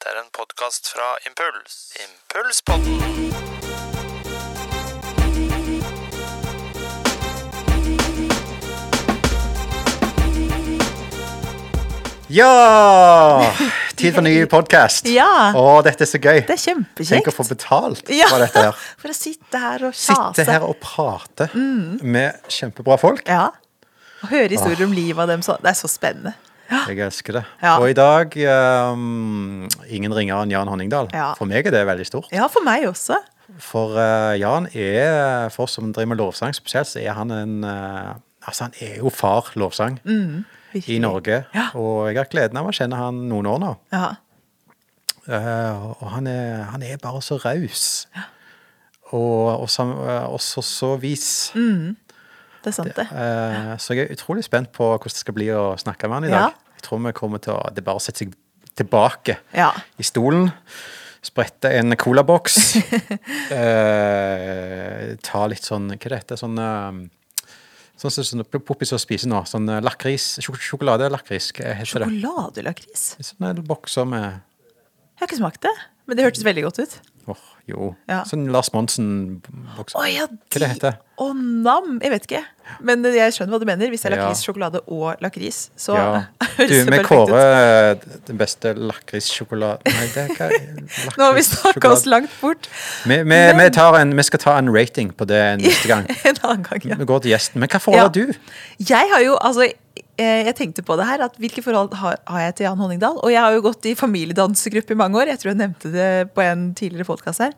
Dette 0.00 0.14
er 0.16 0.20
en 0.22 0.30
podkast 0.32 0.86
fra 0.88 1.06
Impuls. 1.28 1.74
Impulspodden. 2.00 3.02
Ja! 12.32 13.52
Tid 13.94 14.14
for 14.14 14.24
ny 14.24 14.46
podkast. 14.48 15.04
Ja. 15.12 15.52
Å, 15.52 15.82
dette 15.84 16.08
er 16.08 16.08
så 16.08 16.16
gøy. 16.16 16.46
Det 16.48 16.56
er 16.56 16.64
kjempekjekt. 16.64 17.12
Tenk 17.18 17.28
å 17.28 17.36
få 17.36 17.50
betalt 17.52 18.16
Ja, 18.16 18.32
for 18.32 18.40
dette 18.40 18.66
her. 18.70 18.84
For 19.04 19.12
å 19.12 19.20
sitte 19.20 19.64
her 19.68 19.84
og 19.90 19.92
kjase. 19.92 20.32
Sitte 20.40 20.48
her 20.54 20.64
og 20.64 20.80
prate 20.80 21.52
med 21.52 22.40
kjempebra 22.48 22.96
folk. 23.04 23.28
Ja. 23.28 23.50
Og 24.24 24.32
høre 24.32 24.48
historier 24.56 24.88
om 24.88 24.96
livet 24.96 25.26
av 25.28 25.34
dem. 25.36 25.44
Så, 25.44 25.60
det 25.60 25.74
er 25.74 25.84
så 25.84 25.92
spennende. 25.92 26.38
Jeg 26.70 26.98
elsker 27.02 27.32
det. 27.40 27.42
Ja. 27.62 27.72
Og 27.82 27.90
i 27.90 27.94
dag 27.98 28.34
um, 28.92 29.66
ingen 29.90 30.12
ringere 30.14 30.44
enn 30.46 30.52
Jan 30.54 30.68
Honningdal. 30.70 31.08
Ja. 31.14 31.32
For 31.38 31.48
meg 31.50 31.66
er 31.66 31.74
det 31.74 31.82
veldig 31.88 32.06
stort. 32.06 32.28
Ja, 32.34 32.46
for 32.52 32.62
meg 32.66 32.86
også. 32.88 33.18
For 33.58 33.96
uh, 33.98 34.36
Jan 34.38 34.68
er, 34.78 35.48
for 35.50 35.66
oss 35.66 35.74
som 35.78 35.90
driver 35.92 36.12
med 36.12 36.20
lovsang 36.22 36.54
spesielt, 36.54 36.86
så 36.92 37.02
er 37.02 37.16
han 37.18 37.30
en 37.34 37.56
uh, 37.66 38.14
Altså, 38.46 38.64
han 38.70 38.76
er 38.80 38.94
jo 39.02 39.10
far 39.12 39.50
lovsang 39.60 39.98
i 40.88 40.96
Norge. 41.02 41.42
Og 41.76 42.06
jeg 42.08 42.16
har 42.16 42.28
gleden 42.32 42.56
av 42.56 42.70
å 42.70 42.72
kjenne 42.72 42.96
han 42.96 43.18
noen 43.28 43.46
år 43.50 43.58
nå. 43.60 43.72
Ja. 43.92 44.06
Eh, 45.28 45.82
og 46.00 46.06
han 46.14 46.26
er, 46.30 46.62
han 46.72 46.82
er 46.86 46.96
bare 47.02 47.20
så 47.22 47.36
raus. 47.42 48.06
Og, 49.12 49.60
og, 49.60 49.68
sam- 49.70 49.92
eh, 50.00 50.24
også 50.32 50.62
så 50.64 50.94
vis. 51.02 51.26
Det 52.62 52.68
er 52.68 52.76
sant, 52.76 52.94
det. 52.94 53.06
Eh, 53.10 53.76
så 53.80 53.94
jeg 53.96 54.04
er 54.10 54.14
utrolig 54.16 54.44
spent 54.44 54.70
på 54.76 54.84
hvordan 54.92 55.08
det 55.14 55.16
skal 55.22 55.34
bli 55.34 55.46
å 55.54 55.78
snakke 55.80 56.08
med 56.08 56.18
han 56.20 56.24
i 56.24 56.28
Ja. 56.32 56.40
dag. 56.50 56.54
Jeg 56.76 56.82
tror 56.88 56.98
vi 57.06 57.12
kommer 57.12 57.38
til 57.40 57.52
å 57.54 57.74
Det 57.74 57.84
bare 57.84 58.00
setter 58.00 58.26
seg 58.26 58.34
tilbake 58.76 59.36
Ja. 59.54 59.72
i 59.98 60.02
stolen. 60.02 60.52
Sprette 61.22 61.68
en 61.76 61.94
colaboks. 61.96 62.76
eh, 63.52 65.16
ta 65.22 65.46
litt 65.50 65.64
sånn 65.66 65.90
Hva 65.92 65.98
det 65.98 66.12
dette? 66.18 66.38
Sånn 66.40 66.58
eh, 66.60 67.00
Sånn 68.00 68.10
som 68.14 68.24
sånn, 68.24 68.44
Poppis 68.64 68.94
og 68.96 69.00
spiser 69.02 69.28
nå. 69.28 69.42
Sånn 69.44 69.68
eh, 69.68 69.80
lakris. 69.84 70.38
sjok- 70.40 70.56
Sjokoladelakris. 70.64 71.50
Sjokoladelakris. 71.84 73.02
Sånne 73.20 73.60
bokser 73.66 74.06
med 74.08 74.22
Jeg 74.40 75.20
har 75.20 75.28
ikke 75.28 75.40
smakt 75.42 75.60
det, 75.66 75.74
men 76.06 76.16
det 76.16 76.24
hørtes 76.24 76.44
veldig 76.46 76.62
godt 76.64 76.78
ut. 76.80 76.94
Åh, 77.30 77.46
jo. 77.70 77.92
Ja. 78.10 78.22
Sånn 78.26 78.48
Lars 78.50 78.72
Monsen-bokser. 78.74 79.98
Oh, 80.00 80.06
ja, 80.10 80.26
Hva 80.50 80.58
det 80.62 80.68
heter 80.74 80.96
Å, 81.20 81.26
nam! 81.36 81.98
Jeg 82.02 82.10
vet 82.14 82.24
ikke. 82.26 82.40
Men 82.86 83.02
jeg 83.04 83.34
skjønner 83.36 83.52
hva 83.52 83.58
du 83.60 83.66
mener. 83.68 83.90
Hvis 83.92 84.02
det 84.06 84.08
er 84.12 84.16
Ja. 84.16 84.22
lakris, 84.28 84.42
sjokolade 84.46 84.80
og 84.88 85.20
lakris, 85.20 85.58
så 85.76 85.94
Ja. 85.98 86.22
høres 86.56 86.70
Du, 86.70 86.74
det 86.74 86.84
vi 86.86 86.90
perfekt 86.90 87.04
ut. 87.04 87.28
kårer 87.28 87.90
eh, 87.90 88.16
den 88.26 88.38
beste 88.40 88.72
lakrissjokoladen 88.74 89.92
Nei, 89.92 90.06
det 90.14 90.22
er 90.24 90.32
ikke 90.34 90.48
Nå 91.18 91.24
har 91.28 91.34
vi 91.36 91.42
snakka 91.46 91.92
oss 91.92 92.06
langt 92.06 92.32
bort. 92.40 92.68
Vi, 93.04 93.18
vi, 93.22 93.40
vi, 93.60 93.68
tar 93.76 93.98
en, 94.00 94.16
vi 94.16 94.22
skal 94.26 94.38
ta 94.42 94.56
en 94.58 94.72
rating 94.74 95.12
på 95.12 95.28
det 95.28 95.42
neste 95.62 95.88
gang. 95.92 96.08
En 96.24 96.40
annen 96.42 96.64
gang, 96.66 96.88
ja. 96.94 96.96
Vi 96.96 97.04
går 97.12 97.20
til 97.26 97.34
gjesten. 97.36 97.60
Men 97.60 97.68
hva 97.68 97.80
forholder 97.84 98.08
Ja. 98.08 98.32
du? 98.32 98.32
Jeg 98.88 99.12
har 99.12 99.20
jo, 99.28 99.36
altså 99.40 99.68
jeg 100.18 100.54
tenkte 100.56 100.82
på 100.84 100.96
det 100.98 101.06
her, 101.06 101.22
at 101.24 101.36
hvilke 101.40 101.62
forhold 101.62 101.94
har, 101.94 102.18
jeg 102.28 102.54
til 102.56 102.64
Jan 102.66 102.78
Honningdal? 102.78 103.16
Og 103.22 103.30
jeg 103.32 103.40
har 103.40 103.52
jo 103.54 103.62
gått 103.64 103.86
i 103.86 103.94
familiedansegruppe 103.94 104.92
i 104.92 104.98
mange 104.98 105.16
år. 105.20 105.30
Jeg 105.32 105.38
tror 105.40 105.52
jeg 105.52 105.60
nevnte 105.62 105.92
det 105.92 106.10
på 106.34 106.42
en 106.44 106.74
tidligere 106.74 107.06
podkast 107.08 107.38
her. 107.44 107.52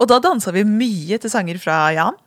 Og 0.00 0.08
da 0.10 0.18
dansa 0.18 0.50
vi 0.52 0.64
mye 0.64 1.18
til 1.22 1.30
sanger 1.30 1.58
fra 1.62 1.92
Jan. 1.94 2.18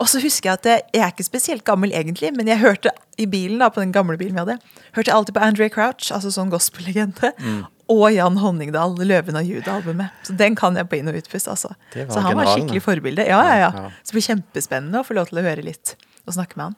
Og 0.00 0.08
så 0.08 0.20
husker 0.22 0.48
jeg 0.48 0.58
at 0.58 0.64
jeg, 0.70 0.82
jeg 0.94 1.02
er 1.04 1.10
ikke 1.12 1.26
spesielt 1.28 1.64
gammel 1.64 1.92
egentlig, 1.92 2.30
men 2.34 2.48
jeg 2.48 2.58
hørte 2.62 2.88
i 3.20 3.26
bilen 3.28 3.58
da, 3.60 3.68
på 3.68 3.82
den 3.82 3.92
gamle 3.92 4.16
bilen 4.16 4.32
vi 4.38 4.40
hadde, 4.40 4.56
hørte 4.96 5.12
alltid 5.12 5.34
på 5.36 5.42
Andre 5.44 5.68
Crouch, 5.68 6.08
altså 6.16 6.32
sånn 6.32 6.48
gospellegende, 6.50 7.34
Mm. 7.36 7.66
og 7.90 8.06
Jan 8.14 8.36
Honningdal, 8.38 8.94
'Løven 8.96 9.36
av 9.36 9.44
Juda'-albumet. 9.44 10.10
Så 10.24 10.36
den 10.38 10.54
kan 10.56 10.74
jeg 10.76 10.88
på 10.88 10.96
inn- 10.96 11.08
og 11.08 11.14
utpust. 11.20 11.48
altså. 11.48 11.74
Så 11.92 12.20
han 12.22 12.34
var 12.36 12.46
skikkelig 12.46 12.80
forbilde. 12.82 13.26
Ja, 13.28 13.42
ja, 13.44 13.56
ja. 13.58 13.70
Ja. 13.74 13.90
Så 14.02 14.12
det 14.12 14.22
blir 14.22 14.28
kjempespennende 14.30 15.00
å 15.00 15.04
få 15.04 15.14
lov 15.14 15.28
til 15.28 15.38
å 15.38 15.42
høre 15.42 15.62
litt 15.64 15.96
og 16.26 16.32
snakke 16.34 16.56
med 16.56 16.64
han 16.64 16.76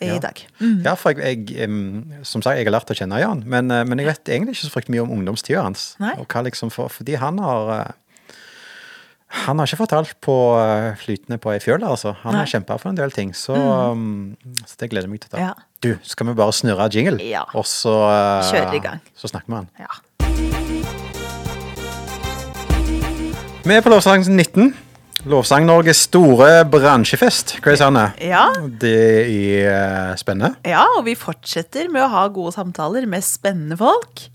i 0.00 0.06
Ja. 0.08 0.18
dag. 0.18 0.38
Ja, 0.84 0.94
for 0.96 1.12
jeg, 1.12 1.50
jeg, 1.52 1.68
som 2.24 2.40
sagt, 2.42 2.56
jeg 2.56 2.64
har 2.66 2.72
lært 2.72 2.90
å 2.90 2.96
kjenne 2.96 3.20
Jan, 3.20 3.42
men, 3.46 3.70
eh, 3.70 3.84
men 3.84 3.98
jeg 4.00 4.06
vet 4.08 4.24
egentlig 4.32 4.56
ikke 4.56 4.66
så 4.68 4.74
fryktelig 4.74 4.96
mye 4.96 5.02
om 5.04 5.12
ungdomstida 5.18 5.62
hans. 5.62 5.94
Nei. 6.00 6.14
Og 6.18 6.26
hva 6.32 6.42
liksom 6.46 6.70
for, 6.72 6.88
fordi 6.88 7.18
han 7.20 7.38
har 7.38 7.74
eh, 7.80 7.90
Han 9.46 9.60
har 9.60 9.66
ikke 9.68 9.78
fortalt 9.86 10.16
på 10.20 10.34
eh, 10.58 10.96
flytende 10.98 11.36
på 11.38 11.52
ei 11.52 11.60
fjøl, 11.62 11.84
altså. 11.86 12.16
Han 12.24 12.34
har 12.34 12.42
Nei. 12.42 12.50
kjempa 12.50 12.74
for 12.80 12.90
en 12.90 12.96
del 12.98 13.12
ting, 13.14 13.30
så, 13.32 13.54
mm. 13.94 14.34
så 14.66 14.74
det 14.80 14.88
gleder 14.90 15.06
jeg 15.06 15.12
meg 15.12 15.20
til 15.22 15.30
å 15.30 15.36
ta. 15.36 15.44
Ja. 15.44 15.52
Du, 15.80 15.92
skal 16.02 16.26
vi 16.26 16.34
bare 16.34 16.52
snurre 16.52 16.88
jingle, 16.90 17.22
Ja. 17.22 17.44
og 17.54 17.62
så 17.64 17.94
i 18.74 18.80
gang. 18.82 18.98
Så 19.14 19.30
snakker 19.30 19.46
vi 19.46 19.54
med 19.54 19.58
han. 19.62 19.70
Ja. 19.78 20.00
Vi 23.62 23.76
er 23.76 23.82
på 23.84 23.92
lovsangen 23.92 24.26
19. 24.34 24.74
Lovsang-Norges 25.28 26.06
store 26.06 26.64
bransjefest. 26.70 27.56
Hva 27.58 27.64
Grace 27.66 27.84
Anne. 27.84 28.06
Ja. 28.24 28.46
Det 28.80 28.96
er 29.20 29.68
eh, 29.68 30.16
spennende. 30.20 30.54
ja, 30.64 30.86
og 30.96 31.04
vi 31.08 31.16
fortsetter 31.18 31.90
med 31.92 32.06
å 32.06 32.10
ha 32.12 32.26
gode 32.32 32.54
samtaler 32.56 33.04
med 33.10 33.24
spennende 33.26 33.76
folk 33.80 34.26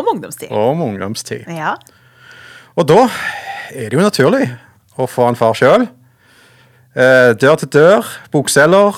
om 0.00 0.08
ungdomstid. 0.14 0.48
Om 0.54 0.80
ungdomstid. 0.86 1.44
Ja. 1.52 1.74
Og 2.78 2.88
da 2.88 3.04
er 3.74 3.90
det 3.90 3.98
jo 3.98 4.04
naturlig 4.04 4.46
å 4.96 5.08
få 5.10 5.28
en 5.28 5.38
far 5.38 5.56
sjøl. 5.58 5.88
Dør 6.94 7.58
til 7.60 7.70
dør, 7.70 8.06
bokselger, 8.32 8.96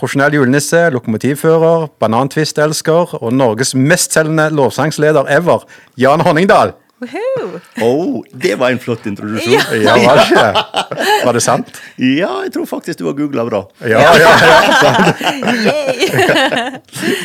profesjonell 0.00 0.34
julenisse, 0.36 0.80
lokomotivfører, 0.92 1.86
banantvistelsker 2.02 3.14
og 3.20 3.32
Norges 3.36 3.74
mestselgende 3.76 4.48
lovsangsleder 4.52 5.28
ever, 5.32 5.64
Jan 6.00 6.24
Honningdal. 6.24 6.74
Woohoo! 7.00 7.60
Oh, 7.80 8.24
det 8.32 8.54
var 8.60 8.74
en 8.74 8.78
flott 8.82 9.06
introduksjon. 9.08 9.54
Ja. 9.54 9.62
Ja, 9.72 9.94
var 10.04 10.18
det 10.20 10.26
ikke? 10.28 11.24
Var 11.24 11.36
det 11.38 11.42
sant? 11.44 11.70
Ja, 11.96 12.30
jeg 12.44 12.52
tror 12.52 12.66
faktisk 12.68 13.00
du 13.00 13.06
har 13.08 13.14
googla 13.16 13.44
bra. 13.48 13.62
Ja, 13.88 14.02
ja, 14.04 14.10
ja. 14.20 14.90
Yay! 15.64 16.10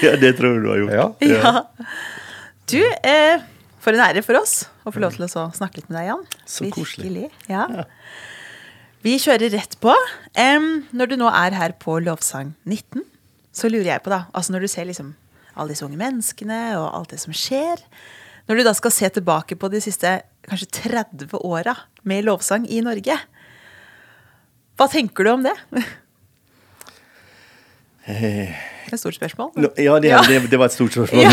Ja, 0.06 0.14
Det 0.22 0.32
tror 0.38 0.56
jeg 0.56 0.64
du 0.64 0.70
har 0.72 0.80
gjort. 0.80 1.26
ja. 1.28 1.34
ja. 1.44 1.56
Du, 2.72 2.80
eh, 2.82 3.44
for 3.84 3.94
en 3.94 4.02
ære 4.02 4.24
for 4.26 4.40
oss 4.40 4.64
å 4.88 4.94
få 4.96 5.04
lov 5.04 5.14
til 5.14 5.28
å 5.28 5.44
snakke 5.54 5.78
litt 5.82 5.90
med 5.92 6.00
deg, 6.00 6.08
Jan. 6.10 6.24
Så 6.50 6.66
koselig. 6.74 7.28
Ja. 7.52 7.68
Vi 9.06 9.20
kjører 9.22 9.52
rett 9.54 9.76
på. 9.84 9.94
Um, 10.34 10.88
når 10.96 11.12
du 11.12 11.20
nå 11.22 11.28
er 11.30 11.54
her 11.54 11.76
på 11.78 12.00
Lovsang 12.02 12.56
19, 12.66 13.04
så 13.54 13.70
lurer 13.70 13.92
jeg 13.92 14.02
på, 14.04 14.10
da 14.10 14.24
Altså 14.34 14.56
når 14.56 14.66
du 14.66 14.72
ser 14.72 14.88
liksom 14.90 15.14
alle 15.56 15.72
disse 15.76 15.86
unge 15.86 16.00
menneskene 16.00 16.58
og 16.80 16.88
alt 16.90 17.14
det 17.14 17.22
som 17.22 17.36
skjer 17.36 17.84
Når 18.46 18.60
du 18.60 18.66
da 18.68 18.74
skal 18.78 18.94
se 18.94 19.10
tilbake 19.10 19.58
på 19.58 19.70
de 19.74 19.82
siste 19.82 20.20
kanskje 20.46 20.70
30 20.86 21.34
åra 21.42 21.74
med 22.06 22.28
lovsang 22.28 22.68
i 22.70 22.82
Norge, 22.86 23.18
hva 24.76 24.88
tenker 24.92 25.26
du 25.26 25.32
om 25.32 25.46
det? 25.46 25.56
Det 28.06 28.16
er 28.22 28.94
et 28.94 29.02
stort 29.02 29.16
spørsmål. 29.18 29.50
No, 29.58 29.70
Ja, 29.82 29.98
det, 30.00 30.12
Ja. 30.12 30.22
Det, 30.22 30.52
det 30.52 30.60
var 30.60 30.70
et 30.70 30.76
stort 30.76 30.94
spørsmål. 30.94 31.26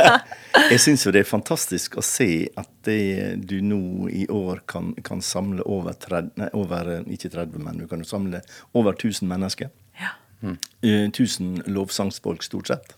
jeg 0.74 0.80
syns 0.80 1.06
jo 1.06 1.12
det 1.14 1.22
er 1.22 1.28
fantastisk 1.28 1.96
å 1.96 2.04
se 2.04 2.48
at 2.58 2.68
det, 2.84 3.40
du 3.48 3.62
nå 3.64 4.10
i 4.12 4.26
år 4.28 4.60
kan, 4.68 4.92
kan 5.06 5.22
samle 5.24 5.64
over 5.64 5.96
30, 5.96 6.34
nei, 6.36 6.50
over, 6.52 6.90
eh, 6.98 7.06
ikke 7.16 7.30
30, 7.32 7.62
men 7.64 7.80
du 7.80 7.86
kan 7.88 8.02
jo 8.02 8.08
samle 8.08 8.42
over 8.76 8.92
1000 8.92 9.30
mennesker. 9.30 9.72
Ja. 10.02 10.12
Mm. 10.42 10.58
1000 10.82 11.62
lovsangsfolk, 11.72 12.44
stort 12.44 12.74
sett. 12.74 12.96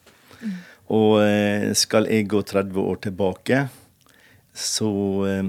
Og 0.93 1.21
eh, 1.25 1.71
skal 1.77 2.09
jeg 2.11 2.29
gå 2.29 2.43
30 2.45 2.81
år 2.81 2.99
tilbake, 3.09 3.67
så 4.55 4.91
eh, 5.29 5.47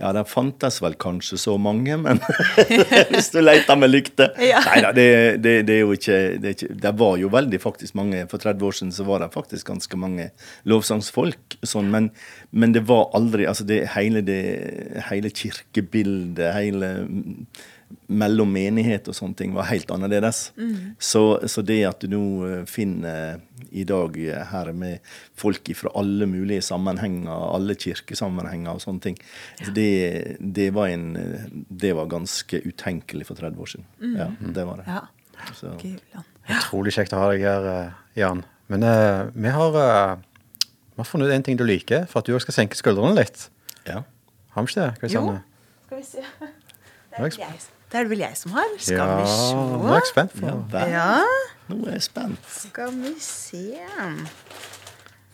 Ja, 0.00 0.14
det 0.16 0.22
fantes 0.30 0.78
vel 0.80 0.94
kanskje 0.96 1.36
så 1.36 1.58
mange, 1.60 1.98
men 2.00 2.22
hvis 3.10 3.28
du 3.34 3.40
leter 3.42 3.76
med 3.76 3.90
lykte 3.90 4.30
Ja. 4.40 4.62
Nei 4.64 4.78
da, 4.80 4.92
det, 4.96 5.08
det, 5.44 5.54
det 5.68 5.74
er 5.74 5.82
jo 5.82 5.92
ikke 5.92 6.20
det, 6.40 6.54
ikke 6.54 6.78
det 6.86 6.92
var 7.02 7.18
jo 7.20 7.28
veldig 7.34 7.60
faktisk 7.60 7.98
mange 7.98 8.22
For 8.30 8.40
30 8.40 8.64
år 8.64 8.78
siden 8.78 8.94
så 8.96 9.04
var 9.04 9.20
det 9.20 9.32
faktisk 9.34 9.68
ganske 9.68 10.00
mange 10.00 10.30
lovsangsfolk, 10.64 11.58
sånn, 11.66 11.90
men, 11.92 12.08
men 12.50 12.72
det 12.72 12.86
var 12.88 13.10
aldri 13.18 13.44
Altså 13.50 13.66
det 13.68 13.82
hele, 13.96 14.24
det, 14.24 14.40
hele 15.10 15.34
kirkebildet, 15.34 16.48
hele 16.56 16.94
mellom 18.10 18.50
menighet 18.54 19.08
og 19.10 19.16
sånne 19.16 19.38
ting 19.38 19.54
var 19.54 19.68
helt 19.70 19.90
annerledes. 19.94 20.50
Så, 20.98 21.22
så 21.50 21.64
det 21.66 21.80
at 21.88 22.02
du 22.02 22.10
nå 22.12 22.24
eh, 22.48 22.64
finner 22.70 23.40
i 23.70 23.84
dag 23.86 24.16
eh, 24.18 24.42
her 24.50 24.72
med 24.76 25.06
folk 25.38 25.70
fra 25.78 25.92
alle 25.98 26.26
mulige 26.30 26.62
sammenhenger, 26.66 27.30
alle 27.30 27.76
kirkesammenhenger 27.78 28.74
og 28.74 28.82
sånne 28.82 29.04
ting, 29.04 29.18
ja. 29.60 29.70
det, 29.76 29.90
det, 30.40 30.70
var 30.76 30.90
en, 30.90 31.08
eh, 31.18 31.46
det 31.70 31.94
var 31.98 32.10
ganske 32.10 32.62
utenkelig 32.66 33.28
for 33.30 33.38
30 33.38 33.64
år 33.64 33.74
siden. 33.74 33.88
Ja, 34.18 34.30
det 34.40 34.66
var 34.68 34.82
det. 34.82 34.90
ja. 34.90 35.06
Så, 35.56 35.72
Gulan. 35.80 36.26
Utrolig 36.50 36.92
kjekt 36.96 37.14
å 37.14 37.20
ha 37.22 37.30
deg 37.32 37.44
her, 37.46 37.68
eh, 37.70 38.00
Jan. 38.20 38.42
Men 38.70 38.84
uh, 38.86 39.30
vi, 39.34 39.50
har, 39.50 39.74
uh, 39.74 40.66
vi 40.94 41.00
har 41.00 41.08
funnet 41.08 41.30
ut 41.30 41.34
en 41.34 41.44
ting 41.46 41.58
du 41.58 41.64
liker, 41.66 42.04
for 42.10 42.20
at 42.20 42.28
du 42.28 42.36
også 42.36 42.48
skal 42.48 42.60
senke 42.62 42.78
skuldrene 42.78 43.16
litt. 43.18 43.48
ja. 43.88 44.04
Har 44.50 44.66
vi 44.66 44.72
ikke 44.72 44.82
det? 44.82 44.94
Hva 44.98 45.08
Jo. 45.14 45.22
Skal 45.86 46.00
vi 46.00 46.04
se. 46.06 46.22
Det 47.10 47.18
er 47.18 47.28
ikke 47.30 47.44
jeg, 47.44 47.60
det 47.90 47.98
er 47.98 48.02
det 48.06 48.10
vel 48.10 48.20
jeg 48.22 48.36
som 48.38 48.52
har. 48.54 48.66
Skal 48.78 48.96
Ja, 48.96 49.06
vi 49.16 49.22
nå 49.22 49.88
er 49.88 49.94
jeg 49.94 50.02
se. 50.06 50.12
spent. 50.12 50.32
Ja. 50.42 50.84
Ja, 50.86 51.16
Nå 51.70 51.86
er 51.86 51.92
jeg 51.96 52.02
spent. 52.02 52.38
skal 52.58 52.90
vi 53.00 53.14
se 53.20 53.64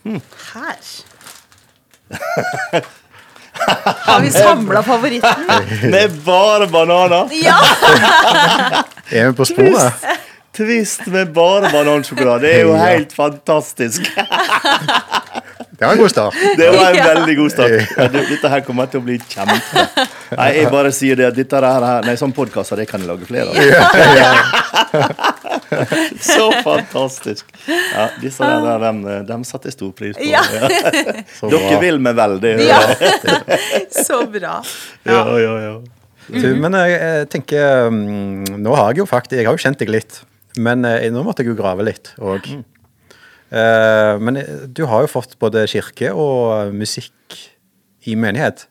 Hmm. 0.03 0.21
Her. 0.53 0.77
Har 4.07 4.21
vi 4.21 4.31
samla 4.31 4.81
favoritten? 4.83 5.45
Med 5.91 6.09
bare 6.25 6.67
bananer! 6.67 7.29
Ja! 7.43 7.57
Er 9.11 9.29
vi 9.29 9.33
på 9.37 9.45
sporet? 9.47 9.93
Twist 10.57 11.05
med 11.07 11.29
bare 11.35 11.69
banansjokolade. 11.71 12.41
Det 12.43 12.53
er 12.55 12.63
jo 12.65 12.73
helt 12.75 13.13
fantastisk. 13.15 14.01
Det 15.77 15.85
var 15.85 15.93
en 15.93 15.99
god 16.01 16.09
start. 16.09 16.33
Det 16.57 16.67
var 16.73 16.87
en 16.89 16.95
Ja. 16.97 17.03
veldig 17.13 17.35
god 17.37 17.51
start. 17.53 17.71
Dette 18.13 18.49
her 18.49 18.61
kommer 18.65 18.85
til 18.89 18.99
å 19.01 19.03
bli 19.05 19.17
kjempe. 19.29 19.83
Nei, 20.37 20.47
jeg 20.57 20.71
bare 20.73 20.91
sier 20.95 21.15
det 21.19 21.25
at 21.29 21.35
dette 21.37 21.55
her, 21.61 21.85
nei, 22.05 22.15
sånn 22.17 22.33
podkaster 22.35 22.75
det 22.81 22.87
kan 22.89 22.99
jeg 23.03 23.09
lage 23.11 23.25
flere 23.29 23.47
av. 23.51 23.55
Så 26.21 26.51
fantastisk. 26.63 27.45
Ja, 27.67 28.07
disse 28.21 28.43
der, 28.47 28.61
der 28.65 28.79
dem, 28.87 29.01
dem 29.27 29.43
satte 29.47 29.67
jeg 29.69 29.73
stor 29.77 29.91
pris 29.97 30.15
på. 30.17 30.23
Ja. 30.25 30.41
Dere 31.51 31.79
vil 31.83 31.99
meg 32.01 32.15
vel, 32.17 32.37
det 32.43 32.55
ja. 32.65 32.79
Så 33.93 34.23
bra. 34.31 34.59
Ja, 35.07 35.21
ja, 35.41 35.53
ja. 35.67 35.75
Du, 36.27 36.47
men 36.59 36.73
jeg, 36.75 36.91
jeg 36.99 37.27
tenker 37.31 37.85
mm, 37.87 38.57
Nå 38.59 38.73
har 38.75 38.89
jeg 38.91 38.99
jo 38.99 39.05
faktisk 39.07 39.31
Jeg 39.37 39.45
har 39.47 39.55
jo 39.55 39.61
kjent 39.63 39.79
deg 39.79 39.87
litt, 39.93 40.17
men 40.59 40.83
eh, 40.83 41.05
nå 41.13 41.21
måtte 41.23 41.39
jeg 41.45 41.53
jo 41.53 41.55
grave 41.55 41.85
litt 41.87 42.09
òg. 42.19 42.49
Men 43.51 44.39
eh, 44.41 44.65
du 44.67 44.85
har 44.89 45.05
jo 45.05 45.11
fått 45.11 45.37
både 45.39 45.67
kirke 45.71 46.11
og 46.15 46.73
musikk 46.75 47.37
i 48.07 48.17
menighet. 48.19 48.65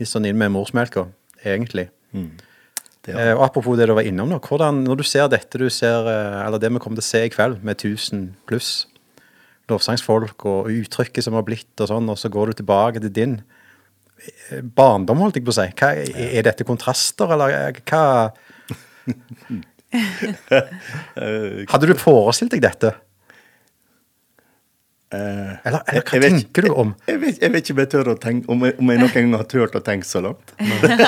Litt 0.00 0.10
sånn 0.10 0.28
inn 0.28 0.38
med 0.40 0.54
morsmelka, 0.54 1.08
egentlig. 1.44 1.90
Det 2.12 3.16
Eh, 3.18 3.32
og 3.34 3.40
apropos 3.48 3.74
det 3.74 3.88
du 3.90 3.96
var 3.96 4.06
innom 4.06 4.28
nå. 4.30 4.38
hvordan, 4.38 4.84
Når 4.86 5.00
du 5.00 5.02
ser 5.02 5.26
dette 5.26 5.58
du 5.58 5.68
ser, 5.68 6.06
eh, 6.06 6.46
eller 6.46 6.58
det 6.62 6.70
vi 6.70 6.78
kommer 6.78 7.00
til 7.00 7.02
å 7.02 7.10
se 7.10 7.24
i 7.26 7.32
kveld, 7.34 7.58
med 7.64 7.74
1000 7.76 8.36
pluss 8.46 8.86
lovsangsfolk 9.68 10.44
og 10.46 10.70
uttrykket 10.70 11.24
som 11.24 11.34
har 11.34 11.42
blitt, 11.42 11.74
og 11.80 11.88
sånn, 11.88 12.08
og 12.08 12.16
så 12.16 12.30
går 12.30 12.46
du 12.46 12.62
tilbake 12.62 13.00
til 13.00 13.10
din 13.10 13.42
eh, 14.22 14.62
barndom, 14.62 15.18
holdt 15.18 15.34
jeg 15.34 15.44
på 15.44 15.50
å 15.50 15.58
si. 15.58 15.66
Hva, 15.74 15.90
er 15.98 16.46
dette 16.46 16.64
kontraster, 16.68 17.26
eller 17.34 17.50
eh, 17.50 17.82
hva 17.90 18.04
Eh, 19.92 21.64
Hadde 21.72 21.88
du 21.90 21.94
forestilt 21.98 22.54
deg 22.54 22.62
dette? 22.64 22.94
Eh, 25.16 25.52
Eller, 25.68 25.82
eller 25.88 26.04
hva 26.04 26.18
jeg 26.18 26.22
vet 26.24 26.36
tenker 26.36 26.66
du 26.66 26.70
om? 26.82 26.94
Jeg 27.08 27.20
vet, 27.22 27.40
jeg 27.42 27.54
vet 27.54 27.64
ikke 27.64 27.76
om 27.76 27.82
jeg 27.82 27.90
tør 27.94 28.10
å 28.12 28.16
tenke 28.20 28.52
om 28.52 28.64
jeg, 28.66 28.76
om 28.78 28.92
jeg 28.92 29.02
noen 29.02 29.12
gang 29.16 29.36
har 29.38 29.48
turt 29.50 29.76
å 29.78 29.82
tenke 29.84 30.08
så 30.08 30.22
langt. 30.24 30.54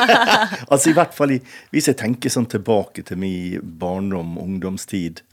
altså 0.73 0.93
i 0.93 0.97
hvert 0.97 1.17
fall 1.17 1.37
i, 1.37 1.41
Hvis 1.75 1.91
jeg 1.93 2.01
tenker 2.01 2.33
sånn 2.33 2.51
tilbake 2.51 3.07
til 3.09 3.21
min 3.21 3.75
barndom, 3.81 4.37
ungdomstid 4.43 5.25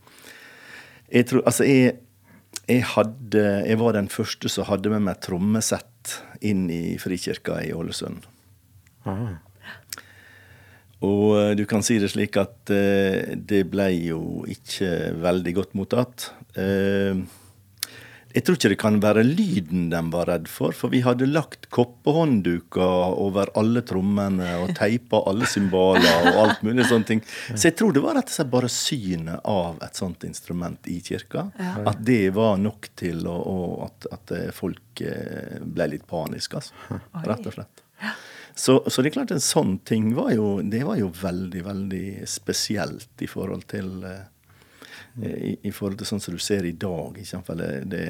Jeg 1.11 1.29
tror, 1.29 1.45
altså 1.45 1.67
jeg, 1.67 1.99
jeg 2.65 2.87
hadde 2.95 3.45
Jeg 3.67 3.79
var 3.83 3.95
den 3.97 4.11
første 4.11 4.51
som 4.51 4.69
hadde 4.71 4.93
med 4.93 5.07
meg 5.09 5.21
trommesett 5.23 5.87
inn 6.41 6.65
i 6.73 6.97
Frikirka 6.97 7.59
i 7.61 7.69
Ålesund. 7.77 8.23
Ah. 9.05 9.37
Og 11.05 11.35
eh, 11.39 11.51
du 11.57 11.65
kan 11.69 11.83
si 11.85 11.97
det 12.01 12.11
slik 12.13 12.37
at 12.41 12.71
eh, 12.73 13.33
det 13.37 13.63
ble 13.71 13.89
jo 13.97 14.21
ikke 14.49 15.13
veldig 15.21 15.53
godt 15.57 15.77
mottatt. 15.77 16.29
Eh, 16.57 17.21
jeg 18.31 18.45
tror 18.45 18.57
ikke 18.57 18.71
det 18.73 18.79
kan 18.81 18.99
være 19.03 19.23
lyden 19.25 19.89
de 19.91 20.01
var 20.13 20.29
redd 20.29 20.47
for, 20.51 20.75
for 20.77 20.93
vi 20.93 21.01
hadde 21.05 21.27
lagt 21.29 21.69
koppehåndduker 21.73 23.17
over 23.21 23.51
alle 23.59 23.83
trommene 23.87 24.49
og 24.61 24.73
teipa 24.79 25.21
alle 25.29 25.49
cymbaler 25.49 26.31
og 26.31 26.39
alt 26.45 26.65
mulig 26.65 26.87
sånne 26.89 27.09
ting. 27.09 27.23
Så 27.53 27.69
jeg 27.69 27.77
tror 27.79 27.95
det 27.95 28.03
var 28.03 28.17
rett 28.19 28.31
og 28.31 28.37
slett 28.37 28.53
bare 28.53 28.71
synet 28.71 29.45
av 29.51 29.81
et 29.85 29.99
sånt 29.99 30.25
instrument 30.27 30.91
i 30.91 30.99
kirka. 31.05 31.47
At 31.85 32.03
det 32.07 32.33
var 32.35 32.59
nok 32.61 32.91
til 32.99 33.25
å, 33.29 33.37
å, 33.37 33.57
at, 33.87 34.09
at 34.15 34.35
eh, 34.37 34.49
folk 34.55 35.03
eh, 35.05 35.61
ble 35.61 35.93
litt 35.95 36.07
paniske, 36.09 36.61
altså. 36.61 37.01
Rett 37.27 37.47
og 37.47 37.57
slett. 37.57 37.87
Så, 38.55 38.81
så 38.87 39.01
det 39.01 39.11
er 39.11 39.15
klart 39.15 39.31
en 39.31 39.43
sånn 39.43 39.77
ting 39.87 40.11
var 40.17 40.33
jo, 40.35 40.59
det 40.63 40.83
var 40.85 40.99
jo 40.99 41.07
veldig, 41.15 41.63
veldig 41.65 42.05
spesielt 42.29 43.23
i 43.23 43.29
forhold 43.29 43.63
til 43.71 44.03
eh, 44.07 44.27
i, 45.19 45.57
I 45.67 45.71
forhold 45.75 45.99
til 45.99 46.07
sånn 46.07 46.21
som 46.23 46.35
du 46.35 46.41
ser 46.41 46.65
i 46.67 46.71
dag. 46.71 47.17
Det, 47.59 47.71
det, 47.91 48.05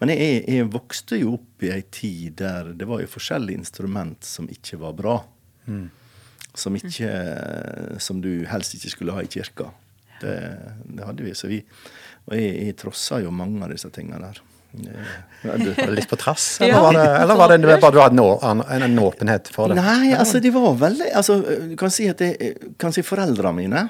men 0.00 0.12
jeg, 0.14 0.44
jeg 0.48 0.70
vokste 0.72 1.18
jo 1.20 1.34
opp 1.36 1.66
i 1.66 1.72
ei 1.74 1.82
tid 1.92 2.38
der 2.40 2.72
det 2.78 2.88
var 2.88 3.02
jo 3.02 3.10
forskjellige 3.12 3.60
instrument 3.60 4.24
som 4.24 4.48
ikke 4.50 4.80
var 4.80 4.96
bra. 4.98 5.18
Som, 6.54 6.76
ikke, 6.76 7.10
som 8.02 8.20
du 8.24 8.44
helst 8.50 8.74
ikke 8.76 8.92
skulle 8.92 9.16
ha 9.16 9.24
i 9.24 9.30
kirka. 9.30 9.70
Det, 10.22 10.38
det 10.84 11.04
hadde 11.06 11.24
vi. 11.26 11.34
Så 11.34 11.50
vi 11.50 11.60
og 12.28 12.34
jeg, 12.38 12.50
jeg 12.68 12.78
trossa 12.78 13.18
jo 13.22 13.32
mange 13.34 13.62
av 13.64 13.72
disse 13.72 13.88
tingene 13.94 14.20
der. 14.22 14.40
Eh, 14.72 15.08
Var 15.42 15.58
det 15.58 15.86
litt 15.98 16.08
på 16.08 16.16
trass, 16.16 16.44
eller 16.62 16.80
var 16.80 16.94
det, 16.96 17.06
eller 17.22 17.36
var 17.40 17.52
det 17.52 17.80
bare 17.82 17.92
du 17.92 17.98
hadde 18.00 18.26
en, 18.46 18.62
en, 18.62 18.84
en 18.86 19.00
åpenhet 19.02 19.50
for 19.52 19.68
det? 19.72 19.76
Nei, 19.82 20.12
altså 20.16 20.40
de 20.40 20.52
var 20.54 20.78
veldig 20.80 21.10
altså, 21.18 21.40
Du 21.72 21.74
kan 21.80 21.92
si 21.92 22.06
at 22.08 22.22
jeg, 22.24 22.54
kan 22.80 22.94
si 22.94 23.04
foreldrene 23.04 23.52
mine 23.58 23.82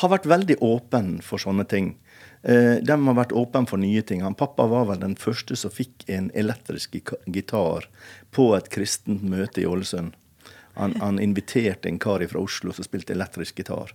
har 0.00 0.10
vært 0.10 0.26
veldig 0.26 0.56
åpne 0.64 1.22
for 1.22 1.42
sånne 1.42 1.66
ting. 1.70 1.94
Eh, 2.42 2.80
de 2.84 2.96
har 3.06 3.16
vært 3.16 3.32
åpne 3.32 3.66
for 3.70 3.80
nye 3.80 4.02
ting. 4.02 4.22
Han, 4.26 4.36
pappa 4.38 4.66
var 4.70 4.88
vel 4.90 5.00
den 5.00 5.16
første 5.20 5.56
som 5.56 5.72
fikk 5.72 6.04
en 6.12 6.30
elektrisk 6.34 6.98
gitar 7.26 7.88
på 8.34 8.50
et 8.56 8.68
kristent 8.74 9.24
møte 9.24 9.62
i 9.62 9.68
Ålesund. 9.68 10.16
Han, 10.74 10.96
han 11.00 11.20
inviterte 11.22 11.88
en 11.88 12.00
kar 12.02 12.24
fra 12.26 12.42
Oslo 12.42 12.74
som 12.74 12.86
spilte 12.86 13.14
elektrisk 13.14 13.62
gitar. 13.62 13.94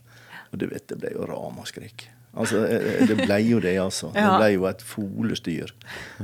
Og 0.50 0.62
du 0.62 0.70
vet, 0.72 0.88
det 0.90 0.98
ble 1.02 1.12
jo 1.14 1.28
ramaskrik. 1.30 2.08
Altså, 2.40 2.62
eh, 2.70 3.04
det 3.10 3.18
ble 3.26 3.40
jo 3.44 3.60
det, 3.62 3.76
altså. 3.82 4.12
Det 4.16 4.26
ble 4.38 4.52
jo 4.54 4.66
et 4.70 4.82
folestyr. 4.86 5.74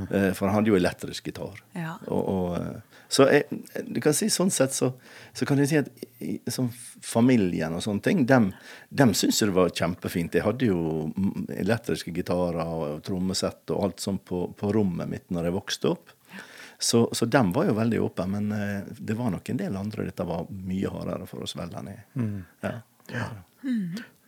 Eh, 0.06 0.30
For 0.32 0.46
han 0.46 0.60
hadde 0.60 0.72
jo 0.72 0.78
elektrisk 0.78 1.28
gitar. 1.30 1.60
Og, 2.06 2.22
og, 2.22 2.56
eh, 2.60 2.95
så 3.08 3.28
jeg, 3.30 3.60
du 3.86 4.00
kan 4.02 4.14
si 4.16 4.28
sånn 4.32 4.50
sett 4.50 4.74
så, 4.74 4.90
så 5.36 5.46
kan 5.46 5.60
du 5.60 5.66
si 5.68 5.78
at 5.78 5.88
sånn 6.50 6.72
familien 7.04 7.76
og 7.76 7.84
sånne 7.84 8.02
ting, 8.02 8.24
dem, 8.26 8.50
dem 8.88 9.14
syntes 9.14 9.40
jo 9.42 9.50
det 9.50 9.56
var 9.58 9.74
kjempefint. 9.74 10.34
Jeg 10.34 10.46
hadde 10.46 10.70
jo 10.70 11.06
mm, 11.12 11.46
elektriske 11.62 12.14
gitarer 12.16 12.62
og 12.66 13.00
trommesett 13.06 13.74
og 13.74 13.84
alt 13.86 14.02
sånt 14.02 14.24
på, 14.26 14.46
på 14.58 14.72
rommet 14.74 15.10
mitt 15.10 15.26
når 15.34 15.48
jeg 15.48 15.56
vokste 15.58 15.92
opp. 15.94 16.14
Så, 16.78 17.06
så 17.16 17.28
dem 17.30 17.54
var 17.56 17.70
jo 17.70 17.76
veldig 17.78 18.00
åpne, 18.04 18.26
men 18.28 18.52
eh, 18.52 18.88
det 18.98 19.14
var 19.16 19.30
nok 19.32 19.48
en 19.48 19.60
del 19.62 19.78
andre 19.80 20.10
dette 20.10 20.26
var 20.28 20.50
mye 20.50 20.90
hardere 20.92 21.28
for 21.30 21.46
oss 21.46 21.56
Mm. 22.18 22.42
Ja. 23.14 23.28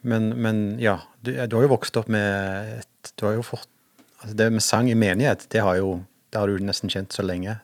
Men, 0.06 0.30
men 0.40 0.62
ja, 0.80 1.00
du, 1.20 1.34
du 1.34 1.56
har 1.58 1.66
jo 1.66 1.74
vokst 1.74 1.98
opp 1.98 2.08
med 2.08 2.78
et, 2.78 3.10
Du 3.18 3.26
har 3.26 3.34
jo 3.34 3.42
fått 3.42 3.66
altså 4.20 4.36
Det 4.38 4.46
med 4.54 4.62
sang 4.62 4.88
i 4.90 4.94
menighet, 4.98 5.48
det 5.50 5.60
har 5.66 5.76
jo 5.80 5.98
det 6.30 6.40
har 6.40 6.50
du 6.50 6.60
nesten 6.60 6.90
kjent 6.92 7.14
så 7.14 7.24
lenge. 7.24 7.54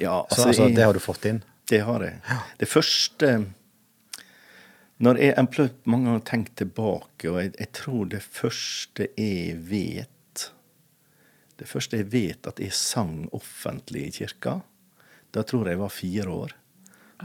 Ja 0.00 0.22
Så 0.30 0.46
altså, 0.48 0.62
jeg- 0.68 0.76
det 0.76 0.84
har 0.84 0.92
du 0.92 1.00
fått 1.00 1.24
inn. 1.28 1.42
Det 1.68 1.80
har 1.84 2.00
jeg. 2.02 2.20
Det 2.58 2.68
første 2.68 3.46
Når 5.02 5.18
jeg 5.18 5.34
har 5.36 5.70
mange 5.84 6.04
ganger 6.06 6.20
tenkt 6.24 6.56
tilbake, 6.56 7.30
og 7.30 7.40
jeg, 7.42 7.54
jeg 7.58 7.72
tror 7.72 8.08
det 8.08 8.22
første 8.22 9.08
jeg 9.18 9.56
vet 9.70 10.08
Det 11.58 11.68
første 11.68 11.96
jeg 11.96 12.10
vet 12.12 12.46
at 12.46 12.58
jeg 12.60 12.72
sang 12.72 13.28
offentlig 13.32 14.06
i 14.08 14.10
kirka, 14.10 14.60
da 15.32 15.42
tror 15.42 15.64
jeg 15.66 15.76
jeg 15.76 15.78
var 15.78 15.88
fire 15.94 16.28
år. 16.28 16.52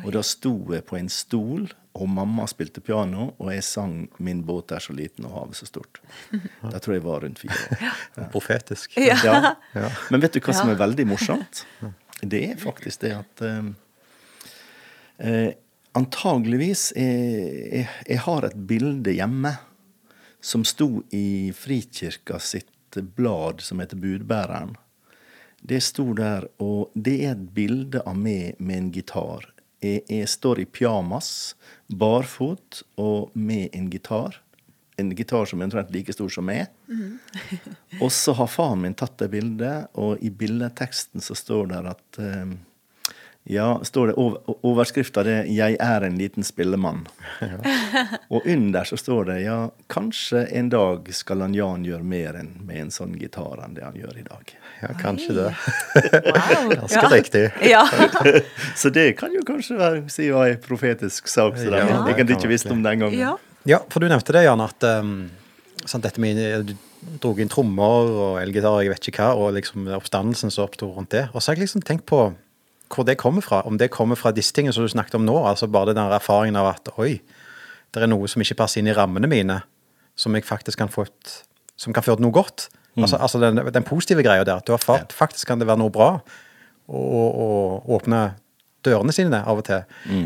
Og 0.05 0.11
da 0.13 0.21
sto 0.21 0.51
jeg 0.73 0.83
på 0.85 0.97
en 0.99 1.09
stol, 1.09 1.63
og 1.97 2.09
mamma 2.09 2.45
spilte 2.45 2.79
piano, 2.85 3.31
og 3.39 3.49
jeg 3.51 3.63
sang 3.63 4.09
'Min 4.19 4.43
båt 4.45 4.71
er 4.71 4.79
så 4.79 4.93
liten 4.93 5.25
og 5.25 5.31
havet 5.31 5.55
så 5.55 5.65
stort'. 5.65 5.97
Da 6.71 6.77
tror 6.77 6.93
jeg 6.93 7.01
jeg 7.01 7.09
var 7.09 7.19
rundt 7.23 7.39
fire 7.39 7.55
år. 7.71 8.29
Profetisk. 8.31 8.93
Ja. 8.97 9.17
Ja. 9.23 9.55
Ja. 9.75 9.89
Men 10.11 10.21
vet 10.21 10.33
du 10.33 10.39
hva 10.39 10.53
som 10.53 10.69
er 10.69 10.75
veldig 10.75 11.07
morsomt? 11.07 11.65
Det 12.21 12.43
er 12.51 12.57
faktisk 12.57 13.03
det 13.05 13.13
at 13.19 13.45
eh, 13.45 13.71
eh, 15.17 15.53
Antageligvis 15.97 16.91
jeg, 16.93 17.21
jeg, 17.73 17.85
jeg 18.05 18.19
har 18.21 18.45
et 18.45 18.57
bilde 18.69 19.13
hjemme 19.17 19.55
som 20.41 20.61
sto 20.67 21.01
i 21.09 21.49
Frikirka 21.57 22.37
sitt 22.39 22.99
blad 23.17 23.63
som 23.65 23.81
heter 23.81 23.97
Budbæreren. 23.97 24.75
Det 25.61 25.81
sto 25.83 26.11
der, 26.13 26.45
og 26.61 26.93
det 26.93 27.15
er 27.25 27.33
et 27.33 27.47
bilde 27.55 28.03
av 28.05 28.17
meg 28.17 28.59
med 28.61 28.77
en 28.77 28.91
gitar. 28.93 29.47
Jeg, 29.81 30.03
jeg 30.09 30.29
står 30.29 30.61
i 30.61 30.67
pyjamas, 30.69 31.55
barfot 31.89 32.83
og 33.01 33.33
med 33.33 33.73
en 33.73 33.89
gitar. 33.93 34.37
En 34.97 35.11
gitar 35.15 35.45
som 35.45 35.61
er 35.61 35.67
omtrent 35.69 35.91
like 35.93 36.13
stor 36.13 36.29
som 36.33 36.45
meg. 36.49 36.67
Og 38.01 38.09
så 38.11 38.33
har 38.33 38.47
faren 38.49 38.81
min 38.81 38.95
tatt 38.97 39.17
det 39.21 39.29
bildet, 39.29 39.87
og 39.93 40.17
i 40.25 40.29
bildeteksten 40.33 41.21
så 41.21 41.35
står 41.37 41.67
det 41.73 41.83
at 41.95 42.19
eh, 42.23 42.55
Ja, 43.49 43.79
står 43.83 44.07
det 44.09 44.13
over, 44.19 44.41
overskrifta 44.67 45.23
det 45.23 45.35
'Jeg 45.47 45.77
er 45.79 46.01
en 46.03 46.17
liten 46.19 46.43
spillemann'. 46.43 47.05
Og 48.29 48.41
under 48.45 48.83
så 48.83 48.97
står 48.99 49.23
det 49.29 49.37
ja, 49.45 49.69
kanskje 49.87 50.41
en 50.51 50.69
dag 50.69 51.07
skal 51.13 51.41
han 51.45 51.53
Jan 51.55 51.85
gjøre 51.85 52.03
mer 52.03 52.35
enn 52.41 52.49
med 52.67 52.75
en 52.81 52.91
sånn 52.91 53.15
gitar 53.17 53.63
enn 53.63 53.73
det 53.77 53.83
han 53.85 53.95
gjør 53.95 54.17
i 54.19 54.23
dag. 54.27 54.51
Ja, 54.81 54.87
kanskje 54.99 55.33
det. 55.33 55.53
Wow. 56.27 56.69
Ganske 56.81 57.01
Ja. 57.01 57.09
riktig. 57.15 57.51
Ja. 57.69 57.87
Så 58.75 58.89
det 58.89 59.13
kan 59.17 59.31
jo 59.31 59.39
kanskje 59.47 59.77
være, 59.79 60.09
si 60.09 60.29
var 60.29 60.47
en 60.51 60.57
profetisk 60.57 61.27
sak. 61.31 61.55
Så 61.57 61.63
Ja, 61.71 61.71
det 61.71 61.87
jeg 61.87 61.87
kan 62.17 62.27
kan 62.27 62.35
ikke 62.35 62.47
visst 62.51 62.67
om 62.71 62.83
den 62.83 62.99
gangen. 62.99 63.19
ja. 63.19 63.37
Ja, 63.67 63.81
for 63.91 63.99
du 63.99 64.07
nevnte 64.07 64.31
det, 64.35 64.45
Jan, 64.47 64.63
at 64.63 64.83
um, 64.87 65.27
sant, 65.83 66.05
dette 66.05 66.21
med 66.23 66.39
Du 66.67 66.75
dro 67.21 67.33
inn 67.37 67.51
trommer 67.51 68.09
og 68.09 68.37
elgitar 68.41 68.81
jeg 68.81 68.91
vet 68.91 69.09
ikke 69.11 69.25
hva, 69.27 69.35
og 69.37 69.55
liksom 69.57 69.89
oppstandelsen 69.95 70.51
som 70.51 70.65
oppsto 70.65 70.89
rundt 70.95 71.13
det. 71.13 71.27
Og 71.33 71.41
så 71.41 71.51
har 71.51 71.59
jeg 71.59 71.67
liksom 71.67 71.83
tenkt 71.85 72.07
på 72.09 72.29
hvor 72.87 73.03
det 73.07 73.17
kommer 73.19 73.43
fra. 73.43 73.61
Om 73.67 73.77
det 73.79 73.91
kommer 73.91 74.15
fra 74.19 74.31
disse 74.35 74.55
tingene 74.55 74.73
som 74.75 74.85
du 74.85 74.91
snakket 74.91 75.19
om 75.19 75.25
nå, 75.27 75.35
altså 75.45 75.67
bare 75.71 75.93
den 75.95 76.07
erfaringen 76.07 76.57
av 76.59 76.71
at 76.71 76.89
oi, 76.97 77.17
det 77.93 78.03
er 78.03 78.09
noe 78.09 78.29
som 78.31 78.43
ikke 78.43 78.57
passer 78.63 78.81
inn 78.81 78.89
i 78.89 78.95
rammene 78.95 79.29
mine, 79.29 79.59
som 80.17 80.35
jeg 80.35 80.47
faktisk 80.47 80.79
kan 80.81 80.91
få 80.91 81.05
et, 81.07 81.37
som 81.79 81.95
kan 81.95 82.05
føre 82.05 82.19
til 82.19 82.27
noe 82.27 82.35
godt. 82.35 82.69
Altså, 82.97 83.19
altså 83.21 83.39
den, 83.43 83.61
den 83.73 83.85
positive 83.85 84.23
greia 84.25 84.45
der. 84.47 84.57
at 84.57 84.65
Du 84.65 84.73
har 84.73 84.81
fa 84.81 84.97
Faktisk 85.13 85.47
kan 85.47 85.59
det 85.59 85.67
være 85.69 85.83
noe 85.83 85.93
bra 85.93 86.15
å, 86.87 87.83
åpne 87.93 88.21
dørene 88.87 89.13
sine 89.13 89.43
av 89.43 89.59
og 89.61 89.67
til. 89.67 89.83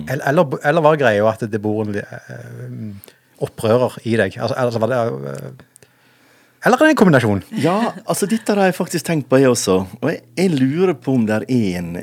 Eller, 0.08 0.24
eller, 0.30 0.62
eller 0.70 0.86
var 0.86 1.02
greia 1.02 1.26
at 1.28 1.44
det 1.52 1.60
bor 1.62 1.82
en 1.84 1.98
eh, 2.00 3.12
opprører 3.44 3.98
i 4.08 4.16
deg? 4.20 4.38
Altså, 4.42 4.82
det 4.86 4.98
eh, 4.98 5.66
Eller 6.66 6.84
er 6.84 6.94
en 6.94 7.00
kombinasjon? 7.00 7.44
Ja, 7.64 7.94
altså 8.06 8.30
dette 8.30 8.56
har 8.56 8.70
jeg 8.70 8.78
faktisk 8.78 9.08
tenkt 9.08 9.30
på, 9.30 9.40
jeg 9.42 9.52
også. 9.52 9.82
Og 10.02 10.08
jeg, 10.12 10.24
jeg 10.38 10.54
lurer 10.58 10.94
på 10.94 11.16
om 11.18 11.26
det 11.30 11.42
er 11.42 11.48
en 11.58 11.96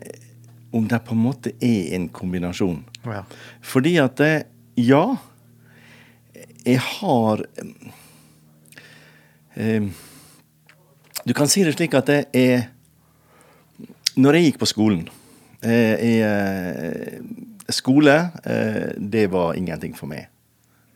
Om 0.72 0.88
det 0.88 1.00
på 1.06 1.14
en 1.14 1.22
måte 1.24 1.54
er 1.64 1.94
en 1.96 2.08
kombinasjon. 2.12 2.82
Ja. 3.06 3.22
Fordi 3.62 3.96
at 4.02 4.18
det, 4.18 4.46
Ja, 4.76 5.16
jeg 6.66 6.78
har 6.78 7.44
eh, 9.56 9.82
Du 11.26 11.34
kan 11.34 11.48
si 11.48 11.64
det 11.64 11.76
slik 11.76 11.94
at 11.94 12.10
det 12.10 12.24
er 12.36 12.68
Når 14.16 14.38
jeg 14.38 14.50
gikk 14.50 14.60
på 14.62 14.70
skolen 14.70 15.06
eh, 15.62 15.94
jeg, 15.96 16.18
eh, 16.22 17.48
Skole, 17.68 18.30
eh, 18.48 18.94
det 18.96 19.26
var 19.28 19.52
ingenting 19.52 19.92
for 19.92 20.08
meg. 20.08 20.30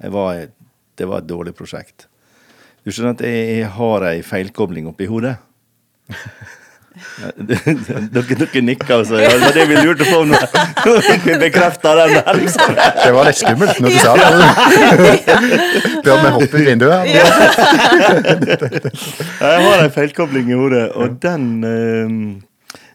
Jeg 0.02 0.14
var, 0.14 0.46
det 0.98 1.08
var 1.08 1.22
et 1.22 1.28
dårlig 1.28 1.54
prosjekt. 1.58 2.08
Du 2.82 2.90
skjønner 2.90 3.14
at 3.14 3.22
jeg, 3.26 3.44
jeg 3.62 3.70
har 3.76 4.08
ei 4.08 4.18
feilkobling 4.26 4.90
oppi 4.90 5.06
hodet. 5.10 5.36
Dere, 6.92 7.72
dere 8.12 8.60
nikker, 8.60 8.98
altså. 8.98 9.16
Det 9.16 9.40
var 9.40 9.54
det 9.56 9.64
vi 9.70 9.76
lurte 9.80 10.04
på 10.04 10.18
nå. 10.28 10.36
Nå 10.84 10.92
vi 11.24 11.36
bekrefta 11.40 11.94
den 11.96 12.10
der. 12.18 12.34
liksom. 12.36 12.74
Det 12.76 13.12
var 13.16 13.28
litt 13.28 13.40
skummelt 13.40 13.80
når 13.80 13.88
du 13.88 13.98
sa 14.02 14.12
det. 14.18 14.26
Bør 16.04 16.16
vi 16.20 16.28
hoppe 16.36 16.60
i 16.60 16.64
vinduet? 16.68 17.02
Jeg 19.40 19.58
har 19.64 19.78
en 19.86 19.94
feilkobling 19.94 20.52
i 20.52 20.58
hodet, 20.58 20.84
og 20.92 21.16
den 21.22 21.44
eh, 21.64 22.08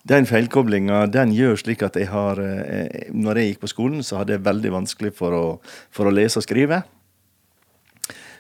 den 0.08 0.24
feilkoblinga 0.30 1.06
den 1.12 1.34
gjør 1.36 1.58
slik 1.60 1.82
at 1.84 1.98
jeg 2.00 2.08
har 2.08 2.40
eh, 2.40 3.10
Når 3.12 3.40
jeg 3.40 3.50
gikk 3.50 3.66
på 3.66 3.72
skolen, 3.74 4.04
så 4.06 4.22
hadde 4.22 4.38
jeg 4.38 4.46
veldig 4.46 4.72
vanskelig 4.78 5.12
for 5.18 5.36
å, 5.36 5.46
for 5.92 6.08
å 6.08 6.14
lese 6.14 6.40
og 6.40 6.46
skrive. 6.46 6.84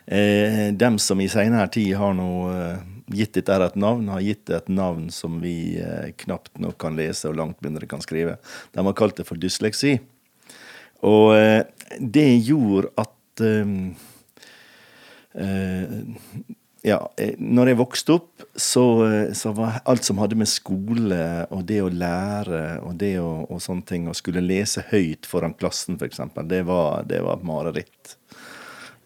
Eh, 0.07 0.71
dem 0.71 0.95
som 1.03 1.19
i 1.19 1.27
seinere 1.27 1.67
tid 1.67 1.97
har 1.99 2.13
nå 2.15 2.31
eh, 2.47 2.83
gitt 3.11 3.33
dette 3.35 3.55
et 3.59 3.75
navn, 3.75 4.07
har 4.07 4.23
gitt 4.23 4.45
det 4.47 4.55
et 4.55 4.69
navn 4.71 5.09
som 5.11 5.41
vi 5.43 5.79
eh, 5.83 6.13
knapt 6.23 6.53
nok 6.63 6.77
kan 6.79 6.95
lese 6.95 7.27
og 7.27 7.35
langt 7.35 7.59
mindre 7.65 7.89
kan 7.91 8.03
skrive. 8.03 8.37
De 8.71 8.85
har 8.87 8.95
kalt 8.95 9.19
det 9.19 9.27
for 9.27 9.39
dysleksi. 9.39 9.97
Og 11.07 11.33
eh, 11.35 11.63
det 11.99 12.29
gjorde 12.47 12.93
at 13.03 13.43
eh, 13.43 13.73
eh, 15.43 15.97
ja, 16.87 17.01
når 17.43 17.73
jeg 17.73 17.79
vokste 17.81 18.15
opp, 18.15 18.45
så, 18.55 18.85
så 19.35 19.51
var 19.57 19.81
alt 19.91 20.07
som 20.07 20.21
hadde 20.21 20.37
med 20.39 20.47
skole 20.47 21.19
og 21.51 21.65
det 21.67 21.81
å 21.83 21.89
lære 21.91 22.61
og 22.85 22.95
det 23.01 23.17
å, 23.19 23.41
og 23.49 23.59
sånne 23.59 23.83
ting, 23.89 24.05
å 24.07 24.15
skulle 24.15 24.45
lese 24.45 24.85
høyt 24.93 25.27
foran 25.27 25.57
klassen 25.57 25.99
f.eks., 25.99 26.21
det 26.47 26.61
det 26.63 26.63
var 26.63 27.03
et 27.09 27.43
mareritt. 27.43 28.15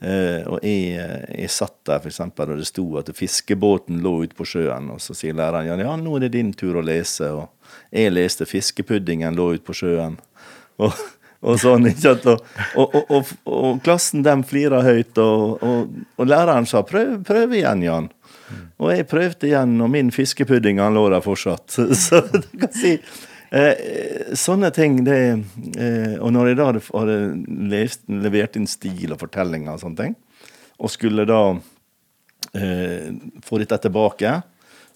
Eh, 0.01 0.47
og 0.49 0.63
jeg, 0.65 0.97
eh, 0.97 1.25
jeg 1.43 1.53
satt 1.53 1.75
der 1.85 2.01
for 2.01 2.09
eksempel, 2.09 2.53
og 2.53 2.61
det 2.61 2.65
sto 2.65 2.85
at 2.97 3.11
fiskebåten 3.13 4.01
lå 4.01 4.15
ute 4.23 4.37
på 4.37 4.47
sjøen, 4.49 4.89
og 4.95 5.01
så 5.03 5.13
sier 5.17 5.37
læreren 5.37 5.69
ja, 5.69 5.77
ja, 5.77 5.95
nå 5.99 6.15
er 6.17 6.25
det 6.25 6.33
din 6.39 6.49
tur 6.57 6.79
å 6.79 6.85
lese, 6.85 7.29
og 7.37 7.75
jeg 7.93 8.13
leste 8.13 8.49
fiskepuddingen 8.49 9.37
lå 9.37 9.51
ute 9.55 9.67
på 9.67 9.77
sjøen. 9.77 10.17
Og, 10.81 10.97
og 11.45 11.59
sånn, 11.61 11.85
ikke 11.91 12.01
sant? 12.07 12.25
Og, 12.81 12.97
og, 12.97 13.29
og, 13.45 13.69
klassen 13.85 14.25
dem 14.25 14.41
flira 14.47 14.81
høyt, 14.85 15.21
og 15.21 16.25
læreren 16.25 16.65
sa 16.69 16.81
prøv, 16.87 17.19
prøv 17.27 17.53
igjen, 17.59 17.85
Jan. 17.85 18.09
Og 18.81 18.89
jeg 18.95 19.05
prøvde 19.09 19.47
igjen, 19.51 19.77
og 19.85 19.91
min 19.93 20.09
fiskepudding 20.13 20.81
han 20.81 20.97
lå 20.97 21.05
der 21.13 21.21
fortsatt. 21.21 21.77
Så 22.03 22.23
du 22.33 22.41
kan 22.57 22.73
si 22.73 22.97
eh, 23.51 24.31
Sånne 24.37 24.71
ting, 24.75 25.01
det 25.07 25.19
eh, 25.21 26.15
Og 26.21 26.31
når 26.33 26.51
jeg 26.51 26.59
da 26.59 26.67
hadde, 26.71 27.17
lest, 27.71 28.03
levert 28.07 28.57
inn 28.59 28.69
stil 28.69 29.13
og 29.13 29.21
fortellinger 29.21 29.75
og 29.75 29.83
sånne 29.83 29.99
ting, 30.03 30.15
og 30.81 30.89
skulle 30.89 31.27
da 31.29 31.41
eh, 32.57 33.11
få 33.45 33.59
dette 33.61 33.77
tilbake, 33.83 34.37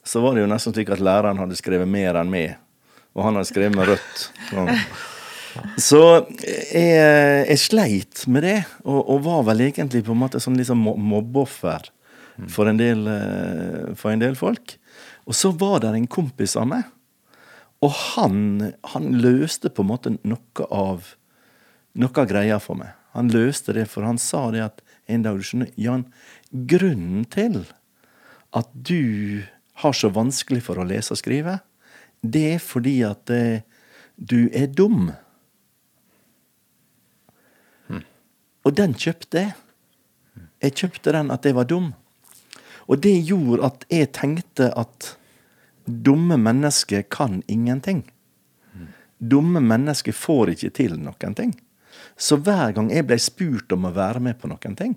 så 0.06 0.22
var 0.24 0.34
det 0.34 0.46
jo 0.46 0.50
nesten 0.50 0.74
slik 0.74 0.90
at 0.94 1.04
læreren 1.04 1.42
hadde 1.42 1.58
skrevet 1.60 1.90
mer 1.90 2.18
enn 2.18 2.32
meg. 2.32 2.56
Og 3.14 3.26
han 3.26 3.38
hadde 3.38 3.50
skrevet 3.52 3.78
med 3.78 3.92
rødt. 3.92 4.24
Sånn. 4.50 4.72
Så 5.80 6.02
jeg, 6.44 6.96
jeg 7.48 7.62
sleit 7.62 8.26
med 8.32 8.44
det, 8.44 8.58
og, 8.84 9.00
og 9.00 9.22
var 9.28 9.46
vel 9.52 9.68
egentlig 9.70 10.04
på 10.06 10.16
en 10.16 10.24
måte 10.26 10.42
sånn 10.44 10.58
liksom 10.60 10.82
mobbeoffer 10.84 11.92
for 12.52 12.68
en, 12.70 12.80
del, 12.80 13.06
eh, 13.08 13.94
for 13.98 14.12
en 14.12 14.24
del 14.24 14.36
folk. 14.40 14.76
Og 15.26 15.38
så 15.38 15.52
var 15.56 15.82
det 15.84 15.94
en 15.96 16.10
kompis 16.12 16.58
av 16.60 16.68
meg, 16.70 16.90
og 17.86 17.92
han, 17.94 18.72
han 18.94 19.12
løste 19.22 19.70
på 19.70 19.84
en 19.86 19.92
måte 19.92 20.16
noe 20.18 20.68
av 20.74 21.14
noe 21.96 22.22
av 22.22 22.28
greia 22.28 22.58
for 22.60 22.80
meg. 22.80 22.92
Han 23.16 23.30
løste 23.32 23.76
det, 23.78 23.86
for 23.88 24.04
han 24.04 24.18
sa 24.20 24.50
det 24.52 24.64
at 24.66 24.82
en 25.08 25.24
dag, 25.24 25.38
du 25.38 25.46
skjønner, 25.46 25.70
Jan, 25.80 26.08
grunnen 26.52 27.24
til 27.32 27.62
at 28.56 28.72
du 28.74 29.46
har 29.84 29.96
så 29.96 30.10
vanskelig 30.12 30.64
for 30.66 30.80
å 30.80 30.88
lese 30.88 31.14
og 31.16 31.22
skrive, 31.22 31.60
det 32.26 32.44
er 32.56 32.64
fordi 32.64 32.98
at 33.08 33.32
eh, 33.32 33.64
du 34.16 34.48
er 34.56 34.68
dum. 34.72 35.14
Og 38.66 38.74
den 38.74 38.96
kjøpte 38.98 39.44
jeg. 39.44 39.54
Jeg 40.64 40.74
kjøpte 40.80 41.14
den 41.14 41.30
at 41.30 41.46
jeg 41.46 41.54
var 41.54 41.68
dum. 41.70 41.92
Og 42.90 42.98
det 43.04 43.14
gjorde 43.28 43.68
at 43.68 43.86
jeg 43.94 44.10
tenkte 44.18 44.72
at 44.74 45.12
dumme 45.86 46.38
mennesker 46.38 47.06
kan 47.10 47.42
ingenting. 47.48 48.04
Dumme 49.18 49.62
mennesker 49.64 50.14
får 50.14 50.56
ikke 50.56 50.72
til 50.76 50.98
noen 51.00 51.36
ting. 51.38 51.54
Så 52.18 52.38
hver 52.44 52.74
gang 52.76 52.90
jeg 52.92 53.08
ble 53.08 53.18
spurt 53.22 53.72
om 53.76 53.88
å 53.88 53.94
være 53.96 54.22
med 54.24 54.40
på 54.40 54.50
noen 54.52 54.76
ting, 54.78 54.96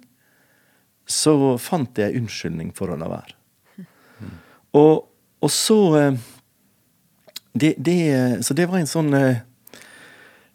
så 1.09 1.57
fant 1.62 1.99
jeg 1.99 2.18
unnskyldning 2.18 2.73
for 2.76 2.92
å 2.92 2.99
la 3.00 3.09
være. 3.11 3.35
Og, 4.76 5.07
og 5.40 5.50
så 5.52 5.78
eh, 5.97 6.16
det, 7.57 7.71
det, 7.80 8.00
Så 8.45 8.52
det 8.54 8.66
var 8.68 8.83
en 8.83 8.90
sånn 8.90 9.14
eh, 9.16 9.38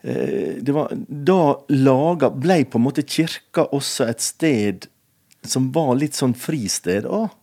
eh, 0.06 0.60
det 0.62 0.76
var, 0.76 0.94
Da 0.94 1.40
laga, 1.74 2.30
ble 2.30 2.60
på 2.70 2.78
en 2.78 2.86
måte 2.86 3.02
kirka 3.02 3.66
også 3.74 4.06
et 4.12 4.22
sted 4.22 4.86
som 5.44 5.72
var 5.76 5.96
litt 5.98 6.16
sånn 6.16 6.36
fristed 6.38 7.10
òg. 7.10 7.34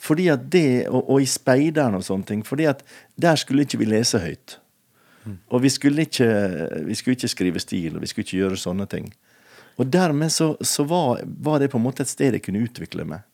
Fordi 0.00 0.28
at 0.32 0.46
det, 0.52 0.88
og, 0.88 1.04
og 1.04 1.22
i 1.22 1.28
speideren 1.28 1.98
og 1.98 2.04
sånne 2.06 2.28
ting, 2.28 2.44
fordi 2.46 2.68
at 2.70 2.84
der 3.20 3.36
skulle 3.40 3.66
ikke 3.66 3.80
vi 3.82 3.88
lese 3.90 4.20
høyt. 4.22 4.58
Og 5.52 5.62
vi 5.62 5.70
skulle 5.72 6.06
ikke, 6.08 6.28
vi 6.86 6.96
skulle 6.96 7.18
ikke 7.18 7.28
skrive 7.28 7.60
stil, 7.60 7.96
og 7.96 8.02
vi 8.02 8.08
skulle 8.08 8.24
ikke 8.24 8.40
gjøre 8.40 8.60
sånne 8.60 8.86
ting. 8.90 9.10
Og 9.80 9.88
dermed 9.88 10.32
så, 10.32 10.54
så 10.60 10.84
var, 10.88 11.20
var 11.24 11.60
det 11.60 11.70
på 11.72 11.78
en 11.78 11.84
måte 11.84 12.04
et 12.04 12.10
sted 12.10 12.36
jeg 12.36 12.44
kunne 12.44 12.64
utvikle 12.64 13.06
meg. 13.08 13.26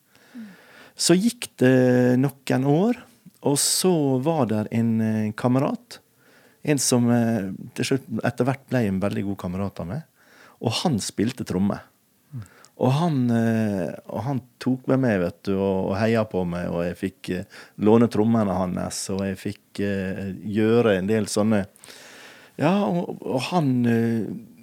Så 0.97 1.15
gikk 1.17 1.49
det 1.61 2.17
noen 2.19 2.67
år, 2.71 2.99
og 3.47 3.57
så 3.61 3.93
var 4.25 4.47
der 4.49 4.69
en 4.73 4.93
eh, 5.03 5.33
kamerat. 5.37 5.99
En 6.67 6.79
som 6.81 7.05
eh, 7.13 7.51
til 7.77 7.91
slutt 7.91 8.07
etter 8.25 8.47
hvert 8.47 8.63
ble 8.71 8.81
en 8.87 9.01
veldig 9.03 9.27
god 9.29 9.39
kamerat 9.43 9.83
av 9.83 9.91
meg. 9.91 10.07
Og 10.57 10.73
han 10.81 10.97
spilte 11.03 11.45
tromme. 11.47 11.77
Og 12.77 12.91
han, 12.93 13.15
eh, 13.33 13.93
og 14.13 14.21
han 14.27 14.41
tok 14.61 14.85
med 14.91 15.01
meg 15.01 15.21
vet 15.23 15.39
du, 15.49 15.55
og, 15.57 15.95
heia 15.97 16.23
på 16.29 16.43
meg, 16.45 16.67
og 16.69 16.83
jeg 16.85 16.99
fikk 16.99 17.31
eh, 17.33 17.63
låne 17.81 18.09
trommene 18.13 18.53
hans, 18.53 18.99
og 19.13 19.23
jeg 19.25 19.39
fikk 19.41 19.81
eh, 19.85 20.27
gjøre 20.45 20.99
en 20.99 21.09
del 21.09 21.29
sånne 21.31 21.65
Ja, 22.57 22.73
og, 22.85 23.17
og 23.21 23.41
han 23.51 23.73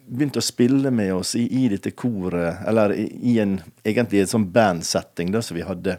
begynte 0.04 0.40
å 0.42 0.46
spille 0.46 0.90
med 0.94 1.12
oss 1.14 1.34
i, 1.38 1.44
i 1.46 1.66
dette 1.70 1.94
koret, 1.94 2.62
eller 2.66 2.94
i, 2.98 3.06
i 3.34 3.36
en 3.42 3.58
egentlig 3.82 4.24
en 4.24 4.32
sånn 4.36 4.48
bandsetting 4.54 5.30
da, 5.34 5.42
som 5.42 5.58
vi 5.58 5.66
hadde. 5.66 5.98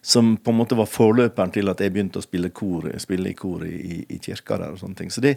Som 0.00 0.36
på 0.36 0.50
en 0.50 0.58
måte 0.60 0.76
var 0.78 0.88
forløperen 0.90 1.52
til 1.54 1.68
at 1.70 1.80
jeg 1.82 1.92
begynte 1.94 2.20
å 2.20 2.24
spille, 2.24 2.50
kor, 2.54 2.86
spille 3.02 3.32
i 3.32 3.36
kor 3.38 3.64
i, 3.66 4.04
i, 4.08 4.18
kirka 4.22 4.58
der. 4.60 4.74
og 4.74 4.82
sånne 4.82 5.00
ting. 5.00 5.10
Så 5.10 5.24
det, 5.24 5.34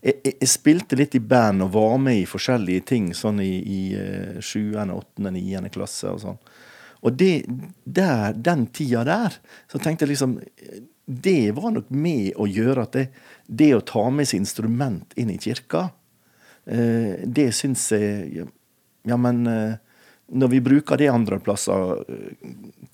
jeg, 0.00 0.20
jeg, 0.30 0.50
spilte 0.50 0.98
litt 0.98 1.16
i 1.18 1.22
band 1.22 1.66
og 1.66 1.74
var 1.74 1.98
med 2.02 2.22
i 2.22 2.28
forskjellige 2.30 2.86
ting 2.92 3.10
sånn 3.16 3.42
i, 3.42 3.52
i 3.58 3.80
eh, 3.98 4.40
sjuende, 4.40 4.96
åttende, 4.96 5.34
niende 5.34 5.72
klasse 5.74 6.12
og 6.14 6.22
sånn. 6.22 6.40
Og 7.04 7.18
det, 7.20 7.44
der, 7.84 8.32
den 8.32 8.66
tida 8.72 9.04
der, 9.04 9.36
så 9.68 9.78
tenkte 9.82 10.06
jeg 10.06 10.14
liksom 10.14 10.38
Det 11.04 11.52
var 11.52 11.74
nok 11.74 11.90
med 11.92 12.32
å 12.40 12.46
gjøre 12.48 12.86
at 12.86 12.94
det, 12.96 13.08
det 13.46 13.74
å 13.76 13.84
ta 13.84 14.06
med 14.08 14.24
seg 14.24 14.40
instrument 14.40 15.12
inn 15.20 15.34
i 15.34 15.36
kirka, 15.36 15.90
eh, 16.64 17.20
det 17.26 17.50
syns 17.52 17.90
jeg 17.92 18.46
ja, 19.04 19.16
men 19.20 19.46
eh, 19.46 19.74
når 20.32 20.48
vi 20.48 20.60
bruker 20.64 20.96
det 20.96 21.10
andre 21.12 21.38
plasser, 21.44 22.04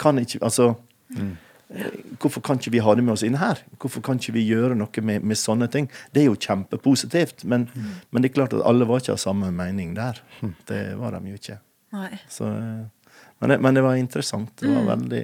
kan 0.01 0.19
ikke 0.19 0.41
Altså 0.43 0.73
eh, 1.17 1.89
Hvorfor 2.19 2.43
kan 2.43 2.59
ikke 2.59 2.73
vi 2.75 2.81
ha 2.83 2.95
det 2.99 3.05
med 3.07 3.13
oss 3.15 3.23
inn 3.23 3.37
her? 3.39 3.61
Hvorfor 3.79 4.03
kan 4.03 4.19
ikke 4.19 4.33
vi 4.35 4.43
gjøre 4.49 4.75
noe 4.75 5.03
med, 5.07 5.23
med 5.23 5.39
sånne 5.39 5.69
ting? 5.71 5.87
Det 6.13 6.25
er 6.25 6.31
jo 6.31 6.35
kjempepositivt, 6.37 7.45
men, 7.47 7.69
men 8.11 8.23
det 8.25 8.31
er 8.33 8.35
klart 8.41 8.57
at 8.59 8.65
alle 8.67 8.89
var 8.91 8.99
ikke 9.05 9.15
av 9.15 9.21
samme 9.23 9.53
mening 9.55 9.95
der. 9.95 10.19
Det 10.67 10.81
var 10.99 11.15
de 11.19 11.31
jo 11.31 11.39
ikke. 11.39 11.61
Nei. 11.95 12.11
Så, 12.31 12.49
eh, 12.51 13.21
men, 13.41 13.53
det, 13.55 13.61
men 13.63 13.75
det 13.79 13.85
var 13.87 13.95
interessant. 14.01 14.51
Det 14.61 14.69
var 14.71 14.89
veldig 14.97 15.23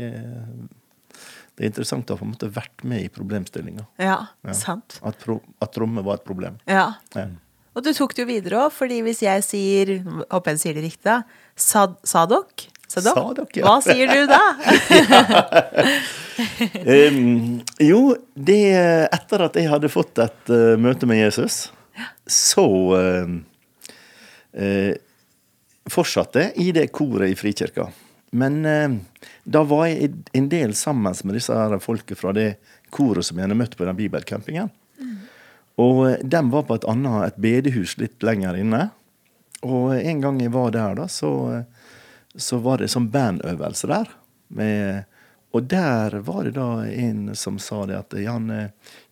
Det 1.56 1.64
er 1.64 1.70
interessant 1.70 2.10
å 2.10 2.14
ha 2.14 2.20
på 2.20 2.26
en 2.26 2.32
måte 2.34 2.50
vært 2.52 2.82
med 2.84 3.00
i 3.06 3.08
problemstillinga. 3.12 3.86
Ja, 3.98 4.18
Ja. 4.44 4.52
sant. 4.54 4.98
At, 5.02 5.18
pro, 5.22 5.38
at 5.64 5.76
rommet 5.80 6.04
var 6.04 6.18
et 6.20 6.24
problem. 6.28 6.58
Ja. 6.68 6.94
Ja. 7.16 7.26
Og 7.76 7.84
du 7.84 7.90
tok 7.92 8.14
det 8.16 8.22
jo 8.24 8.28
videre 8.28 8.62
òg, 8.66 8.72
fordi 8.72 9.02
hvis 9.04 9.18
jeg 9.20 9.42
sier 9.44 9.90
Håper 10.30 10.54
jeg 10.54 10.60
sier 10.62 10.74
det 10.78 10.84
riktig, 10.86 11.04
da. 11.04 11.22
Sad, 11.56 11.96
Sadok? 12.08 12.66
Sadok? 12.90 13.50
da. 13.52 13.64
Hva 13.64 13.76
sier 13.84 14.10
du 14.12 14.26
da? 14.30 14.40
um, 17.10 17.58
jo, 17.82 18.00
det 18.34 18.60
Etter 19.10 19.46
at 19.48 19.58
jeg 19.58 19.70
hadde 19.72 19.90
fått 19.92 20.22
et 20.22 20.52
uh, 20.54 20.76
møte 20.80 21.08
med 21.08 21.20
Jesus, 21.20 21.66
så 22.30 22.66
uh, 22.94 23.34
uh, 24.56 24.94
fortsatte 25.90 26.48
jeg 26.48 26.56
i 26.62 26.72
det 26.76 26.88
koret 26.94 27.34
i 27.34 27.38
Frikirka. 27.38 27.90
Men 28.36 28.58
da 29.46 29.60
var 29.64 29.86
jeg 29.86 30.10
en 30.36 30.48
del 30.50 30.74
sammen 30.76 31.14
med 31.24 31.36
disse 31.38 31.54
her 31.54 31.78
folket 31.80 32.18
fra 32.18 32.34
det 32.36 32.56
koret 32.92 33.24
som 33.24 33.38
jeg 33.38 33.46
hadde 33.46 33.56
møtt 33.56 33.76
på 33.78 33.86
den 33.86 33.96
bibelcampingen. 33.96 34.68
Og 35.82 36.02
eh, 36.10 36.20
de 36.24 36.42
var 36.52 36.66
på 36.68 36.78
et 36.78 36.88
annet, 36.88 37.18
et 37.26 37.42
bedehus 37.42 37.96
litt 38.00 38.24
lenger 38.24 38.58
inne. 38.60 38.88
Og 39.66 39.96
en 39.96 40.22
gang 40.22 40.40
jeg 40.40 40.52
var 40.54 40.72
der, 40.74 40.96
da, 40.98 41.06
så, 41.10 41.30
så 42.36 42.58
var 42.62 42.78
det 42.82 42.88
sånn 42.92 43.10
bandøvelse 43.12 43.88
der. 43.90 44.10
Med, 44.56 45.04
og 45.56 45.66
der 45.70 46.18
var 46.26 46.44
det 46.46 46.54
da 46.58 46.68
en 46.86 47.30
som 47.38 47.58
sa 47.62 47.84
det 47.88 47.96
at 47.98 48.16
Jan, 48.22 48.50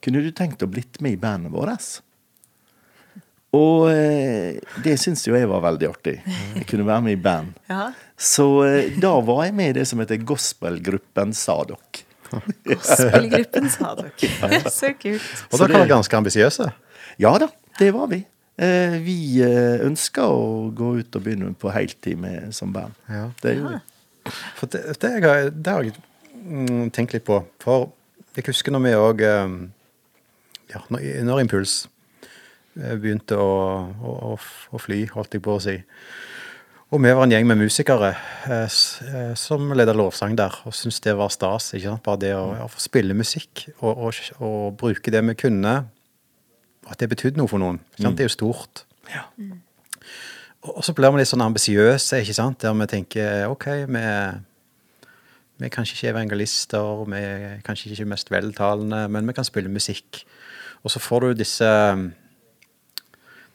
kunne 0.04 0.22
du 0.22 0.30
tenkt 0.36 0.62
å 0.62 0.68
blitt 0.70 1.00
med 1.02 1.16
i 1.16 1.20
bandet 1.20 1.52
vårt? 1.54 2.00
Og 3.54 3.86
eh, 3.92 4.56
det 4.82 4.96
syns 4.98 5.22
jo 5.28 5.36
jeg 5.38 5.46
var 5.46 5.62
veldig 5.62 5.86
artig. 5.92 6.16
Jeg 6.58 6.66
kunne 6.70 6.86
være 6.88 7.04
med 7.06 7.14
i 7.14 7.20
band. 7.22 7.52
Ja. 7.70 7.92
Så 8.18 8.48
eh, 8.66 8.88
da 8.98 9.12
var 9.22 9.44
jeg 9.46 9.54
med 9.54 9.70
i 9.72 9.76
det 9.78 9.84
som 9.90 10.00
heter 10.02 10.18
gospelgruppen 10.26 11.30
Sadok. 11.34 12.00
Gospelgruppen 12.66 13.68
Sadok. 13.70 14.24
Så 14.74 14.90
kult. 14.98 15.22
Og 15.52 15.58
da 15.60 15.66
dere 15.68 15.78
var 15.78 15.84
det- 15.86 15.92
ganske 15.92 16.18
ambisiøse. 16.18 16.66
Ja 17.22 17.30
da, 17.38 17.46
det 17.78 17.92
var 17.94 18.08
vi. 18.10 18.24
Eh, 18.56 18.98
vi 19.02 19.16
eh, 19.42 19.80
ønska 19.82 20.28
å 20.30 20.70
gå 20.70 20.92
ut 21.00 21.16
og 21.18 21.24
begynne 21.24 21.54
på 21.58 21.72
heltid 21.74 22.18
med, 22.22 22.52
som 22.54 22.70
band. 22.74 22.94
Ja. 23.10 23.24
Det 23.42 23.56
gjorde 23.56 23.80
vi. 23.80 24.34
For 24.60 24.70
det, 24.70 24.82
det, 25.02 25.10
har 25.24 25.40
jeg- 25.42 25.54
det 25.62 25.72
har 25.72 25.82
jeg 25.88 25.96
mm, 26.44 26.90
tenkt 26.94 27.12
litt 27.16 27.24
på. 27.26 27.40
For 27.64 27.88
jeg 28.36 28.46
husker 28.46 28.72
når 28.74 28.84
vi 28.86 28.92
òg 28.98 29.24
ja, 30.70 30.80
når, 30.90 31.02
når 31.26 31.42
Impuls 31.44 31.74
eh, 32.78 32.94
begynte 32.98 33.36
å, 33.38 33.50
å, 33.90 34.14
å, 34.32 34.38
å 34.38 34.80
fly, 34.82 35.02
holdt 35.12 35.34
jeg 35.36 35.42
på 35.44 35.58
å 35.58 35.62
si. 35.62 35.76
Og 36.94 37.00
vi 37.02 37.10
var 37.10 37.24
en 37.26 37.32
gjeng 37.34 37.46
med 37.50 37.58
musikere 37.58 38.12
eh, 38.46 38.70
eh, 39.10 39.34
som 39.38 39.72
leda 39.74 39.94
lovsang 39.98 40.36
der, 40.38 40.54
og 40.62 40.74
syntes 40.78 41.00
det 41.02 41.16
var 41.18 41.32
stas. 41.34 41.72
ikke 41.74 41.90
sant? 41.90 42.04
Bare 42.06 42.22
det 42.22 42.32
å, 42.38 42.46
å 42.64 42.70
spille 42.78 43.16
musikk 43.18 43.66
og, 43.80 43.90
og, 44.08 44.22
og 44.38 44.76
bruke 44.78 45.10
det 45.10 45.24
vi 45.26 45.34
kunne, 45.42 45.74
at 46.90 47.00
det 47.00 47.10
betydde 47.12 47.40
noe 47.40 47.50
for 47.50 47.62
noen. 47.62 47.80
sant? 47.98 48.16
Det 48.16 48.26
er 48.26 48.30
jo 48.30 48.34
stort. 48.34 48.84
Ja. 49.12 49.26
Og 50.64 50.80
så 50.84 50.94
blir 50.96 51.12
vi 51.12 51.20
litt 51.20 51.30
sånn 51.30 51.44
ambisiøse, 51.44 52.22
ikke 52.22 52.36
sant? 52.36 52.60
der 52.64 52.74
vi 52.78 52.88
tenker 52.90 53.52
OK, 53.52 53.68
vi, 53.84 54.02
vi 55.60 55.68
er 55.68 55.72
kanskje 55.72 55.98
ikke 55.98 56.12
evangelister, 56.14 57.04
vi 57.08 57.20
er 57.20 57.62
kanskje 57.66 57.92
ikke 57.92 58.10
mest 58.14 58.32
veltalende, 58.32 59.06
men 59.12 59.28
vi 59.28 59.36
kan 59.36 59.46
spille 59.46 59.72
musikk. 59.72 60.24
Og 60.84 60.92
så 60.92 61.00
får 61.00 61.28
du 61.28 61.40
disse 61.44 61.70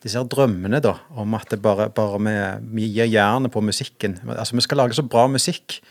disse 0.04 0.22
drømmene 0.32 0.80
da, 0.84 0.94
om 1.20 1.34
at 1.36 1.50
det 1.52 1.60
bare, 1.64 1.90
bare 1.92 2.20
vi, 2.24 2.36
vi 2.78 2.88
gir 2.96 3.10
jernet 3.12 3.52
på 3.52 3.64
musikken. 3.64 4.16
Altså, 4.32 4.56
Vi 4.56 4.64
skal 4.64 4.80
lage 4.80 4.96
så 4.96 5.04
bra 5.04 5.26
musikk 5.28 5.82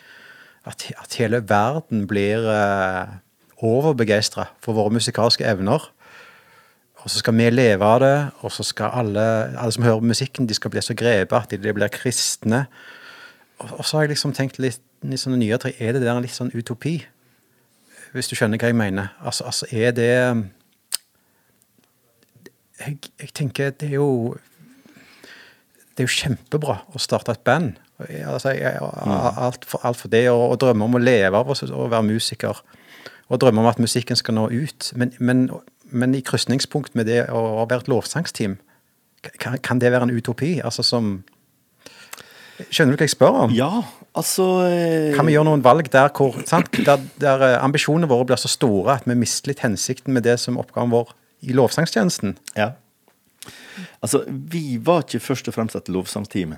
at, 0.64 0.87
at 0.96 1.16
hele 1.20 1.42
verden 1.48 2.07
blir 2.09 2.46
uh, 2.48 3.18
overbegeistra 3.61 4.48
for 4.64 4.79
våre 4.79 4.94
musikalske 4.96 5.44
evner. 5.44 5.90
Og 7.04 7.11
så 7.11 7.20
skal 7.22 7.37
vi 7.38 7.50
leve 7.50 7.84
av 7.84 8.00
det, 8.02 8.16
og 8.42 8.52
så 8.52 8.64
skal 8.66 8.94
alle, 9.00 9.24
alle 9.54 9.72
som 9.72 9.87
hører 9.87 10.00
musikken, 10.04 10.48
de 10.48 10.56
skal 10.56 10.72
bli 10.74 10.82
så 10.82 10.96
grepet 10.98 11.37
at 11.38 11.54
de, 11.54 11.72
blir 11.72 11.92
kristne. 11.94 12.64
Og, 13.58 13.84
så 13.84 13.96
har 13.96 14.06
jeg 14.06 14.16
liksom 14.16 14.34
tenkt 14.34 14.58
litt, 14.58 14.82
litt 15.06 15.22
sånn 15.22 15.38
nyere 15.38 15.72
er 15.78 15.94
det 15.94 16.02
der 16.02 16.16
en 16.16 16.24
litt 16.24 16.34
sånn 16.34 16.52
utopi? 16.54 16.98
Hvis 18.14 18.30
du 18.30 18.34
skjønner 18.38 18.58
hva 18.58 18.70
jeg 18.70 18.78
mener. 18.78 19.12
Altså, 19.20 19.46
altså 19.46 19.68
er 19.70 19.92
det 19.94 20.12
jeg, 22.78 22.96
jeg 23.20 23.34
tenker 23.34 23.74
det 23.74 23.88
er 23.90 23.98
jo 23.98 24.37
Det 25.96 26.04
er 26.04 26.06
jo 26.06 26.14
kjempebra 26.14 26.80
å 26.94 27.00
starte 27.02 27.34
et 27.34 27.42
band. 27.42 27.78
Altså, 27.98 28.52
jeg, 28.54 28.78
alt, 28.78 29.64
for, 29.66 29.82
alt 29.82 29.98
for 29.98 30.11
det, 30.12 30.28
og, 30.30 30.44
og 30.52 30.61
drømme 30.62 30.87
om 30.87 30.94
å 30.94 31.00
leve 31.02 31.40
av 31.40 31.50
å 31.50 31.87
være 31.90 32.06
musiker. 32.06 32.61
Og 33.28 33.40
drømme 33.42 33.64
om 33.64 33.66
at 33.66 33.80
musikken 33.82 34.16
skal 34.16 34.37
nå 34.38 34.46
ut. 34.52 34.92
Men, 34.94 35.11
men, 35.18 35.48
men 35.90 36.14
i 36.14 36.22
krysningspunkt 36.24 36.94
med 36.98 37.09
det 37.09 37.24
å 37.33 37.64
være 37.64 37.85
et 37.85 37.90
lovsangsteam, 37.92 38.59
kan, 39.42 39.59
kan 39.64 39.81
det 39.83 39.90
være 39.92 40.09
en 40.09 40.14
utopi? 40.14 40.59
Altså 40.64 40.85
som 40.87 41.18
Skjønner 42.59 42.96
du 42.96 42.98
hva 42.98 43.07
jeg 43.07 43.12
spør 43.12 43.37
om? 43.44 43.53
Ja, 43.55 43.70
altså 44.18 44.44
eh, 44.66 45.12
Kan 45.14 45.29
vi 45.29 45.37
gjøre 45.37 45.46
noen 45.46 45.62
valg 45.62 45.90
der, 45.94 46.11
hvor, 46.11 46.35
der, 46.42 47.05
der 47.22 47.44
eh, 47.46 47.55
ambisjonene 47.62 48.11
våre 48.11 48.27
blir 48.27 48.40
så 48.40 48.51
store 48.51 48.96
at 48.98 49.07
vi 49.07 49.14
mister 49.18 49.53
litt 49.53 49.62
hensikten 49.62 50.16
med 50.16 50.27
det 50.27 50.35
som 50.42 50.59
oppgaven 50.59 50.90
vår 50.90 51.12
i 51.46 51.55
lovsangstjenesten? 51.55 52.35
Ja. 52.59 52.72
Altså, 54.03 54.24
vi 54.27 54.81
var 54.83 55.05
ikke 55.05 55.22
først 55.22 55.51
og 55.51 55.55
fremst 55.55 55.79
et 55.79 55.90
lovsangsteam. 55.92 56.57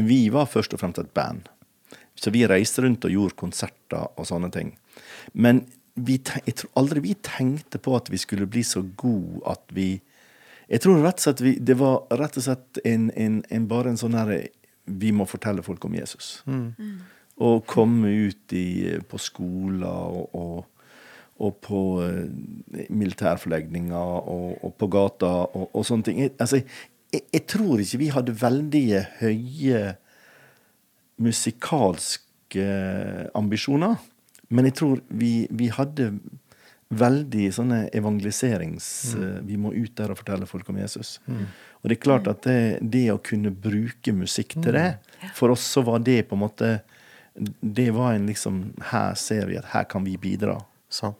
Vi 0.00 0.20
var 0.32 0.48
først 0.48 0.72
og 0.72 0.80
fremst 0.80 1.02
et 1.02 1.12
band. 1.12 1.50
Så 2.16 2.32
vi 2.32 2.46
reiste 2.48 2.84
rundt 2.84 3.04
og 3.04 3.12
gjorde 3.12 3.36
konserter 3.44 4.08
og 4.16 4.28
sånne 4.28 4.48
ting. 4.54 4.72
Men 5.36 5.66
vi, 5.94 6.18
jeg 6.18 6.56
tror 6.58 6.72
aldri 6.80 7.02
vi 7.04 7.14
tenkte 7.22 7.78
på 7.78 7.94
at 7.94 8.10
vi 8.10 8.18
skulle 8.18 8.48
bli 8.50 8.64
så 8.66 8.82
gode 8.96 9.44
at 9.50 9.62
vi 9.74 10.00
Jeg 10.64 10.80
tror 10.80 11.02
rett 11.04 11.20
og 11.20 11.24
slett 11.26 11.40
vi, 11.44 11.58
det 11.60 11.76
var 11.76 12.06
rett 12.18 12.38
og 12.40 12.44
slett 12.46 12.78
en, 12.88 13.10
en, 13.10 13.42
en, 13.52 13.66
bare 13.68 13.92
en 13.92 14.00
sånn 14.00 14.16
herre 14.16 14.46
Vi 14.86 15.12
må 15.12 15.26
fortelle 15.28 15.62
folk 15.62 15.84
om 15.84 15.94
Jesus. 15.94 16.42
Og 17.36 17.66
komme 17.66 18.08
ut 18.28 18.52
i, 18.52 18.98
på 19.08 19.18
skoler 19.18 19.90
og, 19.90 20.34
og, 20.34 20.88
og 21.42 21.54
på 21.64 21.80
eh, 22.04 22.86
militærforlegninger 22.90 24.28
og, 24.34 24.58
og 24.64 24.74
på 24.78 24.86
gata 24.86 25.32
og, 25.48 25.70
og 25.72 25.86
sånne 25.88 26.06
ting. 26.06 26.20
Altså, 26.38 26.60
jeg, 27.12 27.24
jeg 27.32 27.46
tror 27.50 27.82
ikke 27.82 27.98
vi 28.04 28.10
hadde 28.14 28.36
veldig 28.42 28.84
høye 29.22 29.82
musikalske 31.24 32.68
ambisjoner. 33.34 33.98
Men 34.54 34.68
jeg 34.70 34.76
tror 34.78 35.00
vi, 35.08 35.32
vi 35.50 35.68
hadde 35.74 36.12
veldig 36.94 37.46
sånne 37.56 37.78
evangeliserings... 37.96 38.86
eh, 39.18 39.38
Vi 39.48 39.56
må 39.58 39.72
ut 39.74 39.94
der 39.98 40.12
og 40.14 40.18
fortelle 40.20 40.46
folk 40.46 40.68
om 40.70 40.76
Jesus. 40.78 41.16
Og 41.26 41.88
det 41.90 41.96
er 41.96 42.02
klart 42.04 42.28
at 42.30 42.42
det, 42.46 42.78
det 42.80 43.06
å 43.12 43.18
kunne 43.24 43.50
bruke 43.50 44.12
musikk 44.14 44.54
til 44.62 44.76
det, 44.76 44.90
for 45.34 45.50
oss 45.54 45.64
så 45.74 45.82
var 45.84 45.98
det 46.06 46.20
på 46.28 46.36
en 46.38 46.44
måte 46.44 46.68
Det 47.60 47.88
var 47.90 48.12
en 48.14 48.26
liksom 48.30 48.60
Her 48.92 49.14
ser 49.18 49.46
vi 49.50 49.56
at 49.58 49.72
her 49.72 49.84
kan 49.90 50.04
vi 50.06 50.14
bidra. 50.20 50.60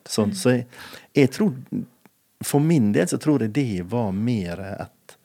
Sånn, 0.07 0.31
så 0.39 0.53
jeg, 0.55 0.67
jeg 1.19 1.31
tror 1.35 1.57
For 2.47 2.63
min 2.63 2.93
del 2.95 3.09
så 3.11 3.19
tror 3.19 3.43
jeg 3.43 3.51
det 3.57 3.83
var 3.91 4.13
mer 4.15 4.61
et 4.69 5.17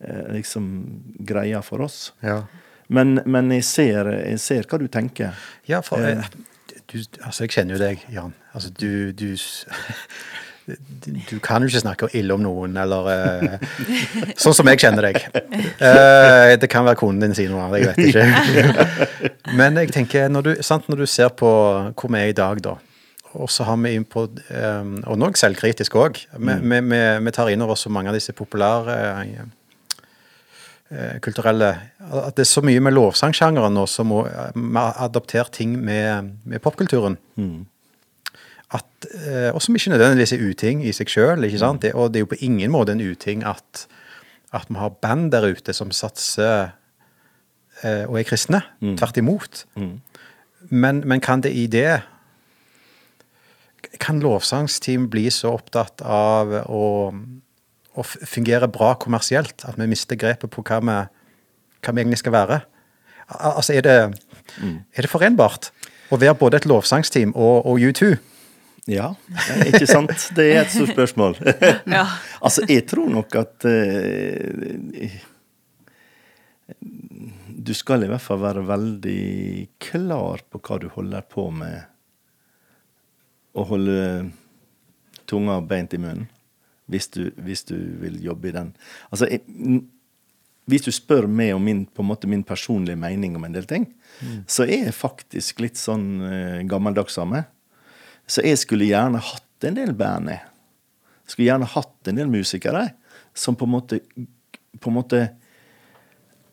eh, 0.00 0.28
liksom 0.38 0.70
greia 1.18 1.60
for 1.62 1.82
oss. 1.84 2.12
Ja. 2.24 2.44
Men, 2.88 3.18
men 3.26 3.50
jeg, 3.52 3.64
ser, 3.68 4.08
jeg 4.24 4.38
ser 4.40 4.64
hva 4.70 4.78
du 4.80 4.86
tenker. 4.88 5.36
Ja, 5.68 5.82
for 5.84 6.00
Eh. 6.00 6.24
Du, 6.92 6.98
altså 7.22 7.44
jeg 7.44 7.54
kjenner 7.54 7.76
jo 7.76 7.82
deg, 7.82 8.04
Jan. 8.12 8.34
Altså 8.56 8.70
du, 8.72 9.12
du 9.12 9.26
du, 11.30 11.38
kan 11.44 11.62
jo 11.62 11.68
ikke 11.68 11.82
snakke 11.82 12.08
ille 12.16 12.34
om 12.34 12.42
noen, 12.44 12.76
eller 12.80 13.08
uh, 13.08 14.34
Sånn 14.40 14.56
som 14.56 14.68
jeg 14.68 14.80
kjenner 14.82 15.08
deg. 15.08 15.20
Uh, 15.80 16.56
det 16.60 16.68
kan 16.72 16.86
være 16.88 17.00
konen 17.00 17.22
din 17.24 17.36
sier 17.36 17.52
noe 17.52 17.68
annet, 17.68 17.78
jeg 17.80 17.88
vet 17.92 18.10
ikke. 18.10 19.30
Men 19.58 19.80
jeg 19.80 19.94
tenker, 19.94 20.28
når 20.32 20.48
du, 20.48 20.52
sant, 20.64 20.88
når 20.88 21.04
du 21.04 21.08
ser 21.08 21.32
på 21.36 21.48
hvor 21.48 22.12
vi 22.12 22.20
er 22.20 22.32
i 22.32 22.36
dag, 22.36 22.60
da, 22.64 22.76
og 23.36 23.50
så 23.52 23.66
har 23.68 23.76
vi 23.82 23.92
inn 23.96 24.06
på 24.08 24.24
um, 24.24 24.94
Og 25.04 25.18
nå 25.18 25.28
er 25.28 25.34
jeg 25.34 25.42
selvkritisk 25.42 25.98
òg. 26.00 26.20
Vi, 26.32 26.54
vi, 26.64 26.80
vi, 26.88 27.00
vi 27.26 27.34
tar 27.34 27.50
inn 27.52 27.64
over 27.64 27.76
oss 27.76 27.84
så 27.86 27.92
mange 27.92 28.08
av 28.08 28.16
disse 28.16 28.32
populære 28.36 28.94
eh, 28.96 29.42
kulturelle 31.20 31.68
At 32.00 32.36
det 32.38 32.46
er 32.46 32.48
så 32.48 32.62
mye 32.64 32.80
med 32.80 32.94
lovsangsjangeren 32.96 33.74
nå 33.76 33.84
som 33.90 34.12
eh, 34.22 34.54
vi 34.54 34.78
har 34.78 34.96
adoptert 35.04 35.52
ting 35.52 35.76
med, 35.84 36.30
med 36.48 36.62
popkulturen. 36.64 37.18
At, 38.72 39.08
eh, 39.24 39.50
og 39.52 39.62
som 39.62 39.76
ikke 39.76 39.90
nødvendigvis 39.90 40.32
er 40.32 40.44
uting 40.44 40.84
i 40.84 40.92
seg 40.92 41.08
sjøl. 41.12 41.44
Det, 41.44 41.94
og 41.94 42.12
det 42.12 42.20
er 42.20 42.24
jo 42.24 42.32
på 42.32 42.40
ingen 42.40 42.72
måte 42.72 42.92
en 42.92 43.00
uting 43.04 43.44
at, 43.44 43.86
at 44.52 44.68
vi 44.68 44.76
har 44.80 44.96
band 45.02 45.32
der 45.32 45.48
ute 45.48 45.72
som 45.72 45.90
satser 45.90 46.70
eh, 47.82 48.04
og 48.08 48.20
er 48.20 48.28
kristne. 48.28 48.62
Tvert 48.80 49.16
imot. 49.16 49.66
Men, 50.68 51.02
men 51.04 51.20
kan 51.20 51.40
det 51.40 51.52
i 51.52 51.66
det 51.66 52.00
kan 54.00 54.20
lovsangsteam 54.20 55.08
bli 55.10 55.30
så 55.32 55.54
opptatt 55.56 56.02
av 56.04 56.52
å, 56.68 57.12
å 57.98 58.04
fungerer 58.06 58.70
bra 58.70 58.94
kommersielt 59.00 59.64
at 59.66 59.78
vi 59.78 59.88
mister 59.90 60.18
grepet 60.18 60.50
på 60.52 60.64
hva 60.64 60.80
vi, 60.80 60.96
hva 61.82 61.94
vi 61.94 62.04
egentlig 62.04 62.20
skal 62.22 62.36
være? 62.36 62.62
Altså, 63.28 63.74
er 63.76 63.84
det, 63.84 63.96
er 64.62 65.04
det 65.04 65.10
forenbart 65.12 65.70
å 66.08 66.16
være 66.16 66.36
både 66.40 66.62
et 66.62 66.68
lovsangsteam 66.68 67.34
og, 67.36 67.66
og 67.68 67.82
U2? 67.90 68.14
Ja, 68.88 69.10
ikke 69.68 69.84
sant? 69.88 70.30
Det 70.36 70.46
er 70.48 70.62
et 70.62 70.72
stort 70.72 70.94
spørsmål. 70.94 71.36
Ja. 71.98 72.06
altså, 72.40 72.64
jeg 72.68 72.86
tror 72.88 73.10
nok 73.12 73.34
at 73.36 73.66
uh, 73.68 75.18
Du 77.68 77.74
skal 77.76 78.04
i 78.04 78.08
hvert 78.08 78.24
fall 78.24 78.40
være 78.40 78.64
veldig 78.68 79.68
klar 79.82 80.44
på 80.48 80.60
hva 80.64 80.80
du 80.80 80.88
holder 80.94 81.28
på 81.28 81.50
med. 81.52 81.84
Og 83.58 83.72
holde 83.74 84.00
tunga 85.28 85.60
beint 85.60 85.92
i 85.92 86.00
munnen. 86.00 86.28
Hvis 86.88 87.10
du, 87.12 87.28
hvis 87.36 87.66
du 87.68 87.76
vil 88.00 88.18
jobbe 88.24 88.48
i 88.48 88.54
den. 88.56 88.72
Altså, 89.12 89.28
jeg, 89.28 89.42
hvis 90.68 90.84
du 90.84 90.92
spør 90.92 91.26
meg 91.28 91.54
om 91.56 91.64
min, 91.64 91.84
måte 92.04 92.28
min 92.28 92.44
personlige 92.44 92.96
mening 93.00 93.36
om 93.36 93.44
en 93.44 93.56
del 93.56 93.68
ting, 93.68 93.86
så 94.48 94.66
er 94.66 94.88
jeg 94.88 94.96
faktisk 94.96 95.62
litt 95.64 95.80
sånn 95.80 96.06
uh, 96.20 96.60
gammeldags 96.68 97.16
av 97.20 97.28
meg. 97.30 97.46
Så 98.28 98.44
jeg 98.44 98.60
skulle 98.60 98.88
gjerne 98.88 99.20
hatt 99.24 99.68
en 99.68 99.78
del 99.78 99.94
band, 99.96 100.32
jeg. 100.32 100.42
Skulle 101.28 101.48
gjerne 101.48 101.68
hatt 101.72 102.10
en 102.10 102.20
del 102.20 102.28
musikere 102.32 102.90
som 103.36 103.56
på 103.56 103.68
en 103.68 103.72
måte, 103.72 104.00
på 104.80 104.90
en 104.90 104.96
måte 104.96 105.22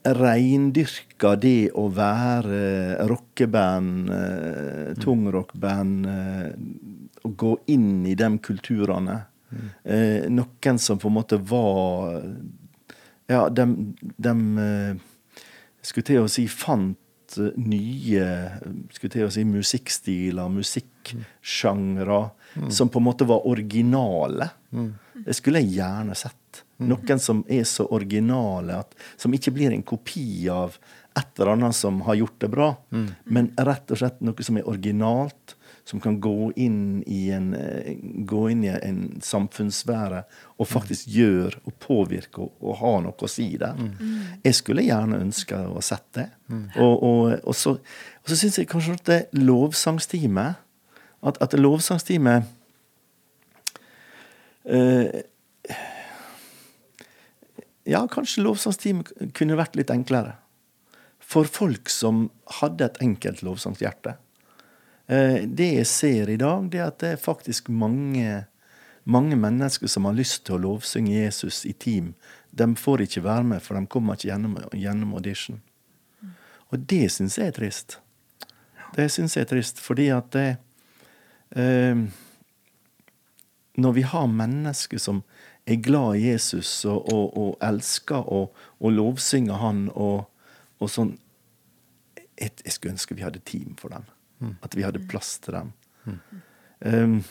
reindyrka 0.06 1.34
det 1.42 1.72
å 1.74 1.88
være 1.90 3.08
rockeband, 3.10 4.10
eh, 4.14 4.92
tungrockband, 5.02 6.06
eh, 6.06 6.52
å 7.26 7.32
gå 7.36 7.58
inn 7.74 8.06
i 8.06 8.14
de 8.14 8.30
kulturene. 8.38 9.26
Eh, 9.84 10.28
noen 10.32 10.80
som 10.82 11.00
på 11.02 11.10
en 11.12 11.18
måte 11.20 11.38
var 11.38 12.22
Ja, 13.28 13.48
de, 13.50 13.94
de 14.22 14.34
skulle 15.82 16.06
til 16.06 16.22
å 16.26 16.30
si 16.30 16.46
fant 16.52 17.38
eh, 17.40 17.56
nye 17.58 18.28
skulle 18.94 19.14
til 19.16 19.26
å 19.26 19.34
si 19.34 19.46
musikkstiler, 19.48 20.52
musikksjangre, 20.54 22.20
som 22.70 22.90
på 22.90 23.02
en 23.02 23.08
måte 23.08 23.28
var 23.28 23.48
originale. 23.50 24.50
Det 25.26 25.34
skulle 25.36 25.64
jeg 25.64 25.80
gjerne 25.80 26.16
sett. 26.16 26.64
Noen 26.78 27.20
som 27.24 27.42
er 27.50 27.64
så 27.68 27.86
originale, 27.96 28.82
at, 28.84 28.96
som 29.18 29.34
ikke 29.34 29.54
blir 29.56 29.74
en 29.74 29.84
kopi 29.88 30.48
av 30.52 30.78
et 31.16 31.40
eller 31.40 31.54
annet 31.54 31.76
som 31.76 32.02
har 32.04 32.18
gjort 32.20 32.40
det 32.44 32.50
bra, 32.52 32.70
men 33.24 33.52
rett 33.56 33.92
og 33.92 34.02
slett 34.02 34.20
noe 34.24 34.44
som 34.44 34.58
er 34.60 34.68
originalt, 34.68 35.56
som 35.86 36.02
kan 36.02 36.18
gå 36.22 36.52
inn 36.56 37.04
i 37.06 37.30
en, 37.30 37.54
eh, 37.54 37.98
gå 38.02 38.50
inn 38.50 38.64
i 38.66 38.72
en 38.74 39.22
samfunnssfære 39.22 40.24
og 40.58 40.68
faktisk 40.68 41.12
gjøre 41.14 41.62
og 41.62 41.76
påvirke 41.80 42.42
og, 42.42 42.56
og 42.60 42.80
ha 42.80 42.94
noe 43.06 43.14
å 43.22 43.30
si 43.30 43.52
der. 43.62 43.78
Jeg 44.44 44.58
skulle 44.58 44.86
gjerne 44.88 45.22
ønske 45.22 45.60
å 45.60 45.76
ha 45.78 45.84
sett 45.86 46.08
det. 46.18 46.26
Og, 46.82 47.04
og, 47.04 47.36
og 47.46 47.56
så, 47.56 47.76
og 47.78 48.34
så 48.34 48.40
syns 48.40 48.58
jeg 48.58 48.70
kanskje 48.72 48.98
at 48.98 49.06
det 49.12 49.22
lovsangsteamet 49.46 50.62
At, 51.26 51.38
at 51.42 51.54
lovsangsteamet 51.58 52.44
eh, 54.66 55.22
Ja, 57.86 58.08
kanskje 58.10 58.44
lovsangsteamet 58.46 59.14
kunne 59.38 59.58
vært 59.58 59.78
litt 59.78 59.94
enklere. 59.94 60.40
For 61.22 61.46
folk 61.46 61.90
som 61.90 62.32
hadde 62.62 62.86
et 62.86 63.02
enkelt 63.02 63.44
lovsangshjerte. 63.46 64.18
Eh, 65.08 65.48
Det 65.48 65.72
jeg 65.74 65.88
ser 65.88 66.30
i 66.30 66.38
dag, 66.38 66.70
det 66.72 66.80
er 66.80 66.88
at 66.88 67.00
det 67.00 67.12
er 67.14 67.22
faktisk 67.22 67.70
mange, 67.70 68.46
mange 69.04 69.36
mennesker 69.36 69.88
som 69.88 70.06
har 70.06 70.18
lyst 70.18 70.46
til 70.46 70.58
å 70.58 70.64
lovsynge 70.64 71.14
Jesus 71.14 71.66
i 71.66 71.74
team. 71.74 72.14
De 72.52 72.68
får 72.76 73.06
ikke 73.06 73.24
være 73.24 73.44
med, 73.44 73.62
for 73.62 73.78
de 73.78 73.86
kommer 73.88 74.16
ikke 74.16 74.32
gjennom, 74.32 74.58
gjennom 74.74 75.14
audition. 75.14 75.62
Og 76.74 76.80
det 76.90 77.12
syns 77.14 77.38
jeg 77.38 77.52
er 77.52 77.58
trist. 77.60 78.00
Det 78.96 79.10
syns 79.12 79.36
jeg 79.36 79.46
er 79.46 79.52
trist, 79.52 79.80
fordi 79.80 80.10
at 80.10 80.32
det 80.34 80.58
eh, 81.56 81.96
Når 83.76 83.92
vi 83.92 84.02
har 84.02 84.28
mennesker 84.28 84.98
som 84.98 85.24
er 85.68 85.76
glad 85.76 86.16
i 86.16 86.30
Jesus 86.32 86.86
og, 86.86 87.12
og, 87.12 87.38
og 87.38 87.58
elsker 87.62 88.24
og, 88.32 88.54
og 88.80 88.92
lovsynger 88.92 89.60
han 89.60 89.90
og, 89.92 90.30
sånn 90.88 91.18
jeg, 92.40 92.52
jeg 92.64 92.72
skulle 92.72 92.94
ønske 92.96 93.16
vi 93.16 93.26
hadde 93.26 93.44
team 93.44 93.76
for 93.80 93.92
dem. 93.92 94.06
At 94.66 94.76
vi 94.76 94.84
hadde 94.86 95.04
plass 95.10 95.38
til 95.44 95.60
dem. 95.60 95.74
Um, 96.86 97.24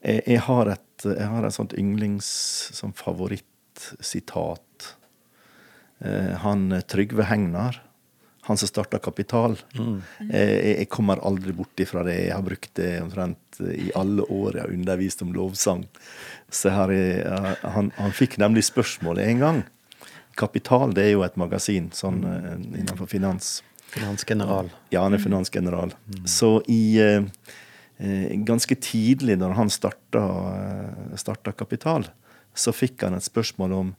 jeg, 0.00 0.22
jeg 0.26 0.40
har 0.46 0.70
et 0.76 0.86
jeg 1.00 1.28
har 1.32 1.46
et 1.46 1.54
sånt 1.56 1.72
yndlings 1.80 2.26
sånn 2.76 2.92
favorittsitat. 2.96 4.90
Uh, 6.04 6.34
han 6.44 6.68
Trygve 6.88 7.24
Hegnar, 7.28 7.80
han 8.48 8.58
som 8.60 8.68
starta 8.68 8.98
Kapital. 8.98 9.56
Eh, 10.32 10.40
jeg, 10.42 10.76
jeg 10.78 10.88
kommer 10.92 11.20
aldri 11.24 11.52
bort 11.54 11.80
ifra 11.80 12.02
det. 12.06 12.16
Jeg 12.26 12.34
har 12.34 12.44
brukt 12.44 12.72
det 12.80 12.92
omtrent 13.02 13.60
eh, 13.62 13.76
i 13.86 13.90
alle 13.98 14.24
år 14.26 14.56
jeg 14.56 14.64
har 14.64 14.72
undervist 14.74 15.22
om 15.22 15.34
lovsang. 15.36 15.84
Så 16.50 16.72
her 16.74 16.92
er, 16.94 17.60
han, 17.62 17.92
han 17.98 18.16
fikk 18.16 18.38
nemlig 18.42 18.64
spørsmålet 18.68 19.28
en 19.28 19.44
gang. 19.44 19.62
Kapital 20.40 20.94
det 20.96 21.04
er 21.04 21.14
jo 21.14 21.24
et 21.26 21.36
magasin 21.38 21.90
sånn 21.94 22.22
innenfor 22.24 23.06
finans. 23.10 23.60
Finansgeneral. 23.90 24.70
Ja, 24.90 25.02
han 25.02 25.14
er 25.14 25.18
finansgeneral. 25.18 25.94
Så 26.24 26.62
i 26.70 26.98
eh, 27.02 27.22
eh, 27.98 28.38
Ganske 28.46 28.74
tidlig 28.74 29.38
når 29.38 29.56
han 29.58 29.70
starta, 29.70 30.22
eh, 30.54 31.16
starta 31.18 31.52
Kapital, 31.52 32.06
så 32.54 32.74
fikk 32.74 33.02
han 33.02 33.16
et 33.18 33.26
spørsmål 33.26 33.74
om 33.74 33.94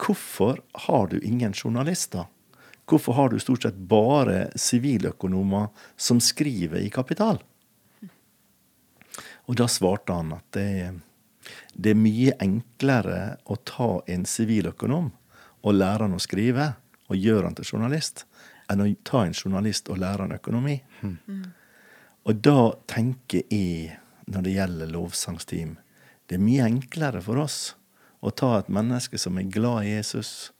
hvorfor 0.00 0.62
har 0.86 1.10
du 1.12 1.18
ingen 1.20 1.52
journalister? 1.52 2.24
Hvorfor 2.88 3.16
har 3.16 3.28
du 3.32 3.38
stort 3.40 3.64
sett 3.64 3.76
bare 3.76 4.48
siviløkonomer 4.56 5.68
som 5.96 6.20
skriver 6.20 6.80
i 6.80 6.90
Kapital? 6.92 7.40
Og 9.44 9.56
da 9.60 9.68
svarte 9.68 10.16
han 10.16 10.32
at 10.36 10.56
det, 10.56 10.94
det 11.76 11.92
er 11.92 12.00
mye 12.00 12.32
enklere 12.40 13.36
å 13.44 13.56
ta 13.60 13.98
en 14.08 14.24
siviløkonom 14.28 15.12
og 15.64 15.76
lære 15.76 16.06
han 16.06 16.16
å 16.16 16.22
skrive, 16.22 16.72
og 17.12 17.20
gjøre 17.20 17.48
han 17.48 17.56
til 17.56 17.74
journalist, 17.74 18.24
enn 18.70 18.82
å 18.82 18.88
ta 19.04 19.24
en 19.26 19.36
journalist 19.36 19.88
og 19.92 20.00
lære 20.02 20.26
han 20.26 20.36
økonomi. 20.36 20.78
Og 22.24 22.40
da 22.40 22.72
tenker 22.88 23.42
jeg, 23.52 23.98
når 24.26 24.46
det 24.46 24.54
gjelder 24.54 24.92
lovsangsteam, 24.92 25.74
det 26.26 26.38
er 26.38 26.44
mye 26.44 26.64
enklere 26.64 27.20
for 27.24 27.42
oss 27.42 27.74
å 28.24 28.32
ta 28.32 28.54
et 28.58 28.70
menneske 28.72 29.18
som 29.20 29.36
er 29.36 29.50
glad 29.52 29.84
i 29.84 29.96
Jesus, 29.96 30.50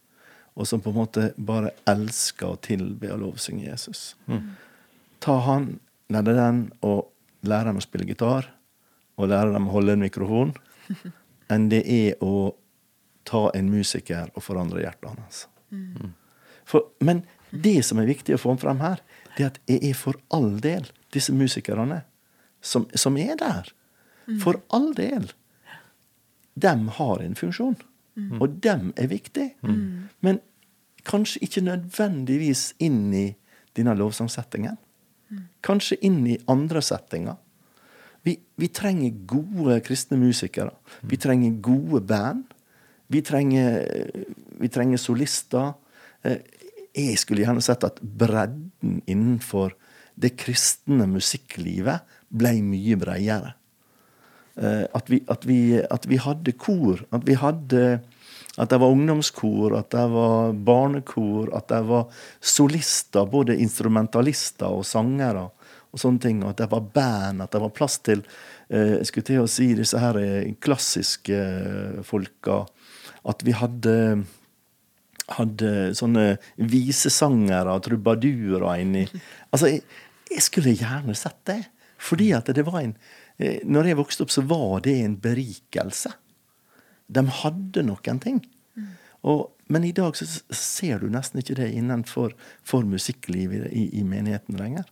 og 0.55 0.67
som 0.69 0.81
på 0.81 0.93
en 0.93 0.99
måte 0.99 1.23
bare 1.37 1.73
elsker 1.89 2.53
å 2.53 2.59
tilbe 2.61 3.09
og 3.11 3.23
lovsynge 3.23 3.65
Jesus. 3.65 4.13
Ta 5.19 5.39
han, 5.47 5.79
eller 6.13 6.37
den, 6.37 6.61
og 6.85 7.09
lære 7.41 7.71
dem 7.71 7.81
å 7.81 7.83
spille 7.83 8.05
gitar, 8.07 8.51
og 9.17 9.31
lære 9.31 9.55
dem 9.55 9.67
å 9.67 9.73
holde 9.73 9.95
en 9.95 10.05
mikrofon, 10.05 10.53
enn 11.51 11.67
det 11.73 11.81
er 11.89 12.21
å 12.23 12.53
ta 13.25 13.47
en 13.57 13.71
musiker 13.73 14.29
og 14.35 14.45
forandre 14.45 14.85
hjertet 14.85 15.09
hans. 15.09 15.47
For, 16.65 16.91
men 17.01 17.23
det 17.51 17.81
som 17.85 17.99
er 18.01 18.09
viktig 18.09 18.35
å 18.35 18.41
få 18.41 18.55
frem 18.61 18.81
her, 18.83 19.01
det 19.35 19.43
er 19.43 19.51
at 19.53 19.59
jeg 19.69 19.81
er 19.91 19.97
for 19.97 20.19
all 20.33 20.55
del 20.63 20.87
disse 21.15 21.33
musikerne 21.35 22.01
som, 22.61 22.87
som 22.95 23.17
er 23.17 23.35
der. 23.39 23.71
For 24.41 24.59
all 24.73 24.93
del. 24.97 25.29
Dem 26.55 26.87
har 26.97 27.21
en 27.21 27.35
funksjon, 27.37 27.75
og 28.39 28.59
dem 28.63 28.91
er 28.97 29.11
viktig. 29.11 29.51
Men 30.25 30.39
kanskje 31.05 31.43
ikke 31.45 31.65
nødvendigvis 31.67 32.71
inn 32.81 33.13
i 33.13 33.27
denne 33.77 33.93
lovsangsettingen. 33.99 34.79
Kanskje 35.65 35.99
inn 36.05 36.23
i 36.29 36.39
andre 36.51 36.81
settinger. 36.85 37.37
Vi, 38.25 38.39
vi 38.57 38.67
trenger 38.73 39.17
gode 39.29 39.79
kristne 39.85 40.17
musikere. 40.17 40.73
Vi 41.05 41.17
trenger 41.21 41.59
gode 41.61 42.01
band. 42.09 42.45
Vi 43.13 43.21
trenger, 43.21 43.83
vi 44.57 44.69
trenger 44.73 44.97
solister. 44.97 45.75
Jeg 46.95 47.19
skulle 47.19 47.43
gjerne 47.43 47.63
sett 47.63 47.83
at 47.83 47.99
bredden 48.01 49.01
innenfor 49.05 49.75
det 50.15 50.35
kristne 50.39 51.07
musikklivet 51.11 52.05
ble 52.31 52.53
mye 52.63 52.95
bredere. 52.99 53.55
Eh, 54.55 54.85
At 54.95 55.09
vi, 55.11 55.21
at, 55.27 55.45
vi, 55.45 55.59
at 55.83 56.07
vi 56.07 56.19
hadde 56.21 56.55
kor. 56.55 57.03
At 57.11 57.27
vi 57.27 57.35
hadde 57.35 57.99
at 58.55 58.71
det 58.71 58.79
var 58.79 58.93
ungdomskor, 58.93 59.73
at 59.75 59.89
det 59.91 60.05
var 60.13 60.53
barnekor, 60.55 61.49
at 61.57 61.67
det 61.67 61.81
var 61.89 62.05
solister, 62.39 63.27
både 63.27 63.57
instrumentalister 63.59 64.71
og 64.71 64.85
sangere. 64.87 65.49
og 65.91 65.99
sånne 65.99 66.19
ting, 66.19 66.43
At 66.43 66.57
det 66.57 66.71
var 66.71 66.81
band, 66.81 67.41
at 67.41 67.51
det 67.51 67.61
var 67.61 67.69
plass 67.69 67.99
til 67.99 68.23
eh, 68.69 68.97
jeg 68.99 69.05
skulle 69.05 69.23
til 69.23 69.43
å 69.43 69.47
si 69.47 69.73
disse 69.75 69.99
her 69.99 70.15
eh, 70.15 70.53
klassiske 70.59 72.03
folka. 72.03 72.65
At 73.25 73.43
vi 73.43 73.51
hadde 73.51 74.23
hadde 75.33 75.93
sånne 75.97 76.35
visesangere 76.69 77.73
og 77.73 77.85
trubadurer 77.87 78.81
inni. 78.83 79.05
Altså, 79.49 79.71
jeg, 79.71 79.81
jeg 80.31 80.45
skulle 80.45 80.75
gjerne 80.77 81.15
sett 81.17 81.41
det. 81.49 81.61
Fordi 82.05 82.31
at 82.35 82.49
det 82.53 82.65
var 82.67 82.81
en 82.81 82.91
eh, 83.39 83.61
Når 83.63 83.87
jeg 83.89 83.97
vokste 83.97 84.25
opp, 84.25 84.33
så 84.33 84.43
var 84.45 84.83
det 84.85 84.97
en 85.01 85.15
berikelse. 85.21 86.11
De 87.07 87.23
hadde 87.41 87.85
noen 87.87 88.19
ting. 88.21 88.43
Og, 89.25 89.47
men 89.73 89.85
i 89.87 89.93
dag 89.95 90.13
så 90.17 90.27
ser 90.53 91.01
du 91.01 91.09
nesten 91.09 91.41
ikke 91.41 91.57
det 91.57 91.71
innenfor 91.73 92.35
for 92.65 92.85
musikklivet 92.85 93.71
i, 93.73 93.87
i 93.97 94.03
menigheten 94.05 94.59
lenger. 94.59 94.85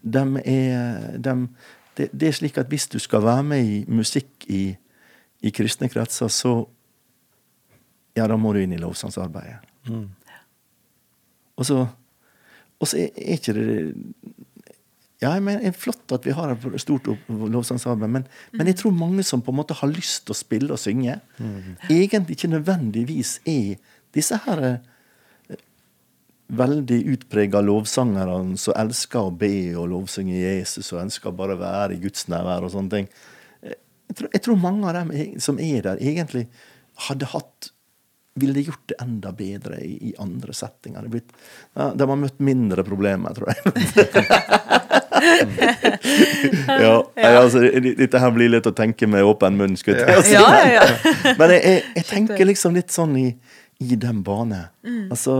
De 0.00 0.22
er, 0.48 1.18
de, 1.20 1.34
det, 1.98 2.08
det 2.12 2.30
er 2.30 2.38
slik 2.38 2.60
at 2.60 2.70
hvis 2.72 2.88
du 2.88 2.96
skal 3.02 3.24
være 3.26 3.44
med 3.50 3.68
i 3.68 3.82
musikk 3.88 4.46
i, 4.48 4.62
i 5.44 5.52
kristne 5.52 5.90
kretser, 5.92 6.32
så 6.32 6.54
Ja, 8.18 8.26
da 8.26 8.36
må 8.40 8.52
du 8.56 8.60
inn 8.62 8.72
i 8.74 8.80
lovsangsarbeidet. 8.80 9.60
Og 11.60 11.66
så, 11.68 11.76
og 12.80 12.88
så 12.88 12.96
er, 12.98 13.10
er 13.16 13.36
ikke 13.38 13.54
det 13.56 13.66
ja, 15.20 15.34
jeg 15.36 15.42
mener, 15.44 15.60
det 15.60 15.68
er 15.68 15.76
flott 15.76 16.12
at 16.16 16.24
vi 16.24 16.32
har 16.32 16.54
et 16.56 16.80
stort 16.80 17.10
lovsangsarbeid, 17.28 18.08
men, 18.08 18.22
men 18.56 18.70
jeg 18.70 18.78
tror 18.80 18.94
mange 18.96 19.20
som 19.28 19.42
på 19.44 19.52
en 19.52 19.58
måte 19.58 19.76
har 19.76 19.90
lyst 19.92 20.22
til 20.24 20.32
å 20.32 20.38
spille 20.38 20.72
og 20.72 20.80
synge, 20.80 21.18
egentlig 21.92 22.38
ikke 22.38 22.48
nødvendigvis 22.54 23.34
er 23.44 23.74
disse 24.16 24.38
her 24.46 24.62
eh, 24.64 25.58
veldig 26.56 26.98
utprega 27.12 27.60
lovsangerne 27.62 28.56
som 28.58 28.74
elsker 28.80 29.28
å 29.28 29.34
be 29.42 29.52
og 29.78 29.90
lovsynge 29.92 30.40
Jesus 30.40 30.88
og 30.94 31.02
ønsker 31.04 31.36
bare 31.36 31.54
å 31.58 31.60
være 31.60 31.98
i 31.98 32.00
Guds 32.02 32.24
nærvær 32.32 32.64
og 32.66 32.72
sånne 32.72 32.94
ting. 32.96 33.10
Eh, 33.62 33.76
Jeg 34.08 34.16
tror, 34.22 34.30
jeg 34.34 34.42
tror 34.48 34.56
mange 34.64 34.88
av 34.88 34.96
dem 35.02 35.12
som 35.38 35.60
er 35.62 35.84
der, 35.84 36.00
egentlig 36.00 36.46
hadde 37.10 37.28
hatt 37.30 37.70
ville 38.40 38.62
gjort 38.64 38.86
det 38.90 38.96
enda 39.02 39.30
bedre 39.36 39.76
i, 39.84 39.92
i 40.10 40.14
andre 40.18 40.52
settinger. 40.56 41.02
Det 41.04 41.10
blitt, 41.12 41.30
ja, 41.78 41.90
de 41.94 42.08
har 42.10 42.18
møtt 42.18 42.40
mindre 42.42 42.82
problemer, 42.86 43.30
tror 43.36 43.48
jeg. 43.52 43.60
ja, 46.80 46.94
altså, 47.36 47.62
dette 48.00 48.22
her 48.22 48.32
blir 48.34 48.50
litt 48.52 48.66
å 48.68 48.74
tenke 48.76 49.08
med 49.10 49.24
åpen 49.26 49.58
munn, 49.60 49.76
skulle 49.80 50.06
jeg 50.06 50.24
si. 50.30 50.34
Ja, 50.36 50.46
ja, 50.64 50.80
ja. 50.80 50.84
Men 51.40 51.48
jeg, 51.56 51.60
jeg, 51.60 51.78
jeg 52.00 52.06
tenker 52.10 52.44
liksom 52.48 52.70
litt 52.78 52.92
sånn 52.94 53.14
i, 53.20 53.28
i 53.84 53.88
den 54.00 54.18
bane. 54.26 54.62
Altså 55.10 55.34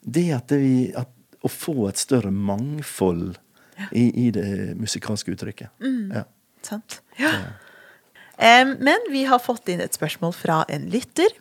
Det 0.00 0.28
at, 0.36 0.52
vi, 0.56 0.90
at 0.96 1.10
å 1.44 1.48
få 1.52 1.88
et 1.90 1.98
større 2.00 2.32
mangfold 2.32 3.36
i, 3.92 4.26
i 4.26 4.30
det 4.34 4.74
musikalske 4.78 5.32
uttrykket. 5.34 5.68
Ja. 6.14 6.22
Sant? 6.66 6.90
Ja. 7.18 7.32
Um, 8.38 8.76
men 8.86 8.98
vi 9.10 9.24
har 9.26 9.40
fått 9.42 9.68
inn 9.70 9.80
et 9.82 9.96
spørsmål 9.96 10.32
fra 10.36 10.62
en 10.70 10.86
lytter. 10.92 11.32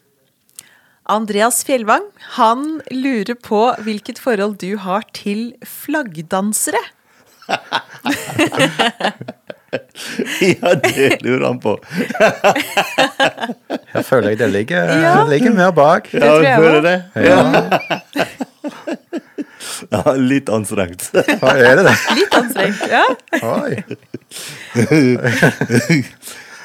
Andreas 1.07 1.63
Fjellvang 1.63 2.03
han 2.35 2.81
lurer 2.91 3.35
på 3.39 3.61
hvilket 3.85 4.19
forhold 4.19 4.57
du 4.59 4.75
har 4.83 5.03
til 5.15 5.53
flaggdansere. 5.63 6.81
ja, 10.41 10.73
det 10.83 11.21
lurer 11.23 11.45
han 11.47 11.59
på. 11.63 11.77
jeg 13.93 14.03
føler 14.07 14.29
jeg 14.33 14.39
det 14.41 14.49
ligger, 14.51 14.91
Ja. 15.01 15.23
ligger 15.29 15.51
mer 15.55 15.71
bak. 15.71 16.11
Ja, 16.13 16.33
jeg 16.43 16.59
føler 16.59 16.81
det? 16.83 17.03
Ja. 17.15 17.39
ja, 19.95 20.01
litt 20.19 20.49
anstrengt. 20.51 21.07
Hva 21.13 21.55
er 21.55 21.79
det 21.79 21.87
det? 21.87 21.95
Litt 22.19 22.33
anstrengt. 22.41 22.81
Ja. 22.91 23.05
Oi. 23.55 23.73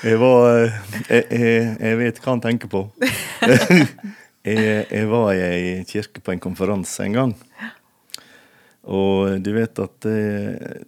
Jeg 0.02 0.18
var 0.18 0.46
eh, 0.50 0.72
jeg, 1.06 1.26
jeg, 1.30 1.66
jeg 1.78 1.98
vet 2.00 2.16
hva 2.24 2.32
han 2.32 2.40
tenker 2.42 2.66
på. 2.72 2.80
Jeg, 4.42 4.86
jeg 4.90 5.08
var 5.10 5.32
i 5.34 5.42
ei 5.46 5.86
kirke 5.88 6.22
på 6.24 6.34
en 6.34 6.42
konferanse 6.42 7.06
en 7.06 7.16
gang. 7.18 7.34
Og 8.82 9.38
du 9.42 9.52
vet 9.54 9.78
at 9.78 10.08
eh, 10.10 10.82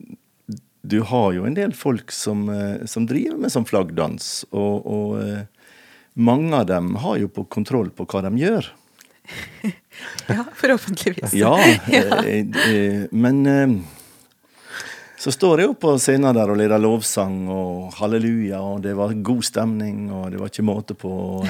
du 0.83 1.01
har 1.07 1.33
jo 1.33 1.47
en 1.47 1.57
del 1.57 1.75
folk 1.77 2.13
som, 2.13 2.49
eh, 2.51 2.85
som 2.91 3.07
driver 3.09 3.39
med 3.41 3.53
sånn 3.55 3.67
flaggdans. 3.69 4.45
Og, 4.51 4.85
og 4.85 5.21
eh, 5.23 5.45
mange 6.15 6.57
av 6.59 6.67
dem 6.69 6.95
har 7.01 7.21
jo 7.23 7.31
på 7.31 7.47
kontroll 7.47 7.93
på 7.95 8.07
hva 8.11 8.25
de 8.27 8.35
gjør. 8.43 8.73
ja, 10.35 10.45
forhåpentligvis. 10.59 11.33
Ja, 11.45 11.57
eh, 11.63 12.43
eh, 12.43 13.07
men 13.15 13.85
så 15.17 15.33
står 15.33 15.63
jeg 15.63 15.71
jo 15.71 15.79
på 15.81 15.95
scenen 16.03 16.37
der 16.37 16.51
og 16.53 16.59
leder 16.61 16.83
lovsang 16.83 17.47
og 17.49 17.95
halleluja, 17.97 18.59
og 18.61 18.83
det 18.85 18.93
var 18.99 19.15
god 19.25 19.47
stemning, 19.47 20.11
og 20.13 20.35
det 20.35 20.43
var 20.43 20.53
ikke 20.53 20.67
måte 20.67 20.99
på. 20.99 21.15
Og, 21.39 21.49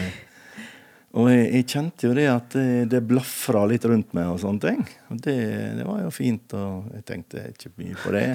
og 1.14 1.28
jeg, 1.30 1.44
jeg 1.46 1.66
kjente 1.70 2.08
jo 2.08 2.14
det 2.16 2.24
at 2.30 2.56
det, 2.56 2.68
det 2.90 3.02
blafra 3.06 3.64
litt 3.70 3.84
rundt 3.86 4.16
meg 4.16 4.32
og 4.32 4.40
sånne 4.42 4.64
ting. 4.64 4.80
Og 5.14 5.20
det, 5.22 5.36
det 5.78 5.86
var 5.86 6.00
jo 6.02 6.10
fint, 6.14 6.56
og 6.58 6.88
jeg 6.96 7.06
tenkte 7.06 7.44
ikke 7.52 7.70
mye 7.78 8.00
på 8.02 8.14
det. 8.16 8.26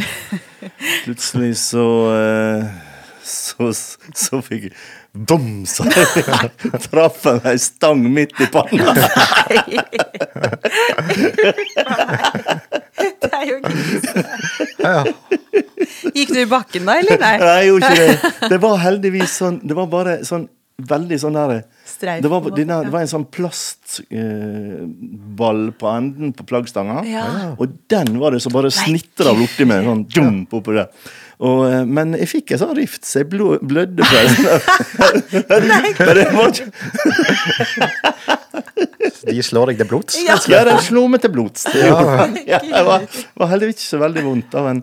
Plutselig 1.06 1.58
så 1.60 1.90
eh, 2.14 2.80
så, 3.30 3.70
så 4.16 4.40
fikk 4.42 4.70
jeg 4.70 4.74
Bom! 5.28 5.66
Så 5.68 5.84
traff 6.86 7.24
jeg 7.26 7.42
meg 7.44 7.62
stang 7.64 8.04
midt 8.14 8.36
i 8.38 8.48
panna. 8.54 8.94
Det 13.20 13.32
er 13.34 13.46
jo 13.50 13.58
grisete. 13.64 14.24
Ja. 14.78 15.02
Gikk 16.14 16.30
du 16.36 16.40
i 16.44 16.46
bakken 16.50 16.86
da, 16.86 17.00
eller? 17.02 17.18
Nei. 17.26 17.34
Nei, 17.42 17.56
jeg 17.58 17.72
gjorde 17.72 17.90
ikke 17.90 18.06
det. 18.06 18.52
Det 18.54 18.62
var 18.68 18.80
heldigvis 18.84 19.36
sånn 19.42 19.60
Det 19.66 19.78
var 19.80 19.90
bare 19.92 20.16
sånn 20.30 20.46
veldig 20.94 21.20
sånn 21.26 21.40
der 21.40 21.56
Streif, 22.00 22.22
det 22.24 22.30
var, 22.32 22.40
denne, 22.56 22.78
ja. 22.80 22.84
det 22.88 22.94
var 22.94 23.02
en 23.04 23.10
sånn 23.12 23.26
plastball 23.28 24.14
eh, 25.68 25.74
på 25.76 25.88
enden 25.92 26.30
på 26.38 26.46
plaggstanga. 26.48 27.02
Ja. 27.10 27.26
Og 27.60 27.74
den 27.92 28.16
var 28.22 28.32
det 28.32 28.40
som 28.46 28.54
bare 28.56 28.72
snitra 28.72 29.34
borti 29.36 29.68
meg. 29.68 29.84
Sånn 29.84 30.06
jump 30.16 30.54
oppi 30.62 30.78
der. 30.78 30.88
Og, 31.44 31.66
eh, 31.68 31.84
men 31.88 32.16
jeg 32.16 32.28
fikk 32.32 32.52
en 32.56 32.62
sånn 32.62 32.72
rift, 32.78 33.04
så 33.08 33.20
jeg 33.22 33.30
blø, 33.34 33.48
blødde 33.60 34.04
fra 34.08 34.20
den. 34.24 34.32
De 39.28 39.44
slår 39.44 39.72
deg 39.72 39.82
til 39.82 39.90
blods. 39.90 40.16
Ja. 40.24 40.38
Ja, 40.52 40.62
de 40.68 40.76
slo 40.84 41.04
meg 41.12 41.24
til 41.24 41.34
blods. 41.36 41.68
Det 41.68 41.84
Ja. 41.84 42.28
Ja, 42.48 42.84
var, 42.88 43.04
var 43.40 43.52
heldigvis 43.52 43.76
ikke 43.82 43.90
så 43.90 44.00
veldig 44.06 44.24
vondt. 44.26 44.56
Men 44.70 44.78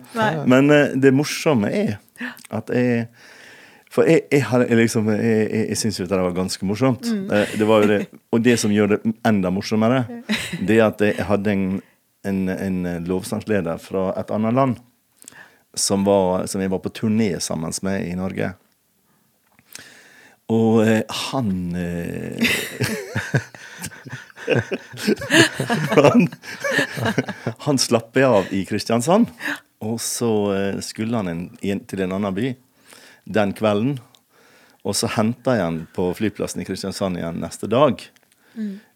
men 0.53 0.69
eh, 0.73 0.93
det 1.01 1.11
morsomme 1.17 1.67
er 1.73 1.97
at 2.53 2.69
jeg 2.73 3.07
For 3.97 4.05
jeg, 4.05 4.27
jeg, 4.29 4.45
jeg, 4.45 4.77
liksom, 4.77 5.07
jeg, 5.09 5.45
jeg, 5.71 5.77
syns 5.81 5.97
jo 5.97 6.05
at 6.05 6.11
det 6.11 6.19
var 6.21 6.35
ganske 6.37 6.67
morsomt. 6.69 7.07
Eh, 7.09 7.53
Det 7.57 7.65
var 7.65 7.87
det, 7.89 8.03
og 8.29 8.43
det 8.45 8.53
som 8.61 8.69
gjør 8.69 8.91
det 8.91 8.99
enda 9.25 9.49
morsommere, 9.49 10.03
det 10.61 10.77
er 10.77 10.83
at 10.85 11.01
jeg 11.01 11.25
hadde 11.25 11.55
en, 11.55 11.63
en, 12.29 12.43
en 12.53 12.77
lovsangsleder 13.09 13.81
fra 13.81 14.11
et 14.21 14.29
annet 14.35 14.53
land 14.53 14.77
som, 15.73 16.05
var, 16.05 16.45
som 16.45 16.61
jeg 16.61 16.69
var 16.69 16.83
på 16.85 16.93
turné 16.93 17.39
sammen 17.41 17.73
med 17.81 18.05
i 18.05 18.13
Norge. 18.19 18.51
Og 20.53 20.85
eh, 20.85 21.01
han 21.31 21.49
eh, 21.75 22.37
han, 25.97 26.29
han 27.65 27.81
slapp 27.81 28.13
jeg 28.15 28.29
av 28.29 28.53
i 28.53 28.61
Kristiansand. 28.69 29.33
Og 29.81 29.97
så 30.01 30.31
eh, 30.53 30.79
skulle 30.85 31.17
han 31.17 31.33
en, 31.33 31.81
til 31.89 32.05
en 32.05 32.13
annen 32.21 32.37
by 32.37 32.53
den 33.27 33.53
kvelden. 33.57 33.97
Og 34.87 34.95
så 34.95 35.09
henta 35.17 35.57
jeg 35.57 35.65
han 35.65 35.81
på 35.95 36.09
flyplassen 36.15 36.63
i 36.63 36.67
Kristiansand 36.67 37.19
igjen 37.19 37.41
neste 37.43 37.67
dag. 37.71 37.99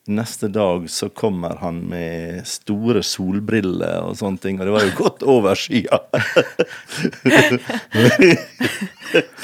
Neste 0.10 0.48
dag 0.50 0.88
så 0.89 1.12
kommer 1.13 1.60
han 1.62 1.84
med 1.91 2.48
store 2.50 3.04
solbriller 3.06 4.02
og 4.08 4.15
sånne 4.17 4.41
ting, 4.41 4.58
og 4.58 4.65
det 4.65 4.74
var 4.74 4.88
jo 4.88 4.96
godt 4.98 5.26
over 5.30 5.60
skya. 5.60 6.00
Nå 7.94 8.08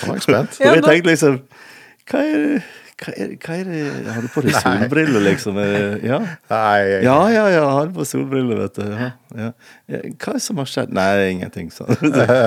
er 0.08 0.16
jeg 0.16 0.26
spent. 0.26 0.58
Og 0.58 0.66
jeg 0.66 0.84
tenkte 0.88 1.12
liksom 1.12 1.40
Hva 2.08 2.24
er 2.24 2.42
det 2.42 2.64
hva 2.98 3.12
er, 3.14 3.34
hva 3.38 3.54
er 3.54 3.68
det 3.70 3.82
Har 4.10 4.24
du 4.26 4.30
på 4.34 4.42
deg 4.42 4.56
solbriller, 4.64 5.22
liksom? 5.28 5.58
Ja. 6.02 6.18
Nei, 6.50 6.80
Ja, 7.06 7.18
ja, 7.30 7.44
ja, 7.54 7.66
Har 7.70 7.90
du 7.90 7.94
på 8.00 8.06
solbriller, 8.10 8.58
vet 8.64 8.80
du. 8.80 8.88
Ja, 8.90 9.10
ja. 9.38 9.52
Hva 9.88 10.32
er 10.32 10.40
det 10.40 10.42
som 10.48 10.58
har 10.58 10.70
skjedd? 10.72 10.96
Nei, 10.98 11.12
ingenting. 11.36 11.70
Så, 11.74 11.86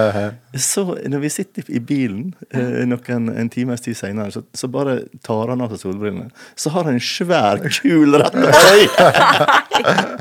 så 0.72 0.84
når 1.06 1.22
vi 1.22 1.30
sitter 1.30 1.70
i 1.70 1.78
bilen 1.78 2.32
eh, 2.50 2.82
noen, 2.90 3.30
en 3.30 3.52
times 3.52 3.84
tid 3.84 3.94
senere, 4.00 4.34
så, 4.34 4.42
så 4.56 4.66
bare 4.72 5.04
tar 5.26 5.52
han 5.54 5.62
av 5.62 5.70
seg 5.76 5.84
solbrillene. 5.86 6.32
Så 6.58 6.74
har 6.74 6.88
han 6.88 6.98
en 6.98 7.04
svær 7.04 7.62
kul 7.80 8.18
rett 8.18 8.34
over 8.34 8.54
øyet! 8.74 10.20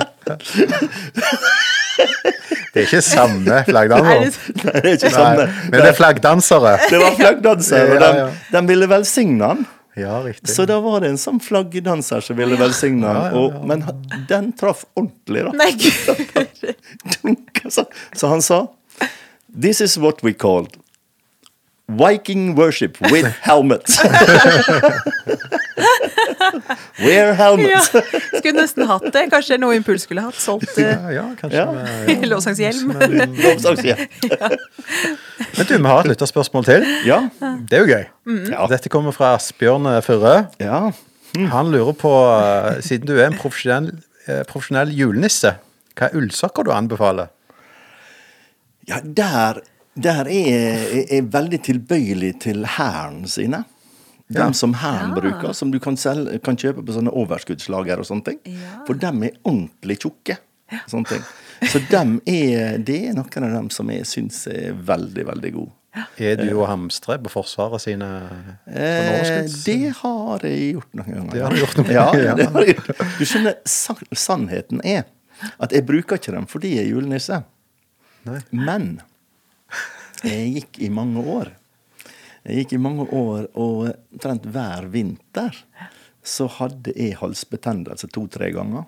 Det 2.69 2.83
er 2.83 2.85
ikke 2.85 3.01
samme 3.01 3.55
Er 3.59 3.65
flaggdanser. 3.67 4.37
Nei, 4.61 4.73
det 4.77 4.85
er 4.85 4.93
ikke 4.93 5.11
samme. 5.13 5.49
men 5.71 5.81
det 5.81 5.89
er 5.89 5.97
flaggdansere. 5.97 6.73
Det 6.85 7.01
var 7.01 7.17
flaggdansere, 7.17 7.97
og 7.97 7.99
de, 8.05 8.29
de 8.53 8.61
ville 8.69 8.89
velsigne 8.93 9.51
han. 9.53 9.65
Ja, 9.99 10.19
riktig. 10.23 10.49
Så 10.55 10.65
da 10.69 10.79
var 10.83 11.03
det 11.03 11.13
en 11.13 11.21
sånn 11.21 11.39
flaggdanser 11.43 12.23
som 12.25 12.37
ville 12.39 12.57
velsigne. 12.59 13.07
Ja, 13.07 13.29
ja, 13.33 13.45
ja. 13.53 13.63
Men 13.67 13.83
den 14.29 14.51
traff 14.59 14.85
ordentlig, 14.95 15.45
da. 15.47 15.53
Nei, 15.59 15.71
gud. 15.81 17.37
Så 18.13 18.27
han 18.27 18.41
sa 18.41 18.67
This 19.49 19.81
is 19.81 19.97
what 19.97 20.23
we 20.23 20.33
called 20.33 20.77
Viking 21.89 22.55
worship 22.55 22.97
with 23.11 23.25
helmet. 23.47 23.83
Wear 26.99 27.27
Ja, 27.27 27.33
helmet. 27.33 27.83
skulle 28.37 28.53
nesten 28.61 28.85
hatt 28.89 29.05
det. 29.13 29.23
Kanskje 29.31 29.57
noe 29.61 29.75
Impuls 29.77 30.03
skulle 30.05 30.21
hatt. 30.25 30.37
Solgt 30.39 30.77
Ja, 30.79 31.09
ja, 31.13 31.23
kanskje. 31.39 31.63
Ja. 31.63 32.15
lovsangshjelm. 32.33 32.91
ja. 32.93 33.07
Men, 33.09 33.35
du, 35.69 35.75
vi 35.77 35.87
har 35.87 36.01
et 36.03 36.09
lytterspørsmål 36.11 36.67
til. 36.67 36.85
Ja. 37.07 37.21
Det 37.69 37.79
er 37.79 37.85
jo 37.85 37.89
gøy. 37.93 38.05
Ja. 38.51 38.67
Dette 38.71 38.91
kommer 38.91 39.15
fra 39.15 39.33
Asbjørn 39.39 39.87
Furre. 40.05 40.35
ja. 40.61 40.89
Han 41.37 41.67
lurer 41.69 41.93
på, 41.93 42.09
eh, 42.33 42.79
siden 42.81 43.05
du 43.05 43.11
er 43.19 43.27
en 43.27 43.35
profesjonell, 43.37 43.91
eh, 44.25 44.39
profesjonell 44.49 44.89
julenisse, 44.97 45.51
hva 45.93 46.07
er 46.07 46.15
ullsokker 46.17 46.65
du 46.65 46.71
anbefaler? 46.73 47.27
Ja, 48.89 48.97
der, 49.05 49.59
der 49.95 50.27
er 50.27 50.29
jeg 50.29 51.07
er 51.17 51.21
veldig 51.33 51.59
tilbøyelig 51.65 52.33
til 52.45 52.65
hæren 52.77 53.25
sine. 53.27 53.63
De 54.29 54.37
Ja. 54.37 54.51
som 54.53 54.73
hæren 54.73 55.15
Ja. 55.15 55.21
bruker, 55.21 55.53
som 55.53 55.71
du 55.71 55.79
kan, 55.79 55.97
selge, 55.97 56.37
kan 56.43 56.55
kjøpe 56.55 56.85
på 56.85 56.93
sånne 56.93 57.09
overskuddslager 57.11 57.97
og 57.97 58.05
sånne 58.05 58.23
ting. 58.25 58.39
Ja. 58.45 58.83
For 58.85 58.93
dem 58.93 59.23
er 59.23 59.31
ordentlig 59.43 59.97
tjukke. 59.99 60.37
Sånne 60.87 61.07
ting. 61.07 61.23
Så 61.65 61.79
dem 61.89 62.21
er, 62.27 62.77
det 62.77 63.07
er 63.09 63.13
noen 63.17 63.43
av 63.43 63.51
dem 63.55 63.69
som 63.73 63.89
jeg 63.89 64.05
syns 64.05 64.45
er 64.47 64.73
veldig, 64.73 65.25
veldig 65.25 65.53
gode. 65.53 65.71
Er 66.19 66.35
du 66.37 66.51
å 66.53 66.67
hamstre 66.69 67.17
på 67.17 67.31
Forsvaret 67.33 67.81
sine 67.81 68.05
Eh, 68.67 69.09
overskudds... 69.09 69.63
det 69.65 69.93
har 69.97 70.39
jeg 70.45 70.73
gjort 70.75 70.93
noen 70.93 71.15
ganger. 71.15 71.31
Det 71.33 71.41
har 71.41 71.49
du 71.49 71.57
gjort 71.63 71.77
noen 71.77 71.91
ja, 71.91 72.03
ganger, 72.11 72.25
ja. 72.25 72.35
det 72.35 72.47
har 72.53 72.61
jeg 72.67 72.75
gjort. 72.75 73.05
Du 73.17 73.25
skjønner, 73.25 73.55
san 73.65 73.95
sannheten 74.13 74.81
er 74.85 75.03
at 75.59 75.71
jeg 75.73 75.85
bruker 75.87 76.19
ikke 76.21 76.31
dem 76.35 76.45
fordi 76.45 76.75
jeg 76.75 76.85
er 76.85 76.91
julenisse. 76.93 77.41
Nei. 78.29 78.39
Men 78.51 79.01
jeg 80.23 80.53
gikk 80.57 80.79
i 80.83 80.89
mange 80.93 81.21
år. 81.23 81.51
Jeg 82.43 82.63
gikk 82.63 82.73
i 82.77 82.81
mange 82.81 83.05
år, 83.15 83.47
og 83.59 83.89
omtrent 84.13 84.45
hver 84.51 84.87
vinter 84.91 85.55
så 86.25 86.47
hadde 86.59 86.91
jeg 86.95 87.15
halsbetennelse 87.19 88.09
to-tre 88.11 88.49
ganger. 88.55 88.85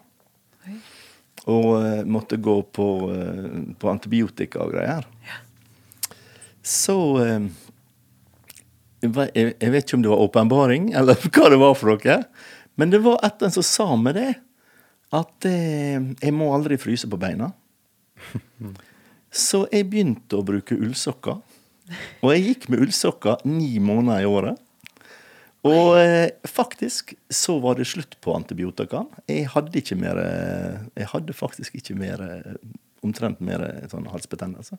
Og 1.50 1.70
eh, 1.82 2.02
måtte 2.06 2.38
gå 2.38 2.58
på, 2.76 2.88
eh, 3.16 3.62
på 3.82 3.90
antibiotika 3.90 4.62
og 4.66 4.76
greier. 4.76 5.08
Så 6.62 6.96
eh, 7.24 7.48
jeg, 9.02 9.10
ve- 9.16 9.32
jeg 9.34 9.56
jeg 9.58 9.74
vet 9.74 9.88
ikke 9.88 9.98
om 9.98 10.04
det 10.06 10.12
var 10.14 10.26
åpenbaring, 10.28 10.92
eller 10.98 11.18
hva 11.32 11.50
det 11.50 11.62
var 11.64 11.74
for 11.80 11.94
noe. 11.96 12.20
Men 12.78 12.94
det 12.94 13.02
var 13.04 13.20
et 13.26 13.42
en 13.48 13.56
som 13.58 13.66
sa 13.66 13.88
med 13.98 14.16
det. 14.20 14.30
At 15.12 15.44
jeg 15.44 16.32
må 16.32 16.52
aldri 16.56 16.78
fryse 16.80 17.10
på 17.12 17.18
beina. 17.20 17.50
Så 19.32 19.64
jeg 19.72 19.88
begynte 19.92 20.38
å 20.38 20.46
bruke 20.46 20.76
ullsokker. 20.76 21.40
Og 22.22 22.34
jeg 22.34 22.44
gikk 22.46 22.68
med 22.72 22.84
ullsokker 22.86 23.46
ni 23.48 23.78
måneder 23.84 24.26
i 24.26 24.30
året. 24.30 24.60
Og 25.68 25.96
eh, 26.00 26.32
faktisk 26.50 27.14
så 27.30 27.60
var 27.62 27.78
det 27.78 27.86
slutt 27.90 28.18
på 28.24 28.34
antibiotika. 28.34 29.04
Jeg 29.30 29.46
hadde 29.54 29.78
ikke 29.78 29.98
mer 30.00 30.18
eh, 30.18 30.80
Jeg 30.98 31.10
hadde 31.12 31.38
faktisk 31.38 31.78
ikke 31.78 31.98
mer 32.00 32.24
eh, 32.26 32.56
Omtrent 33.06 33.40
mer 33.46 33.64
eh, 33.66 33.86
sånn 33.90 34.10
halsbetennelse. 34.10 34.78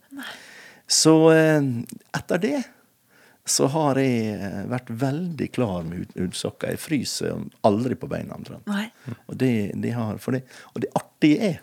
Så 0.91 1.15
eh, 1.33 1.63
etter 2.19 2.43
det 2.43 2.57
så 3.43 3.67
har 3.73 3.99
jeg 3.99 4.67
vært 4.71 4.91
veldig 4.95 5.49
klar 5.51 5.83
med 5.87 6.13
ullsokker. 6.15 6.77
Jeg 6.77 6.79
fryser 6.79 7.41
aldri 7.67 7.97
på 7.99 8.07
beina 8.11 8.37
omtrent. 8.37 8.69
Og 9.27 9.35
det, 9.39 9.73
det 9.83 9.95
har, 9.97 10.21
det, 10.35 10.45
og 10.71 10.85
det 10.85 10.93
artige 10.99 11.49
er 11.49 11.57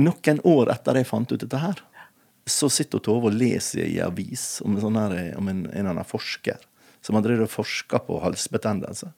noen 0.00 0.42
år 0.48 0.72
etter 0.74 1.00
jeg 1.00 1.08
fant 1.08 1.32
ut 1.32 1.40
dette 1.40 1.60
her, 1.60 1.80
så 2.50 2.70
sitter 2.72 3.02
Tove 3.04 3.30
og 3.30 3.36
leser 3.36 3.84
i 3.86 4.00
avis 4.02 4.58
om, 4.64 4.74
en, 4.74 4.82
sånn 4.82 4.98
her, 4.98 5.16
om 5.38 5.48
en, 5.52 5.64
en 5.70 5.90
annen 5.92 6.06
forsker 6.08 6.58
som 7.04 7.16
har 7.16 7.24
drevet 7.24 7.46
og 7.46 7.52
forska 7.52 8.02
på 8.04 8.18
halsbetennelse. 8.24 9.10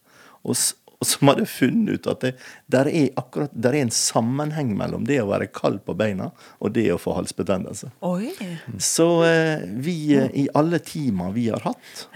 Og, 0.42 0.59
og 0.99 1.09
som 1.09 1.31
hadde 1.33 1.47
funnet 1.51 1.99
ut 1.99 2.09
at 2.11 2.23
det 2.23 2.33
der 2.71 2.90
er, 2.90 3.09
akkurat, 3.18 3.55
der 3.55 3.75
er 3.75 3.87
en 3.87 3.95
sammenheng 3.95 4.75
mellom 4.79 5.07
det 5.09 5.21
å 5.23 5.31
være 5.33 5.51
kald 5.55 5.83
på 5.87 5.97
beina 5.99 6.31
og 6.59 6.75
det 6.77 6.88
å 6.95 7.01
få 7.03 7.16
halsbetennelse. 7.18 7.92
Oi. 8.07 8.33
Så 8.79 9.09
eh, 9.27 9.66
vi, 9.66 9.97
eh, 10.18 10.31
i 10.45 10.49
alle 10.59 10.83
timer 10.85 11.35
vi 11.35 11.49
har 11.51 11.64
hatt, 11.66 12.07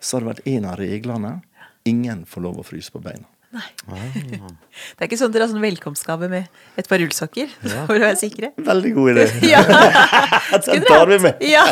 så 0.00 0.16
har 0.16 0.26
det 0.26 0.32
vært 0.34 0.50
en 0.54 0.70
av 0.70 0.78
reglene 0.82 1.38
ingen 1.86 2.24
får 2.26 2.42
lov 2.42 2.60
å 2.60 2.66
fryse 2.66 2.92
på 2.94 3.02
beina. 3.02 3.26
Det 3.54 5.00
er 5.00 5.06
ikke 5.08 5.18
sånn 5.20 5.32
dere 5.32 5.46
har 5.46 5.52
sånn 5.52 5.62
velkomstgave 5.62 6.28
med 6.28 6.48
et 6.76 6.88
par 6.90 6.98
rullsokker 7.00 7.48
for 7.86 7.94
å 7.96 8.02
være 8.02 8.18
sikre? 8.20 8.50
Veldig 8.58 8.92
god 8.96 9.12
idé. 9.14 9.26
Ja, 9.54 9.62
Den 10.66 10.84
tar 10.88 11.06
vi 11.12 11.18
med. 11.24 11.42
ja. 11.46 11.64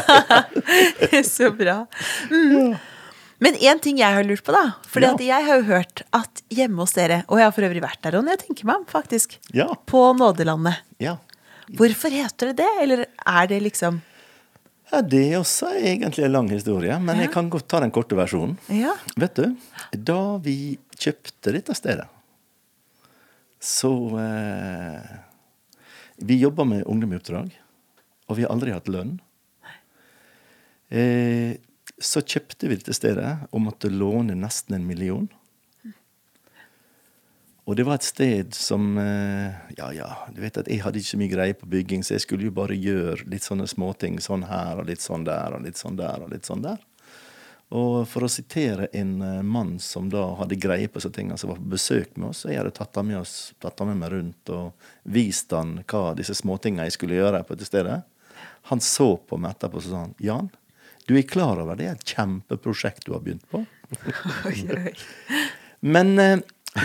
Så 1.27 1.51
bra. 1.57 1.81
Mm. 2.31 2.77
Men 3.45 3.59
én 3.61 3.81
ting 3.83 3.99
jeg 4.01 4.15
har 4.17 4.25
lurt 4.25 4.45
på, 4.47 4.55
da. 4.55 4.63
For 4.89 5.03
Ja. 5.05 5.11
jeg 5.21 5.45
har 5.51 5.59
jo 5.61 5.67
hørt 5.69 6.05
at 6.17 6.43
hjemme 6.55 6.81
hos 6.87 6.95
dere, 6.97 7.23
og 7.29 7.41
jeg 7.43 7.49
har 7.51 7.53
for 7.57 7.67
øvrig 7.67 7.83
vært 7.85 8.01
der, 8.07 8.17
og 8.21 8.31
jeg 8.31 8.41
tenker 8.47 8.65
meg 8.71 8.81
om, 8.81 8.87
faktisk, 8.89 9.39
Ja. 9.53 9.67
på 9.91 10.07
Nådelandet. 10.17 10.81
Ja. 11.03 11.17
Hvorfor 11.75 12.13
heter 12.15 12.53
det 12.53 12.57
det, 12.63 12.71
eller 12.85 13.05
er 13.27 13.47
det 13.51 13.61
liksom 13.67 14.01
ja, 14.91 15.01
det 15.01 15.23
er 15.33 15.39
også 15.41 15.71
egentlig 15.79 16.27
en 16.27 16.35
lang 16.35 16.49
historie, 16.53 16.97
men 17.03 17.23
jeg 17.23 17.33
kan 17.35 17.49
godt 17.53 17.67
ta 17.71 17.81
den 17.83 17.93
korte 17.95 18.17
versjonen. 18.19 18.57
Ja. 18.73 18.95
Vet 19.21 19.39
du, 19.41 19.55
da 19.97 20.19
vi 20.45 20.57
kjøpte 21.01 21.55
dette 21.57 21.77
stedet, 21.77 22.09
så 23.65 23.91
eh, 24.21 25.15
Vi 26.21 26.37
jobba 26.39 26.65
med 26.69 26.85
ungdom 26.87 27.13
i 27.13 27.17
oppdrag, 27.17 27.55
og 28.29 28.37
vi 28.37 28.45
har 28.45 28.53
aldri 28.53 28.71
hatt 28.71 28.91
lønn. 28.93 29.17
Eh, 30.95 31.57
så 31.99 32.23
kjøpte 32.23 32.69
vi 32.69 32.77
dette 32.79 32.95
stedet 32.95 33.33
og 33.51 33.65
måtte 33.65 33.91
låne 33.91 34.37
nesten 34.39 34.77
en 34.77 34.87
million. 34.87 35.27
Og 37.65 37.77
det 37.79 37.87
var 37.89 37.97
et 37.97 38.07
sted 38.07 38.57
som 38.57 38.99
eh, 39.01 39.53
Ja, 39.79 39.89
ja, 39.97 40.09
du 40.35 40.43
vet 40.45 40.59
at 40.61 40.69
jeg 40.69 40.83
hadde 40.85 41.01
ikke 41.01 41.15
så 41.15 41.21
mye 41.21 41.33
greie 41.33 41.57
på 41.57 41.69
bygging, 41.71 42.03
så 42.05 42.17
jeg 42.17 42.25
skulle 42.27 42.49
jo 42.51 42.57
bare 42.57 42.77
gjøre 42.77 43.25
litt 43.33 43.47
sånne 43.47 43.69
småting 43.71 44.19
sånn 44.21 44.45
her 44.51 44.83
og 44.83 44.91
litt 44.91 45.05
sånn 45.05 45.25
der 45.25 45.57
og 45.57 45.65
litt 45.65 45.81
sånn 45.81 45.97
der 46.01 46.27
og 46.27 46.35
litt 46.35 46.49
sånn 46.49 46.65
der. 46.65 46.83
Og 47.75 48.05
for 48.07 48.27
å 48.27 48.31
sitere 48.31 48.91
en 48.93 49.15
eh, 49.25 49.41
mann 49.43 49.79
som 49.83 50.11
da 50.13 50.27
hadde 50.39 50.61
greie 50.61 50.91
på 50.91 51.01
disse 51.01 51.11
tingene, 51.15 51.39
som 51.41 51.55
var 51.55 51.63
på 51.63 51.73
besøk 51.73 52.13
med 52.19 52.31
oss, 52.31 52.45
og 52.45 52.53
jeg 52.53 52.61
hadde 52.61 52.75
tatt 52.77 53.01
han 53.01 53.09
med, 53.09 53.23
oss, 53.23 53.55
tatt 53.63 53.81
han 53.81 53.91
med 53.91 54.03
meg 54.03 54.13
rundt 54.13 54.53
og 54.53 54.91
vist 55.17 55.55
han 55.57 55.79
hva 55.89 56.11
disse 56.19 56.37
småtingene 56.37 56.87
jeg 56.91 56.99
skulle 56.99 57.17
gjøre 57.17 57.41
på 57.49 57.57
dette 57.57 57.71
stedet. 57.71 58.03
Han 58.69 58.85
så 58.85 59.15
på 59.17 59.41
meg 59.41 59.57
etterpå 59.57 59.81
og 59.81 59.87
sa 59.87 60.05
han, 60.05 60.15
Jan, 60.23 60.53
du 61.09 61.17
er 61.17 61.27
klar 61.29 61.61
over 61.61 61.77
det 61.77 61.89
er 61.89 61.97
et 61.97 62.13
kjempeprosjekt 62.15 63.09
du 63.09 63.15
har 63.17 63.25
begynt 63.25 63.45
på? 63.53 63.65
Men 65.95 66.15
eh, 66.21 66.39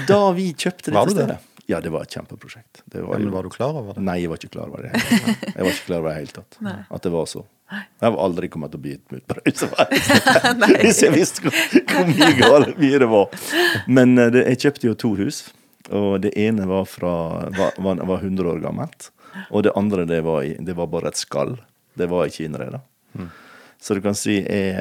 da 0.08 0.20
vi 0.38 0.52
kjøpte 0.54 0.92
dette 0.92 1.06
det? 1.06 1.16
stedet 1.16 1.40
Ja, 1.70 1.78
det 1.82 1.92
var 1.94 2.08
et 2.08 2.14
kjempeprosjekt. 2.16 2.82
Det 2.90 3.04
Ja, 3.04 3.18
men 3.18 3.30
var 3.32 3.46
du 3.46 3.50
klar 3.54 3.76
over 3.78 3.94
det? 3.94 4.02
Nei, 4.02 4.16
jeg 4.24 4.32
var 4.32 4.40
ikke 4.42 4.56
klar 4.56 4.72
over 4.72 4.88
det. 4.88 4.90
Jeg 4.98 5.62
var 5.62 5.70
ikke 5.70 5.86
klar 5.86 6.00
over 6.00 6.10
det 6.10 6.16
helt 6.18 6.34
tatt. 6.34 6.58
Nei. 6.66 6.80
At 6.90 7.06
det 7.06 7.12
var 7.14 7.28
så. 7.30 7.44
Jeg 7.70 8.08
har 8.08 8.18
aldri 8.18 8.50
kommet 8.50 8.74
til 8.74 8.80
å 8.80 8.86
bli 8.88 8.96
et 8.98 9.14
mutbrød. 9.14 9.62
Hvis 10.82 11.04
jeg 11.06 11.14
visste 11.14 11.46
hvor, 11.46 11.60
hvor 11.92 12.10
mye 12.10 12.32
galt 12.40 12.82
mye 12.82 13.02
det 13.04 13.10
var. 13.12 13.38
Men 13.86 14.18
eh, 14.18 14.32
det, 14.34 14.44
jeg 14.56 14.62
kjøpte 14.66 14.90
jo 14.90 14.96
to 15.06 15.14
hus. 15.22 15.44
Og 15.94 16.18
det 16.26 16.34
ene 16.38 16.66
var, 16.70 16.90
fra, 16.90 17.14
var, 17.54 17.78
var, 17.78 18.02
var 18.16 18.26
100 18.26 18.50
år 18.50 18.66
gammelt. 18.66 19.12
Og 19.54 19.68
det 19.68 19.76
andre 19.78 20.10
det 20.10 20.24
var, 20.26 20.42
det 20.42 20.78
var 20.78 20.90
bare 20.90 21.14
et 21.14 21.22
skall. 21.22 21.54
Det 21.94 22.10
var 22.10 22.26
ikke 22.30 22.50
innreda. 22.50 22.82
Så 23.80 23.94
du 23.94 24.02
kan 24.04 24.18
si 24.18 24.42
jeg, 24.42 24.74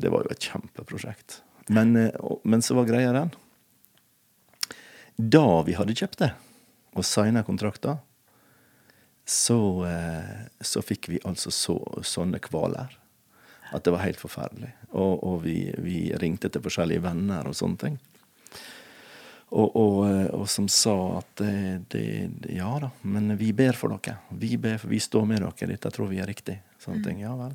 Det 0.00 0.10
var 0.14 0.24
jo 0.24 0.30
et 0.32 0.46
kjempeprosjekt. 0.46 1.40
Men, 1.74 1.96
eh, 1.98 2.34
men 2.46 2.62
så 2.62 2.78
var 2.78 2.86
greia 2.86 3.10
den 3.18 3.34
Da 5.20 5.62
vi 5.66 5.74
hadde 5.76 5.96
kjøpt 5.98 6.22
det, 6.22 6.30
og 6.96 7.04
signa 7.04 7.42
kontrakter, 7.44 7.98
så, 9.28 9.86
eh, 9.86 10.36
så 10.60 10.82
fikk 10.82 11.08
vi 11.12 11.20
altså 11.28 11.52
så, 11.52 11.76
sånne 12.02 12.40
kvaler. 12.42 12.96
At 13.70 13.84
det 13.84 13.92
var 13.94 14.02
helt 14.02 14.18
forferdelig. 14.18 14.72
Og, 14.90 15.20
og 15.22 15.42
vi, 15.44 15.58
vi 15.78 16.08
ringte 16.18 16.48
til 16.50 16.64
forskjellige 16.64 17.04
venner 17.04 17.46
og 17.46 17.54
sånne 17.54 17.78
ting. 17.84 17.98
Og, 19.50 19.76
og, 19.76 19.98
eh, 20.08 20.26
og 20.34 20.48
som 20.50 20.66
sa 20.72 20.96
at 21.20 21.42
det, 21.42 21.54
det, 21.92 22.54
Ja 22.56 22.72
da, 22.82 22.90
men 23.02 23.36
vi 23.38 23.52
ber 23.52 23.76
for 23.78 23.92
dere. 23.92 24.22
Vi, 24.30 24.56
ber, 24.58 24.80
vi 24.88 24.98
står 25.02 25.28
med 25.28 25.44
dere. 25.44 25.72
Dette 25.74 25.92
tror 25.94 26.10
vi 26.10 26.22
er 26.22 26.30
riktig. 26.30 26.56
Sånne 26.80 27.04
ting. 27.04 27.22
Ja 27.22 27.36
vel. 27.38 27.54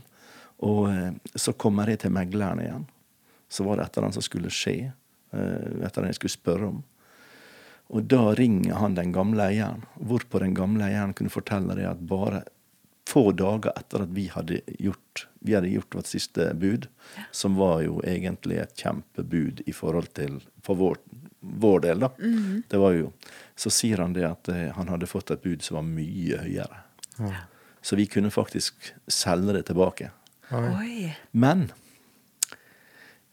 Og 0.70 0.84
eh, 0.94 1.14
så 1.34 1.58
kommer 1.58 1.90
jeg 1.90 2.06
til 2.06 2.14
megleren 2.14 2.62
igjen. 2.64 2.86
Så 3.50 3.66
var 3.66 3.80
det 3.80 3.88
et 3.88 3.98
eller 3.98 4.12
annet 4.12 4.22
som 4.22 4.30
skulle 4.30 4.54
skje. 4.54 4.78
Et 5.36 5.40
eller 5.40 5.98
annet 5.98 6.14
jeg 6.14 6.22
skulle 6.22 6.38
spørre 6.38 6.70
om. 6.70 6.84
Og 7.94 8.04
da 8.10 8.34
ringer 8.36 8.80
han 8.82 8.96
den 8.98 9.12
gamle 9.14 9.50
eieren, 9.52 9.86
hvorpå 9.96 10.42
den 10.42 10.56
gamle 10.58 10.88
eieren 10.88 11.14
kunne 11.14 11.34
fortelle 11.34 11.76
det 11.78 11.86
at 11.90 12.02
bare 12.10 12.44
få 13.06 13.30
dager 13.38 13.76
etter 13.78 14.02
at 14.04 14.14
vi 14.16 14.26
hadde 14.34 14.62
gjort, 14.82 15.28
vi 15.46 15.54
hadde 15.54 15.70
gjort 15.70 15.96
vårt 15.96 16.10
siste 16.10 16.48
bud, 16.58 16.88
som 17.32 17.56
var 17.56 17.84
jo 17.86 18.00
egentlig 18.02 18.58
et 18.64 18.74
kjempebud 18.82 19.62
i 19.70 19.74
forhold 19.78 20.10
til 20.18 20.40
for 20.66 20.80
vår, 20.80 20.98
vår 21.40 21.84
del, 21.86 22.02
da. 22.08 22.10
Det 22.68 22.82
var 22.82 22.98
jo, 22.98 23.12
Så 23.56 23.70
sier 23.70 24.02
han 24.02 24.14
det 24.14 24.26
at 24.28 24.50
eh, 24.50 24.72
han 24.74 24.90
hadde 24.90 25.08
fått 25.08 25.32
et 25.32 25.44
bud 25.46 25.62
som 25.64 25.78
var 25.78 25.86
mye 25.88 26.42
høyere. 26.42 26.82
Så 27.82 27.96
vi 27.96 28.08
kunne 28.10 28.34
faktisk 28.34 28.90
selge 29.08 29.54
det 29.54 29.68
tilbake. 29.70 30.10
Oi. 30.52 31.14
Men 31.32 31.70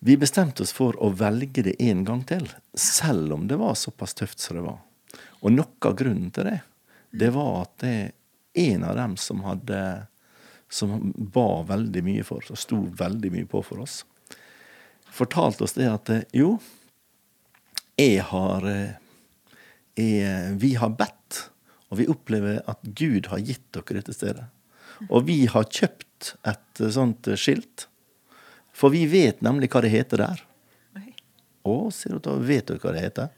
Vi 0.05 0.17
bestemte 0.19 0.65
oss 0.65 0.73
for 0.75 0.97
å 0.99 1.13
velge 1.15 1.63
det 1.63 1.77
en 1.85 2.01
gang 2.03 2.25
til, 2.27 2.49
selv 2.75 3.37
om 3.37 3.45
det 3.47 3.61
var 3.61 3.77
såpass 3.79 4.17
tøft 4.19 4.43
som 4.43 4.59
det 4.59 4.65
var. 4.65 4.81
Og 5.47 5.55
noe 5.55 5.87
av 5.87 5.95
grunnen 5.95 6.33
til 6.35 6.49
det, 6.49 6.57
det 7.15 7.29
var 7.37 7.61
at 7.61 7.77
det 7.85 7.95
en 8.59 8.83
av 8.83 8.97
dem 8.99 9.15
som 9.21 9.45
hadde 9.47 9.79
som 10.73 11.13
ba 11.15 11.63
veldig 11.69 12.03
mye 12.03 12.25
for 12.27 12.43
oss, 12.43 12.51
og 12.51 12.59
sto 12.59 12.81
veldig 12.99 13.31
mye 13.31 13.47
på 13.47 13.63
for 13.63 13.85
oss, 13.85 14.01
fortalte 15.13 15.69
oss 15.69 15.77
det 15.79 15.87
at 15.93 16.11
jo, 16.35 16.57
jeg 17.95 18.25
har 18.33 18.67
jeg, 18.67 20.59
Vi 20.59 20.75
har 20.83 20.99
bedt, 20.99 21.45
og 21.93 22.01
vi 22.01 22.09
opplever 22.11 22.63
at 22.67 22.83
Gud 22.83 23.31
har 23.31 23.39
gitt 23.45 23.69
dere 23.71 24.01
dette 24.01 24.17
stedet. 24.17 24.49
Og 25.13 25.29
vi 25.29 25.45
har 25.47 25.69
kjøpt 25.69 26.35
et 26.49 26.87
sånt 26.91 27.29
skilt, 27.37 27.87
for 28.83 28.91
vi 28.91 29.05
vet 29.07 29.45
nemlig 29.47 29.71
hva 29.71 29.85
det 29.85 29.93
heter 29.93 30.25
der. 30.25 30.43
Å, 31.63 31.77
sier 31.95 32.17
hun 32.17 32.25
da, 32.25 32.35
vet 32.43 32.67
du 32.67 32.75
hva 32.83 32.91
det 32.97 33.05
heter? 33.05 33.31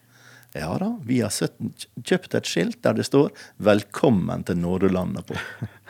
Ja 0.54 0.70
da, 0.78 0.88
vi 1.04 1.18
har 1.20 1.34
kjøpt 1.34 2.36
et 2.38 2.48
skilt 2.48 2.78
der 2.86 2.94
det 2.94 3.04
står 3.04 3.32
'Velkommen 3.58 4.44
til 4.46 4.56
Nådelandet' 4.56 5.26
på. 5.26 5.36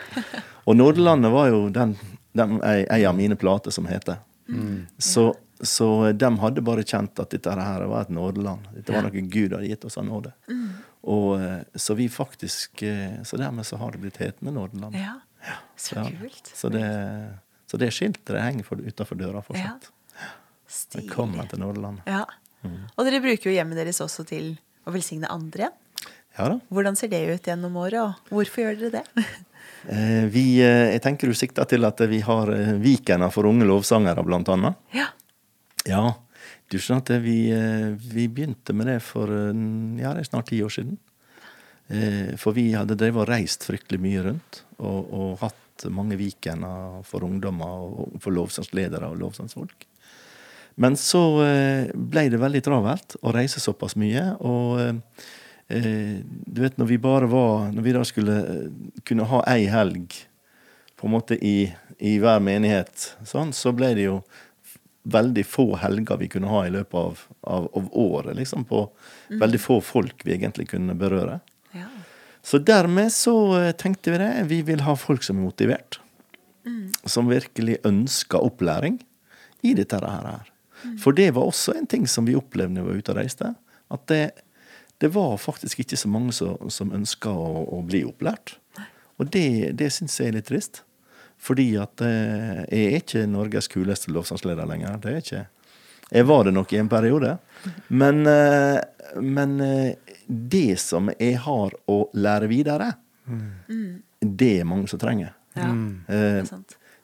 Og 0.67 0.75
Nådelandet 0.75 1.31
var 1.31 1.47
jo 1.53 1.69
den, 1.69 1.93
den, 2.33 2.57
ei, 2.65 3.05
av 3.05 3.15
mine 3.15 3.37
plater 3.39 3.71
som 3.71 3.85
heter. 3.85 4.17
Så, 4.97 5.35
så 5.61 6.11
de 6.11 6.31
hadde 6.41 6.65
bare 6.65 6.83
kjent 6.83 7.19
at 7.21 7.29
dette 7.29 7.53
her 7.53 7.85
var 7.87 8.01
et 8.01 8.09
nådeland. 8.09 8.65
Dette 8.73 8.93
var 8.93 9.05
noe 9.05 9.21
Gud 9.21 9.53
hadde 9.53 9.69
gitt 9.69 9.85
oss 9.85 9.97
av 10.01 10.05
nåde. 10.09 10.33
Og, 11.05 11.37
eh, 11.39 11.61
så 11.75 11.93
vi 11.93 12.09
faktisk 12.09 12.81
eh, 12.81 13.21
Så 13.21 13.37
dermed 13.37 13.65
så 13.65 13.77
har 13.77 13.91
det 13.93 14.01
blitt 14.01 14.17
hetende 14.17 14.51
Nådeland. 14.51 14.97
Ja. 14.97 15.19
Så 15.77 15.95
Ja, 15.95 16.09
kult. 16.09 16.51
Så 16.55 16.69
det, 16.73 16.81
så 17.65 17.79
det 17.81 17.91
skiltet 17.95 18.33
det 18.33 18.43
henger 18.43 18.67
for, 18.67 18.81
utafor 18.81 19.19
døra 19.19 19.41
Ja. 19.41 19.45
fortsatt. 19.47 19.89
Stilig. 20.67 21.05
Velkommen 21.05 21.47
til 21.49 21.59
Nordland. 21.61 22.01
Ja. 22.09 22.25
Og 22.97 23.05
dere 23.05 23.21
bruker 23.21 23.51
jo 23.51 23.55
hjemmet 23.55 23.77
deres 23.77 24.01
også 24.01 24.25
til 24.27 24.55
å 24.85 24.93
velsigne 24.93 25.29
andre. 25.29 25.69
Ja 26.35 26.49
da. 26.51 26.59
Hvordan 26.73 26.97
ser 26.99 27.11
det 27.11 27.21
ut 27.29 27.47
gjennom 27.47 27.77
året, 27.79 28.01
og 28.01 28.33
hvorfor 28.33 28.65
gjør 28.65 28.79
dere 28.85 29.01
det? 29.01 29.25
Eh, 29.85 30.25
vi, 30.33 30.57
eh, 30.65 30.91
jeg 30.95 31.01
tenker 31.05 31.29
du 31.29 31.35
sikter 31.37 31.65
til 31.69 31.85
at 31.85 31.99
vi 32.09 32.17
har 32.25 32.49
eh, 32.49 33.29
for 33.29 33.45
unge 33.45 33.67
lovsangere, 33.69 34.23
blant 34.25 34.49
annet. 34.49 34.75
Ja. 34.93 35.05
Ja. 35.85 36.15
Du 36.69 36.77
skjønner 36.81 37.03
at 37.03 37.21
vi, 37.21 37.53
vi 38.01 38.25
begynte 38.27 38.73
med 38.73 38.87
det 38.89 38.99
for 39.05 39.29
ja, 39.29 40.13
det 40.17 40.23
er 40.23 40.25
snart 40.25 40.49
ti 40.49 40.63
år 40.65 40.73
siden. 40.73 40.97
For 42.41 42.57
vi 42.57 42.71
hadde 42.73 42.97
drevet 42.97 43.21
og 43.21 43.29
reist 43.29 43.67
fryktelig 43.67 44.01
mye 44.01 44.23
rundt, 44.25 44.63
og, 44.79 45.13
og 45.13 45.37
hatt 45.43 45.61
mange 45.91 46.17
Vikener 46.19 47.01
for 47.07 47.25
ungdommer 47.27 47.83
og 47.83 48.15
for 48.23 48.35
lovsangsledere 48.35 49.09
og 49.11 49.19
lovsangsfolk. 49.19 49.87
Men 50.75 50.97
så 50.99 51.23
eh, 51.45 51.91
ble 51.95 52.27
det 52.31 52.41
veldig 52.41 52.61
travelt 52.65 53.15
å 53.23 53.33
reise 53.35 53.61
såpass 53.63 53.95
mye. 53.99 54.23
Og 54.43 54.81
eh, 54.81 56.19
du 56.19 56.61
vet 56.61 56.77
når 56.77 56.89
vi 56.91 56.97
bare 57.01 57.25
var 57.31 57.71
Når 57.73 57.85
vi 57.85 57.93
da 57.95 58.03
skulle 58.05 58.35
eh, 58.41 58.65
kunne 59.07 59.27
ha 59.31 59.39
ei 59.49 59.69
helg 59.71 60.13
på 60.95 61.07
en 61.07 61.15
måte 61.15 61.35
i, 61.35 61.67
i 61.99 62.17
hver 62.23 62.39
menighet, 62.43 63.15
sånn, 63.27 63.51
så 63.51 63.73
ble 63.75 63.89
det 63.97 64.05
jo 64.05 64.19
veldig 65.05 65.43
få 65.45 65.65
helger 65.81 66.17
vi 66.17 66.29
kunne 66.31 66.49
ha 66.49 66.61
i 66.65 66.71
løpet 66.71 66.95
av, 66.95 67.23
av, 67.41 67.67
av 67.77 67.89
året. 67.91 68.35
liksom 68.37 68.63
På 68.65 68.87
veldig 69.29 69.59
få 69.61 69.81
folk 69.83 70.23
vi 70.25 70.37
egentlig 70.37 70.69
kunne 70.71 70.95
berøre. 70.97 71.41
Så 72.45 72.61
dermed 72.61 73.13
så 73.13 73.35
eh, 73.57 73.71
tenkte 73.77 74.13
vi 74.13 74.21
det. 74.21 74.31
Vi 74.51 74.61
vil 74.67 74.83
ha 74.85 74.95
folk 74.99 75.25
som 75.25 75.39
er 75.39 75.47
motivert. 75.47 75.99
Som 77.09 77.29
virkelig 77.29 77.79
ønsker 77.85 78.41
opplæring 78.41 78.99
i 79.65 79.73
dette 79.77 79.97
her. 80.01 80.51
For 81.01 81.15
det 81.17 81.31
var 81.33 81.49
også 81.49 81.73
en 81.77 81.87
ting 81.89 82.05
som 82.09 82.27
vi 82.27 82.37
opplevde 82.37 82.75
når 82.75 82.85
vi 82.85 82.91
var 82.91 83.01
ute 83.01 83.13
og 83.13 83.19
reiste. 83.19 83.53
At 83.93 84.05
det, 84.11 84.23
det 85.01 85.09
var 85.13 85.37
faktisk 85.41 85.81
ikke 85.81 85.97
så 85.97 86.09
mange 86.11 86.33
som, 86.37 86.69
som 86.69 86.93
ønska 86.93 87.33
å, 87.33 87.65
å 87.77 87.81
bli 87.85 88.03
opplært. 88.05 88.57
Og 89.17 89.29
det, 89.31 89.73
det 89.79 89.89
syns 89.95 90.19
jeg 90.19 90.29
er 90.29 90.37
litt 90.37 90.49
trist. 90.51 90.83
Fordi 91.41 91.67
at 91.81 92.01
eh, 92.05 92.61
jeg 92.69 92.85
er 92.85 93.01
ikke 93.01 93.25
Norges 93.29 93.69
kuleste 93.71 94.13
lovsangsleder 94.13 94.69
lenger. 94.69 94.99
Det 95.01 95.11
er 95.11 95.23
ikke. 95.23 95.43
Jeg 96.09 96.27
var 96.29 96.43
det 96.45 96.53
nok 96.53 96.73
i 96.73 96.77
en 96.77 96.89
periode. 96.89 97.37
Men, 97.87 98.25
eh, 98.29 98.79
men 99.21 99.61
eh, 99.61 99.95
det 100.27 100.79
som 100.79 101.09
jeg 101.19 101.37
har 101.45 101.75
å 101.89 101.99
lære 102.13 102.49
videre, 102.51 102.93
det 104.19 104.51
er 104.59 104.69
mange 104.69 104.87
som 104.91 105.01
trenger. 105.01 105.33
ja. 105.55 105.71
Det 106.07 106.15
Eh, 106.15 106.45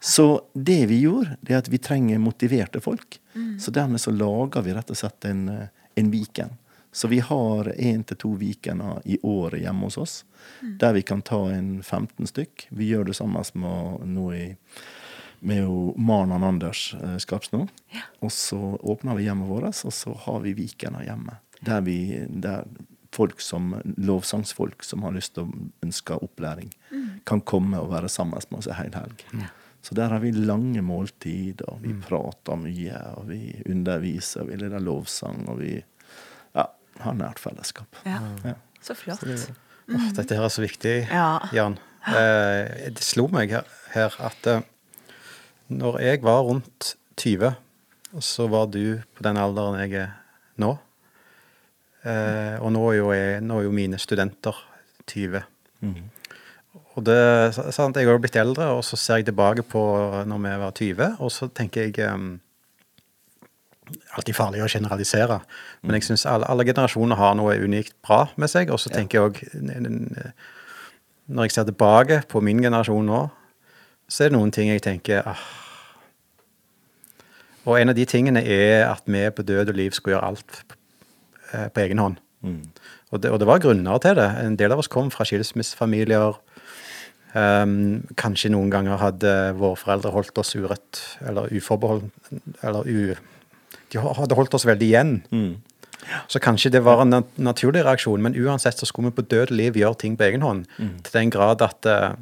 så 0.04 0.42
det 0.54 0.86
vi 0.90 0.96
gjorde, 1.04 1.36
det 1.46 1.54
er 1.54 1.60
at 1.62 1.68
vi 1.70 1.78
trenger 1.78 2.18
motiverte 2.18 2.80
folk. 2.82 3.20
Så 3.62 3.70
dermed 3.72 4.02
så 4.02 4.10
lager 4.10 4.64
vi 4.66 4.74
rett 4.74 4.90
og 4.90 4.98
slett 4.98 5.28
en, 5.30 5.44
en 5.96 6.10
Viken. 6.10 6.56
Så 6.92 7.08
vi 7.08 7.20
har 7.20 7.70
én 7.78 8.02
til 8.04 8.18
to 8.18 8.32
Vikener 8.36 9.02
i 9.06 9.20
året 9.24 9.62
hjemme 9.62 9.86
hos 9.86 9.98
oss, 10.02 10.16
der 10.82 10.94
vi 10.98 11.04
kan 11.06 11.22
ta 11.22 11.44
en 11.54 11.84
15 11.84 12.28
stykk. 12.28 12.66
Vi 12.70 12.90
gjør 12.90 13.12
det 13.12 13.16
sammen 13.20 13.46
med 13.54 14.10
nå 14.10 14.26
i 14.34 14.48
med 15.42 15.64
jo 15.64 15.94
Maren 15.98 16.44
Anders 16.44 16.94
eh, 16.98 17.18
Skapsno. 17.22 17.66
Og 18.22 18.32
så 18.32 18.60
åpner 18.82 19.18
vi 19.18 19.26
hjemmet 19.26 19.50
vårt, 19.50 19.84
og 19.86 19.94
så 19.96 20.14
har 20.26 20.42
vi 20.46 20.54
Vikener 20.58 21.06
hjemme. 21.08 21.40
Der, 21.66 21.82
vi, 21.86 21.98
der 22.30 22.66
folk 23.14 23.42
som, 23.42 23.76
lovsangsfolk 23.98 24.86
som 24.86 25.04
har 25.06 25.16
lyst 25.18 25.36
til 25.36 25.48
å 25.50 25.66
ønske 25.86 26.18
opplæring, 26.22 26.72
kan 27.28 27.42
komme 27.46 27.82
og 27.82 27.92
være 27.92 28.10
sammen 28.10 28.40
med 28.50 28.62
oss 28.62 28.70
en 28.70 28.78
hel 28.80 28.96
helg. 28.96 29.26
Så 29.82 29.98
der 29.98 30.14
har 30.14 30.22
vi 30.22 30.32
lange 30.32 30.82
måltid, 30.86 31.64
og 31.70 31.82
vi 31.82 31.94
prater 32.06 32.60
mye, 32.62 32.98
og 33.18 33.30
vi 33.32 33.42
underviser, 33.70 34.44
og 34.44 34.52
vi 34.52 34.60
leder 34.62 34.84
lovsang, 34.84 35.48
og 35.50 35.62
vi 35.64 35.74
ja, 36.54 36.68
har 37.02 37.18
nært 37.18 37.42
fellesskap. 37.42 37.98
Ja. 38.06 38.20
Ja. 38.46 38.58
Så 38.82 38.96
flott. 38.98 39.26
å, 39.26 40.12
dette 40.18 40.38
her 40.38 40.46
er 40.46 40.54
så 40.54 40.64
viktig, 40.64 40.96
Ja. 41.10 41.40
Jan. 41.54 41.80
Eh, 42.10 42.90
det 42.94 43.04
slo 43.06 43.28
meg 43.30 43.52
her, 43.54 43.68
her 43.94 44.16
at 44.26 44.48
eh, 44.50 44.64
når 45.72 46.00
jeg 46.04 46.22
var 46.24 46.42
rundt 46.48 46.96
20, 47.18 47.54
så 48.20 48.48
var 48.52 48.68
du 48.72 49.00
på 49.16 49.24
den 49.24 49.40
alderen 49.40 49.80
jeg 49.80 49.96
er 50.04 50.16
nå. 50.60 50.76
Eh, 52.02 52.58
og 52.60 52.72
nå 52.74 52.82
er, 52.90 52.98
jo 52.98 53.12
jeg, 53.14 53.42
nå 53.46 53.60
er 53.60 53.68
jo 53.68 53.76
mine 53.76 54.00
studenter 54.02 54.58
20. 55.08 55.44
Og 56.96 57.04
det, 57.08 57.20
sant, 57.72 57.96
Jeg 57.96 58.08
har 58.08 58.20
blitt 58.20 58.36
eldre, 58.36 58.68
og 58.76 58.84
så 58.84 59.00
ser 59.00 59.22
jeg 59.22 59.30
tilbake 59.32 59.64
på 59.64 59.82
når 60.28 60.40
vi 60.44 60.56
var 60.64 60.72
20, 60.72 61.20
og 61.20 61.32
så 61.32 61.48
tenker 61.48 61.88
jeg 61.88 62.10
um, 62.12 62.40
Alltid 64.16 64.36
farlig 64.38 64.62
å 64.64 64.70
generalisere, 64.72 65.42
men 65.84 65.98
jeg 65.98 66.06
syns 66.08 66.24
alle, 66.30 66.48
alle 66.48 66.64
generasjoner 66.64 67.18
har 67.20 67.34
noe 67.36 67.58
unikt 67.60 67.92
bra 68.00 68.22
med 68.40 68.48
seg. 68.48 68.70
Og 68.72 68.80
så 68.80 68.88
tenker 68.88 69.18
jeg 69.18 69.26
òg 69.28 69.42
Når 71.28 71.48
jeg 71.48 71.52
ser 71.52 71.68
tilbake 71.68 72.22
på 72.32 72.40
min 72.40 72.62
generasjon 72.64 73.10
nå, 73.10 73.26
så 74.08 74.24
er 74.24 74.32
det 74.32 74.38
noen 74.38 74.54
ting 74.56 74.72
jeg 74.72 74.84
tenker 74.86 75.28
ah. 75.28 75.44
Og 77.66 77.78
en 77.78 77.94
av 77.94 77.98
de 77.98 78.06
tingene 78.10 78.42
er 78.42 78.88
at 78.90 79.06
vi 79.06 79.24
på 79.30 79.46
død 79.46 79.74
og 79.74 79.78
liv 79.78 79.94
skulle 79.94 80.18
gjøre 80.18 80.30
alt 80.32 80.62
eh, 81.54 81.68
på 81.70 81.84
egen 81.86 82.02
hånd. 82.02 82.18
Og, 83.12 83.22
det, 83.22 83.30
og 83.30 83.40
det 83.42 83.48
var 83.50 83.62
grunner 83.62 84.00
til 84.02 84.16
det. 84.18 84.30
En 84.42 84.58
del 84.58 84.74
av 84.74 84.82
oss 84.82 84.90
kom 84.92 85.12
fra 85.14 85.28
skilsmissefamilier. 85.28 86.40
Um, 87.32 88.02
kanskje 88.20 88.52
noen 88.52 88.72
ganger 88.74 89.00
hadde 89.00 89.34
våre 89.60 89.80
foreldre 89.80 90.12
holdt 90.12 90.42
oss 90.42 90.56
urett, 90.58 91.04
eller 91.28 91.52
uforbeholdt. 91.54 92.32
Eller 92.64 92.88
u, 92.88 93.14
de 93.92 94.02
hadde 94.02 94.40
holdt 94.40 94.58
oss 94.58 94.68
veldig 94.68 94.88
igjen. 94.88 95.14
Så 96.32 96.42
kanskje 96.44 96.74
det 96.74 96.82
var 96.84 97.04
en 97.04 97.14
nat 97.14 97.38
naturlig 97.38 97.86
reaksjon, 97.86 98.24
men 98.26 98.36
uansett 98.36 98.80
så 98.80 98.88
skulle 98.90 99.12
vi 99.12 99.20
på 99.22 99.28
død 99.32 99.54
og 99.54 99.58
liv 99.60 99.80
gjøre 99.80 100.00
ting 100.02 100.18
på 100.18 100.28
egen 100.32 100.44
hånd. 100.44 100.66
Til 101.06 101.20
den 101.20 101.34
grad 101.34 101.62
at 101.64 101.88
uh, 101.88 102.16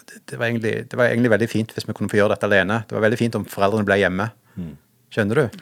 det, 0.00 0.24
det, 0.32 0.40
var 0.40 0.48
egentlig, 0.48 0.74
det 0.90 0.98
var 0.98 1.12
egentlig 1.12 1.32
veldig 1.36 1.48
fint 1.48 1.72
hvis 1.76 1.86
vi 1.88 1.94
kunne 1.96 2.10
få 2.12 2.20
gjøre 2.20 2.34
dette 2.34 2.48
alene. 2.48 2.82
Det 2.88 2.96
var 2.96 3.04
veldig 3.06 3.20
fint 3.20 3.38
om 3.38 3.46
foreldrene 3.48 3.88
ble 3.88 4.00
hjemme. 4.00 4.30
Skjønner 5.10 5.42
du? 5.42 5.60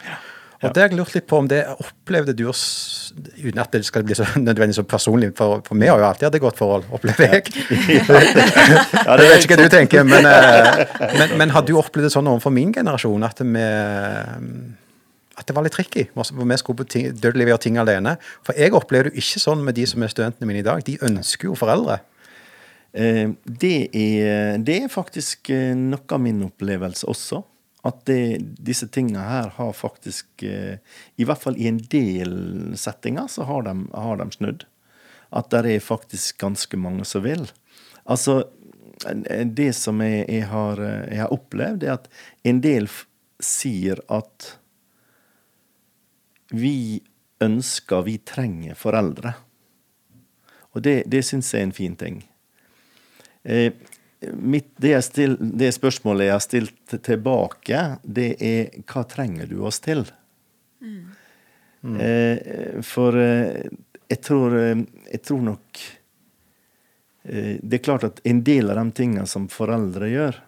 Og 0.59 0.73
det 0.75 0.81
har 0.81 0.89
jeg 0.89 0.97
lurt 0.99 1.13
litt 1.15 1.27
på 1.29 1.37
om 1.39 1.45
det 1.47 1.61
opplevde 1.71 2.33
du 2.35 2.49
også, 2.51 2.97
Uten 3.39 3.57
at 3.63 3.71
det 3.73 3.79
skal 3.87 4.03
bli 4.05 4.13
så 4.13 4.25
nødvendig 4.47 4.75
så 4.77 4.83
personlig, 4.85 5.31
for, 5.37 5.63
for 5.65 5.79
vi 5.79 5.87
har 5.89 5.97
jo 5.97 6.05
alltid 6.05 6.27
hatt 6.27 6.35
et 6.37 6.43
godt 6.43 6.59
forhold, 6.59 6.83
opplever 6.93 7.31
jeg. 7.33 7.53
jeg 7.71 8.03
vet 8.05 9.47
ikke 9.47 9.55
hva 9.55 9.63
du 9.63 9.71
tenker, 9.73 10.03
men, 10.05 10.27
eh, 10.29 10.83
men, 11.15 11.33
men 11.41 11.55
har 11.55 11.65
du 11.65 11.73
opplevd 11.79 12.05
det 12.05 12.13
sånn 12.13 12.29
overfor 12.29 12.53
min 12.53 12.75
generasjon 12.75 13.25
at 13.25 13.41
vi 13.41 13.65
at 15.39 15.47
det 15.47 15.55
var 15.55 15.63
litt 15.63 15.75
tricky, 15.77 16.03
hvor 16.11 16.27
vi 16.43 16.57
skulle 16.59 16.81
på 16.81 16.87
ting, 16.91 17.09
død 17.15 17.37
levere 17.39 17.61
ting 17.63 17.79
alene. 17.79 18.17
For 18.43 18.57
jeg 18.59 18.75
opplever 18.75 19.07
det 19.07 19.15
jo 19.15 19.23
ikke 19.23 19.41
sånn 19.45 19.61
med 19.63 19.77
de 19.79 19.85
som 19.87 20.03
er 20.03 20.11
studentene 20.11 20.49
mine 20.49 20.59
i 20.59 20.67
dag. 20.67 20.83
De 20.83 20.97
ønsker 21.07 21.47
jo 21.47 21.55
foreldre. 21.57 22.01
Eh, 22.91 23.31
det, 23.45 23.77
er, 23.95 24.57
det 24.65 24.81
er 24.83 24.91
faktisk 24.91 25.51
eh, 25.55 25.71
noe 25.77 26.03
av 26.03 26.19
min 26.23 26.43
opplevelse 26.49 27.07
også. 27.07 27.39
At 27.87 28.01
det, 28.09 28.39
disse 28.59 28.89
tingene 28.91 29.23
her 29.23 29.53
har 29.55 29.71
faktisk 29.77 30.43
eh, 30.43 30.81
I 31.15 31.27
hvert 31.27 31.39
fall 31.45 31.55
i 31.55 31.69
en 31.69 31.79
del 31.91 32.33
settinger 32.75 33.29
så 33.31 33.47
har 33.47 33.63
de, 33.69 33.75
har 33.93 34.19
de 34.19 34.27
snudd. 34.35 34.65
At 35.31 35.51
det 35.53 35.63
er 35.75 35.83
faktisk 35.83 36.41
ganske 36.41 36.77
mange 36.77 37.05
som 37.07 37.23
vil. 37.23 37.45
Altså, 38.09 38.41
det 39.45 39.73
som 39.77 40.01
jeg, 40.03 40.25
jeg, 40.27 40.47
har, 40.51 40.81
eh, 40.83 41.05
jeg 41.13 41.21
har 41.23 41.35
opplevd, 41.35 41.85
er 41.85 41.95
at 41.95 42.09
en 42.43 42.59
del 42.63 42.89
sier 43.39 44.01
at 44.11 44.55
vi 46.51 46.99
ønsker, 47.39 48.03
vi 48.03 48.17
trenger 48.25 48.75
foreldre. 48.75 49.35
Og 50.75 50.83
det, 50.83 51.03
det 51.07 51.23
syns 51.25 51.53
jeg 51.53 51.63
er 51.63 51.69
en 51.69 51.75
fin 51.75 51.95
ting. 51.95 52.19
Eh, 53.43 53.71
mitt, 54.33 54.71
det, 54.77 54.93
jeg 54.93 55.05
still, 55.05 55.37
det 55.39 55.71
spørsmålet 55.75 56.27
jeg 56.27 56.35
har 56.35 56.43
stilt 56.43 56.95
tilbake, 57.05 57.83
det 58.03 58.29
er 58.43 58.81
hva 58.89 59.05
trenger 59.07 59.49
du 59.49 59.61
oss 59.67 59.79
til? 59.83 60.03
Eh, 62.03 62.81
for 62.83 63.15
eh, 63.15 63.69
jeg, 64.09 64.19
tror, 64.25 64.57
eh, 64.59 64.81
jeg 65.13 65.21
tror 65.23 65.41
nok 65.45 65.79
eh, 67.23 67.55
Det 67.63 67.77
er 67.77 67.83
klart 67.85 68.03
at 68.03 68.19
en 68.27 68.41
del 68.43 68.67
av 68.71 68.81
de 68.81 68.91
tingene 68.97 69.23
som 69.31 69.47
foreldre 69.51 70.09
gjør, 70.11 70.41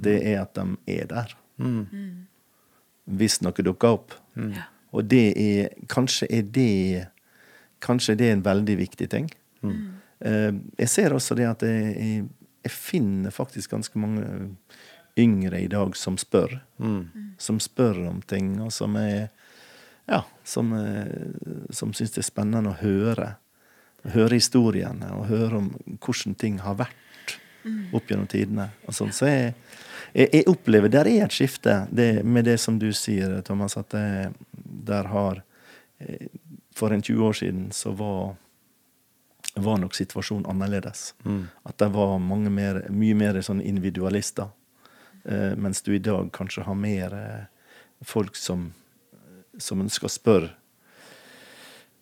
det 0.00 0.16
er 0.32 0.40
at 0.40 0.56
de 0.56 0.96
er 0.96 1.10
der. 1.10 1.36
Hvis 3.10 3.40
noe 3.44 3.64
dukker 3.66 3.98
opp. 3.98 4.14
Og 4.96 5.04
det 5.04 5.26
er 5.36 5.74
Kanskje 5.90 6.30
er 6.32 6.46
det 6.48 7.06
Kanskje 7.84 8.16
det 8.16 8.28
er 8.28 8.38
en 8.38 8.44
veldig 8.44 8.76
viktig 8.80 9.08
ting. 9.12 9.28
Eh, 10.20 10.52
jeg 10.80 10.88
ser 10.92 11.14
også 11.16 11.36
det 11.36 11.46
at 11.48 11.62
jeg, 11.64 11.92
jeg, 11.96 12.24
jeg 12.62 12.72
finner 12.72 13.34
faktisk 13.34 13.70
ganske 13.74 13.98
mange 13.98 14.26
yngre 15.18 15.60
i 15.60 15.68
dag 15.70 15.96
som 15.96 16.18
spør. 16.20 16.60
Som 17.38 17.60
spør 17.60 18.06
om 18.10 18.22
ting, 18.22 18.58
og 18.62 18.72
som 18.72 18.96
er 19.00 19.30
ja, 20.10 20.24
som, 20.44 20.72
eh, 20.72 21.06
som 21.70 21.92
syns 21.94 22.10
det 22.10 22.24
er 22.24 22.26
spennende 22.26 22.72
å 22.72 22.80
høre. 22.80 23.34
Høre 24.10 24.38
historiene 24.40 25.12
og 25.14 25.28
høre 25.28 25.60
om 25.60 25.68
hvordan 26.00 26.34
ting 26.40 26.58
har 26.64 26.78
vært 26.80 27.36
opp 27.94 28.08
gjennom 28.10 28.26
tidene. 28.30 28.70
Og 28.88 28.96
sånn. 28.96 29.12
Så 29.14 29.28
jeg, 29.28 29.52
jeg, 30.14 30.30
jeg 30.32 30.48
opplever 30.50 30.92
der 30.92 31.08
er 31.10 31.26
et 31.26 31.36
skifte 31.36 31.84
det, 31.92 32.24
med 32.24 32.48
det 32.48 32.58
som 32.60 32.78
du 32.80 32.88
sier, 32.96 33.38
Thomas, 33.46 33.76
at 33.78 33.92
det, 33.94 34.32
der 34.90 35.10
har 35.12 35.42
eh, 35.98 36.28
For 36.74 36.94
en 36.94 37.02
20 37.02 37.24
år 37.26 37.34
siden 37.36 37.64
så 37.76 37.90
var 37.92 38.36
var 39.54 39.80
nok 39.82 39.96
situasjonen 39.96 40.46
annerledes. 40.50 41.14
At 41.66 41.78
det 41.82 41.90
var 41.94 42.18
mange 42.22 42.52
mer, 42.54 42.84
mye 42.90 43.16
mer 43.18 43.40
sånn 43.44 43.62
individualister. 43.62 44.52
Eh, 45.24 45.56
mens 45.56 45.82
du 45.82 45.92
i 45.94 46.02
dag 46.02 46.30
kanskje 46.32 46.64
har 46.64 46.78
mer 46.78 47.14
eh, 47.16 47.44
folk 48.06 48.36
som, 48.36 48.70
som 49.58 49.82
ønsker 49.82 50.08
å 50.08 50.12
spørre. 50.12 50.54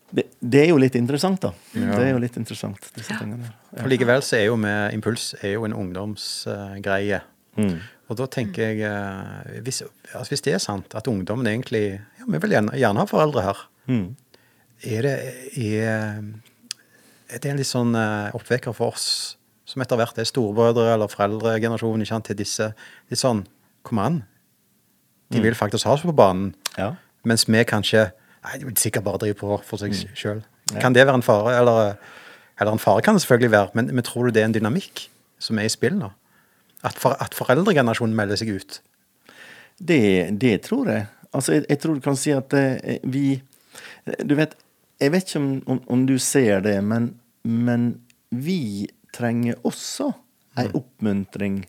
Det, 0.08 0.24
det 0.40 0.62
er 0.62 0.70
jo 0.70 0.78
litt 0.80 0.96
interessant, 0.96 1.42
da. 1.42 1.50
Det 1.74 1.98
er 2.00 2.14
jo 2.14 2.20
litt 2.22 2.38
interessant, 2.40 2.80
disse 2.94 3.16
tingene. 3.18 3.50
der. 3.50 3.82
For 3.82 3.92
likevel 3.92 4.22
så 4.24 4.38
er 4.38 4.46
jo 4.46 4.56
med 4.60 4.94
Impuls 4.96 5.34
er 5.42 5.58
jo 5.58 5.66
en 5.68 5.76
ungdomsgreie. 5.76 7.20
Mm. 7.58 7.74
Og 8.08 8.16
da 8.16 8.28
tenker 8.32 8.70
jeg 8.70 8.88
uh, 8.88 9.58
hvis, 9.66 9.82
altså 10.14 10.32
hvis 10.32 10.44
det 10.46 10.54
er 10.56 10.62
sant 10.62 10.94
at 10.96 11.08
ungdommen 11.10 11.48
egentlig 11.50 11.98
ja, 11.98 12.28
Vi 12.30 12.40
vil 12.40 12.54
gjerne, 12.54 12.76
gjerne 12.78 13.02
ha 13.02 13.10
foreldre 13.10 13.44
her. 13.50 13.60
Mm. 13.90 14.06
Er 14.88 15.04
det, 15.04 15.14
er, 15.58 16.22
er 17.28 17.42
det 17.42 17.50
en 17.50 17.60
litt 17.60 17.68
sånn 17.68 17.94
eh, 17.98 18.34
oppvekker 18.36 18.74
for 18.76 18.96
oss 18.96 19.36
som 19.68 19.84
etter 19.84 20.00
hvert 20.00 20.18
er 20.18 20.28
storebrødre 20.28 20.94
eller 20.94 21.10
foreldregenerasjonen 21.12 22.04
ikke 22.04 22.14
sant, 22.14 22.28
til 22.30 22.38
disse 22.38 22.72
litt 23.10 23.20
sånn 23.20 23.44
Kom 23.86 24.00
an. 24.02 24.16
De 25.32 25.40
vil 25.40 25.54
faktisk 25.56 25.86
ha 25.86 25.94
oss 25.94 26.02
på 26.04 26.12
banen. 26.12 26.50
Ja. 26.76 26.90
Mens 27.24 27.46
vi 27.48 27.60
kanskje 27.64 28.08
Nei, 28.44 28.58
de 28.60 28.72
sikkert 28.80 29.06
bare 29.06 29.20
drive 29.22 29.36
på 29.38 29.56
for 29.66 29.80
seg 29.80 29.94
sjøl. 30.16 30.42
Kan 30.78 30.94
det 30.94 31.06
være 31.06 31.18
en 31.18 31.24
fare? 31.24 31.54
Eller, 31.58 31.96
eller 32.60 32.76
en 32.76 32.82
fare 32.82 33.02
kan 33.04 33.16
det 33.16 33.24
selvfølgelig 33.24 33.50
være, 33.54 33.70
men, 33.78 33.90
men 33.96 34.06
tror 34.06 34.28
du 34.28 34.36
det 34.36 34.42
er 34.42 34.48
en 34.48 34.54
dynamikk 34.54 35.06
som 35.42 35.58
er 35.58 35.68
i 35.68 35.72
spill 35.72 35.96
nå? 35.98 36.10
At, 36.86 36.98
for, 37.00 37.16
at 37.18 37.34
foreldregenerasjonen 37.36 38.14
melder 38.16 38.38
seg 38.38 38.52
ut? 38.54 38.78
Det, 39.78 40.00
det 40.40 40.54
tror 40.68 40.92
jeg. 40.92 41.08
Altså, 41.32 41.56
jeg, 41.56 41.66
jeg 41.68 41.82
tror 41.82 41.98
du 41.98 42.04
kan 42.04 42.18
si 42.18 42.32
at 42.34 42.54
eh, 42.56 43.00
vi 43.04 43.24
Du 44.24 44.34
vet, 44.38 44.54
jeg 44.98 45.14
vet 45.14 45.28
ikke 45.28 45.40
om, 45.40 45.50
om, 45.66 45.80
om 45.94 46.06
du 46.06 46.16
ser 46.22 46.62
det, 46.66 46.76
men, 46.82 47.12
men 47.42 47.90
vi 48.34 48.88
trenger 49.14 49.58
også 49.66 50.10
ei 50.58 50.66
oppmuntring 50.74 51.62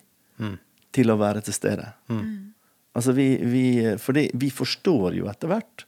til 0.94 1.12
å 1.12 1.18
være 1.20 1.44
til 1.46 1.54
stede. 1.54 1.86
Altså, 2.96 3.14
vi, 3.14 3.28
vi 3.46 3.64
For 4.02 4.18
vi 4.18 4.50
forstår 4.50 5.14
jo 5.14 5.28
etter 5.30 5.52
hvert 5.52 5.86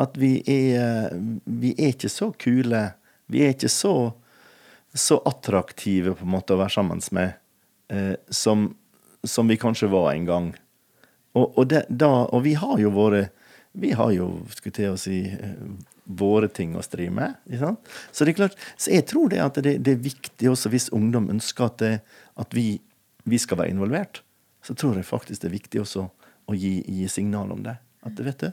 at 0.00 0.18
vi 0.18 0.42
er 0.50 1.14
Vi 1.46 1.70
er 1.78 1.94
ikke 1.94 2.10
så 2.10 2.32
kule. 2.34 2.82
Vi 3.30 3.44
er 3.44 3.54
ikke 3.54 3.70
så, 3.70 4.12
så 4.94 5.20
attraktive 5.24 6.16
på 6.18 6.26
en 6.26 6.34
måte 6.34 6.56
å 6.56 6.60
være 6.60 6.74
sammen 6.74 7.00
med 7.14 7.38
eh, 7.88 8.16
som, 8.28 8.66
som 9.24 9.48
vi 9.48 9.56
kanskje 9.56 9.88
var 9.88 10.10
en 10.12 10.26
gang. 10.26 10.50
Og, 11.32 11.46
og, 11.56 11.64
det, 11.70 11.86
da, 11.88 12.26
og 12.26 12.42
vi 12.44 12.52
har 12.58 12.76
jo 12.82 12.90
våre 12.92 13.30
Vi 13.72 13.94
har 13.96 14.10
jo, 14.12 14.42
skulle 14.52 14.74
til 14.76 14.92
å 14.92 14.98
si, 15.00 15.22
eh, 15.32 15.91
våre 16.04 16.48
ting 16.50 16.74
å 16.76 16.82
stri 16.84 17.08
med. 17.14 17.38
Så 18.10 18.24
det 18.24 18.34
er 18.34 18.38
klart, 18.40 18.58
så 18.76 18.92
jeg 18.94 19.06
tror 19.10 19.30
det 19.32 19.42
at 19.44 19.60
det, 19.62 19.76
det 19.86 19.96
er 19.96 20.02
viktig 20.02 20.50
også 20.50 20.72
hvis 20.72 20.90
ungdom 20.94 21.30
ønsker 21.32 21.68
at, 21.68 21.78
det, 21.82 21.92
at 22.40 22.56
vi, 22.56 22.80
vi 23.28 23.40
skal 23.40 23.62
være 23.62 23.74
involvert. 23.74 24.22
Så 24.62 24.74
tror 24.78 24.98
jeg 24.98 25.08
faktisk 25.08 25.42
det 25.42 25.50
er 25.50 25.56
viktig 25.56 25.82
også 25.82 26.06
å 26.50 26.58
gi, 26.58 26.80
gi 26.86 27.08
signal 27.10 27.54
om 27.54 27.62
det. 27.64 27.76
At 28.06 28.18
vet 28.18 28.42
du, 28.42 28.50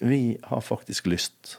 vi 0.00 0.22
har 0.42 0.62
faktisk 0.64 1.10
lyst 1.10 1.58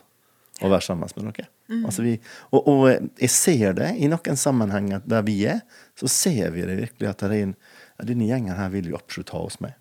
å 0.61 0.69
være 0.69 0.85
sammen 0.85 1.09
med 1.15 1.27
noen. 1.29 1.51
Altså 1.87 2.03
vi, 2.03 2.17
og, 2.51 2.67
og 2.67 2.81
jeg 2.91 3.31
ser 3.31 3.75
det 3.77 3.93
i 4.03 4.09
noen 4.11 4.39
sammenhenger 4.39 5.03
der 5.07 5.23
vi 5.23 5.37
er, 5.47 5.61
så 5.95 6.09
ser 6.11 6.51
vi 6.55 6.65
det 6.67 6.75
virkelig 6.81 7.11
at 7.11 7.23
det 7.23 7.29
er 7.29 7.45
en, 7.45 7.53
denne 8.03 8.27
gjengen 8.27 8.57
her 8.57 8.71
vil 8.73 8.89
vi 8.89 8.97
absolutt 8.97 9.31
ha 9.35 9.45
oss 9.47 9.61
med. 9.63 9.77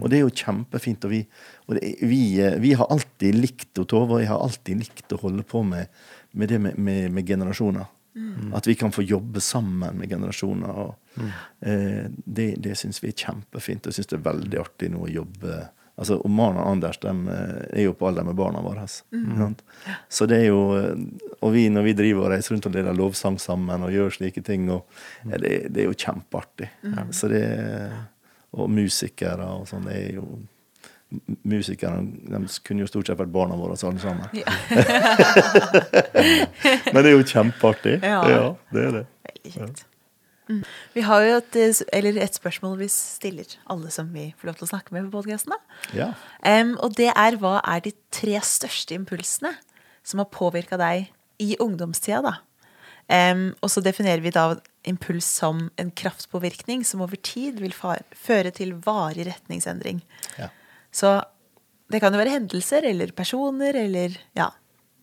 Og 0.00 0.10
det 0.10 0.18
er 0.18 0.24
jo 0.24 0.34
kjempefint. 0.44 1.04
Og 1.06 1.14
vi, 1.14 1.20
og 1.66 1.78
det, 1.78 1.94
vi, 2.06 2.22
vi 2.62 2.72
har 2.78 2.90
alltid 2.94 3.38
likt 3.38 3.82
å 3.82 3.86
Tove, 3.88 4.18
og 4.18 4.24
jeg 4.24 4.30
har 4.30 4.42
alltid 4.44 4.82
likt 4.84 5.14
å 5.16 5.20
holde 5.24 5.46
på 5.48 5.64
med, 5.66 5.92
med 6.32 6.52
det 6.52 6.60
med, 6.62 6.78
med, 6.78 7.12
med 7.14 7.28
generasjoner. 7.28 7.90
At 8.54 8.66
vi 8.66 8.74
kan 8.78 8.92
få 8.94 9.02
jobbe 9.02 9.40
sammen 9.42 9.96
med 9.98 10.10
generasjoner. 10.10 10.82
Og, 10.84 11.22
eh, 11.66 12.04
det 12.10 12.54
det 12.62 12.76
syns 12.78 13.02
vi 13.02 13.10
er 13.10 13.18
kjempefint. 13.18 13.82
Og 13.82 13.90
jeg 13.90 13.98
syns 13.98 14.12
det 14.12 14.20
er 14.20 14.28
veldig 14.28 14.60
artig 14.62 14.92
nå 14.94 15.06
å 15.08 15.16
jobbe 15.22 15.64
Altså, 15.94 16.16
og 16.18 16.30
Marna 16.34 16.64
og 16.64 16.72
Anders 16.72 16.96
de 16.98 17.10
eh, 17.30 17.58
er 17.78 17.84
jo 17.84 17.92
på 17.94 18.08
alder 18.08 18.24
med 18.26 18.34
barna 18.34 18.58
våre. 18.64 18.82
Mm. 19.14 19.52
Så 20.10 20.26
det 20.26 20.40
er 20.40 20.48
jo, 20.48 20.74
eh, 20.74 20.96
Og 21.38 21.52
vi 21.54 21.68
når 21.70 21.86
vi 21.86 21.92
driver 21.94 22.24
og 22.24 22.32
reiser 22.32 22.54
rundt 22.54 22.66
og 22.66 22.74
deler 22.74 22.96
lovsang 22.98 23.38
sammen 23.38 23.84
og 23.86 23.92
gjør 23.94 24.10
slike 24.16 24.42
ting, 24.42 24.66
og, 24.74 24.88
ja, 25.22 25.38
det, 25.38 25.52
det 25.70 25.84
er 25.84 25.86
jo 25.86 25.94
kjempeartig. 25.94 26.66
Så 27.14 27.30
det, 27.30 27.44
og 28.54 28.70
musikere 28.70 29.46
og 29.58 29.70
sånn, 29.70 29.88
er 29.92 30.18
jo 30.18 30.26
Musikere 31.46 32.00
de 32.02 32.38
kunne 32.66 32.82
jo 32.82 32.88
stort 32.90 33.06
sett 33.06 33.18
vært 33.20 33.30
barna 33.30 33.54
våre 33.54 33.76
alle 33.76 34.00
sammen. 34.02 34.24
Men 36.90 37.04
det 37.04 37.04
er 37.04 37.12
jo 37.12 37.22
kjempeartig. 37.22 38.00
Ja. 38.02 38.22
ja 38.32 38.48
det 38.74 38.82
er 38.82 38.96
det. 38.96 39.02
Veldig 39.28 39.52
kjekt. 39.54 39.84
Mm. 40.50 40.60
Vi 40.92 41.04
har 41.06 41.24
jo 41.24 41.36
et, 41.38 41.56
eller 41.96 42.18
et 42.20 42.36
spørsmål 42.36 42.74
vi 42.82 42.88
stiller 42.92 43.54
alle 43.70 43.92
som 43.94 44.10
vi 44.12 44.26
får 44.36 44.50
lov 44.50 44.58
til 44.58 44.66
å 44.66 44.72
snakke 44.74 44.96
med 44.96 45.06
på 45.06 45.20
podkasten. 45.20 45.54
Ja. 45.96 46.10
Um, 46.42 46.74
og 46.84 46.98
det 46.98 47.12
er 47.14 47.38
hva 47.40 47.56
er 47.62 47.84
de 47.86 47.94
tre 48.12 48.36
største 48.44 48.98
impulsene 48.98 49.54
som 50.04 50.20
har 50.20 50.28
påvirka 50.34 50.76
deg 50.80 51.08
i 51.40 51.54
ungdomstida, 51.62 52.20
da? 52.26 52.34
Um, 53.08 53.50
og 53.60 53.68
så 53.70 53.82
definerer 53.84 54.22
vi 54.24 54.30
da 54.32 54.54
impuls 54.88 55.26
som 55.28 55.66
en 55.76 55.90
kraftpåvirkning 55.92 56.84
som 56.88 57.02
over 57.04 57.16
tid 57.20 57.58
vil 57.60 57.74
føre 57.76 58.50
til 58.56 58.72
varig 58.84 59.26
retningsendring. 59.28 60.00
Ja. 60.38 60.48
Så 60.94 61.18
det 61.92 62.00
kan 62.00 62.14
jo 62.16 62.20
være 62.22 62.32
hendelser 62.38 62.86
eller 62.88 63.12
personer 63.12 63.76
eller 63.76 64.16
Ja, 64.36 64.50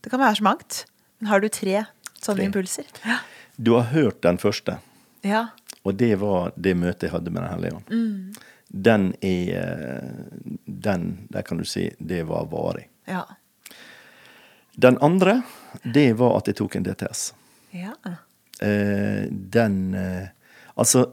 det 0.01 0.09
kan 0.09 0.19
være 0.19 0.35
så 0.39 0.43
mangt. 0.47 0.85
Men 1.19 1.29
har 1.29 1.39
du 1.43 1.47
tre 1.53 1.83
sånne 2.21 2.41
Tre. 2.41 2.45
impulser? 2.49 2.89
Ja. 3.05 3.19
Du 3.61 3.73
har 3.77 3.91
hørt 3.93 4.21
den 4.25 4.37
første. 4.41 4.79
ja. 5.23 5.47
Og 5.83 5.95
det 5.97 6.13
var 6.21 6.51
det 6.61 6.75
møtet 6.77 7.07
jeg 7.07 7.11
hadde 7.11 7.31
med 7.33 7.41
Den 7.41 7.51
hellige 7.55 7.75
ånd. 7.75 8.35
Den 8.69 9.05
er 9.25 10.11
Den, 10.67 11.27
der 11.33 11.41
kan 11.41 11.57
du 11.57 11.65
si, 11.65 11.87
det 11.97 12.23
var 12.29 12.45
varig. 12.51 12.87
Ja. 13.09 13.23
Den 14.77 14.97
andre, 15.01 15.41
det 15.83 16.13
var 16.19 16.37
at 16.37 16.47
jeg 16.47 16.55
tok 16.59 16.75
en 16.75 16.83
DTS. 16.85 17.33
Ja. 17.71 17.95
Eh, 18.61 19.27
den 19.31 19.93
eh, 19.97 20.27
Altså, 20.79 21.03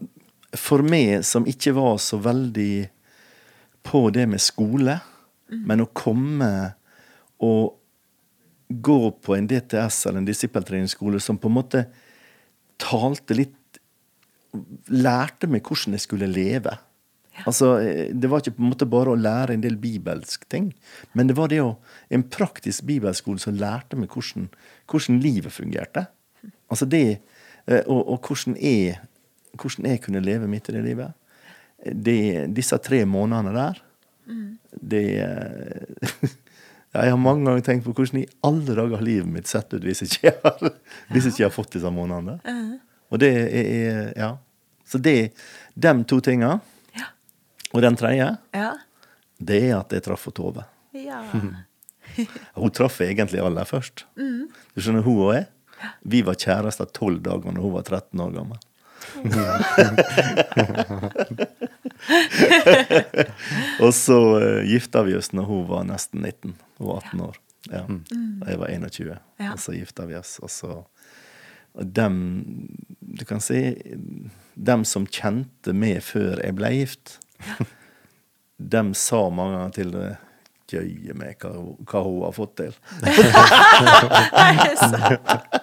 for 0.55 0.81
meg 0.81 1.25
som 1.27 1.45
ikke 1.45 1.73
var 1.75 1.97
så 2.01 2.17
veldig 2.23 2.87
på 3.85 3.99
det 4.15 4.23
med 4.31 4.41
skole, 4.41 4.95
men 5.49 5.83
å 5.83 5.89
komme 5.93 6.49
og 7.43 7.75
gå 8.69 8.97
på 9.11 9.35
en 9.35 9.47
DTS 9.49 10.07
eller 10.07 10.21
en 10.21 10.27
disippeltreningsskole 10.29 11.19
som 11.21 11.37
på 11.41 11.51
en 11.51 11.57
måte 11.59 11.85
talte 12.81 13.37
litt 13.37 13.55
Lærte 14.89 15.45
meg 15.45 15.61
hvordan 15.61 15.93
jeg 15.93 16.01
skulle 16.07 16.25
leve. 16.25 16.71
Altså, 17.45 17.77
eh, 17.85 18.09
Det 18.09 18.29
var 18.29 18.41
ikke 18.41 18.55
på 18.57 18.63
en 18.63 18.71
måte 18.71 18.87
bare 18.89 19.13
å 19.13 19.19
lære 19.19 19.53
en 19.53 19.61
del 19.61 19.75
bibelsk 19.77 20.47
ting, 20.49 20.73
men 21.13 21.27
det 21.27 21.35
var 21.37 21.49
det 21.49 21.59
å, 21.61 21.77
en 22.09 22.23
praktisk 22.23 22.83
bibelskole 22.83 23.37
som 23.37 23.53
lærte 23.53 23.95
meg 23.95 24.09
hvordan, 24.09 24.49
hvordan 24.89 25.19
livet 25.21 25.53
fungerte. 25.53 26.07
Altså 26.69 26.85
det, 26.85 27.19
eh, 27.67 27.81
og, 27.87 28.03
og 28.13 28.19
hvordan, 28.27 28.57
jeg, 28.61 28.99
hvordan 29.57 29.85
jeg 29.91 30.01
kunne 30.05 30.21
leve 30.23 30.47
midt 30.47 30.69
i 30.69 30.75
det 30.77 30.83
livet. 30.85 31.13
Det, 31.95 32.17
disse 32.55 32.77
tre 32.83 33.05
månedene 33.07 33.53
der, 33.55 33.81
det, 34.81 35.05
eh, 35.23 36.29
Ja, 36.89 37.03
jeg 37.05 37.11
har 37.13 37.19
mange 37.21 37.45
ganger 37.45 37.61
tenkt 37.61 37.83
på 37.85 37.91
hvordan 37.93 38.23
i 38.23 38.27
alle 38.47 38.73
dager 38.73 38.95
har 38.97 39.05
livet 39.05 39.27
mitt 39.29 39.45
sett 39.47 39.69
ut 39.75 39.83
hvis 39.85 39.99
ikke 40.07 40.23
jeg 40.25 40.39
har, 40.41 40.71
hvis 41.13 41.27
ikke 41.29 41.43
jeg 41.43 41.45
har 41.45 41.53
fått 41.53 41.75
disse 41.75 41.91
månedene. 41.93 42.39
Og 43.13 43.21
det 43.21 43.29
er, 43.45 44.07
Ja. 44.17 44.31
Så 44.89 44.97
det 44.97 45.31
de 45.77 45.91
to 46.09 46.17
tinga. 46.25 46.55
Ja. 46.97 47.05
Og 47.77 47.83
den 47.85 47.95
tredje, 47.95 48.31
Ja. 48.57 48.71
det 49.37 49.59
er 49.69 49.75
at 49.83 49.93
jeg 49.93 50.01
traff 50.07 50.25
Tove. 50.33 50.65
ja. 50.97 51.21
Hun 52.57 52.71
traff 52.73 52.97
egentlig 53.05 53.37
aller 53.45 53.63
først. 53.69 54.07
Du 54.17 54.81
skjønner, 54.81 55.05
hun 55.05 55.19
og 55.27 55.33
jeg. 55.35 55.45
Vi 56.01 56.19
var 56.27 56.35
kjærester 56.39 56.87
tolv 56.95 57.19
dager 57.25 57.51
når 57.53 57.61
hun 57.65 57.75
var 57.77 57.85
13 57.87 58.25
år 58.25 58.31
gammel. 58.37 58.59
og 63.83 63.93
så 63.95 64.37
uh, 64.37 64.61
gifta 64.67 65.03
vi 65.07 65.15
oss 65.17 65.29
når 65.33 65.45
hun 65.49 65.63
var 65.69 65.83
nesten 65.87 66.19
19. 66.21 66.53
Hun 66.79 66.87
var 66.91 66.97
18 67.09 67.21
år. 67.27 67.35
Ja. 67.69 67.83
Og 67.85 68.47
jeg 68.47 68.57
var 68.61 68.67
21. 68.69 69.17
Ja. 69.39 69.51
Og 69.53 69.59
så 69.63 69.71
gifta 69.75 70.01
vi 70.09 70.15
oss. 70.19 70.33
Og 70.43 70.49
så 70.53 70.71
og 71.77 71.85
dem 71.85 72.15
Du 72.99 73.25
kan 73.25 73.39
si 73.43 73.75
Dem 74.55 74.85
som 74.87 75.07
kjente 75.07 75.73
meg 75.73 76.03
før 76.03 76.43
jeg 76.43 76.55
ble 76.57 76.69
gift, 76.73 77.19
dem 78.57 78.93
sa 78.97 79.29
mange 79.31 79.55
ganger 79.55 79.73
til 79.77 79.91
det 79.93 80.17
Jøye 80.69 81.13
meg 81.17 81.35
hva, 81.41 81.49
hva 81.89 81.99
hun 82.05 82.25
har 82.27 82.33
fått 82.35 82.53
til. 82.59 82.73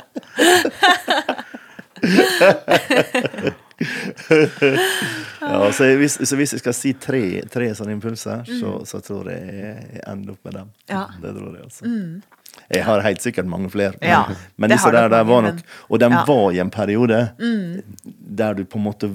Ja, 5.40 5.72
så, 5.72 5.84
hvis, 5.96 6.28
så 6.28 6.36
hvis 6.38 6.52
jeg 6.56 6.60
skal 6.62 6.74
si 6.76 6.92
tre, 7.00 7.20
tre 7.52 7.68
sånne 7.76 7.92
impulser, 7.96 8.44
så, 8.48 8.72
så 8.88 9.00
tror 9.04 9.28
jeg 9.30 9.54
jeg 9.60 10.00
ender 10.08 10.32
opp 10.34 10.48
med 10.48 10.56
dem. 10.60 10.68
Ja. 10.90 11.02
Det 11.22 11.32
tror 11.36 11.56
jeg, 11.58 11.64
altså. 11.66 11.82
Jeg 12.72 12.84
har 12.86 13.02
helt 13.04 13.22
sikkert 13.22 13.46
mange 13.52 13.68
flere, 13.70 13.92
men, 14.00 14.08
Ja, 14.10 14.22
men 14.56 14.72
disse 14.72 14.90
der, 14.94 15.08
der 15.12 15.24
var 15.28 15.42
nok 15.44 15.58
Og 15.92 15.98
de 16.00 16.06
Ja. 16.08 16.22
var 16.26 16.52
i 16.56 16.58
en 16.62 16.70
periode 16.72 17.18
der 18.38 18.54
du 18.56 18.64
på 18.64 18.78
en 18.80 18.84
måte 18.86 19.10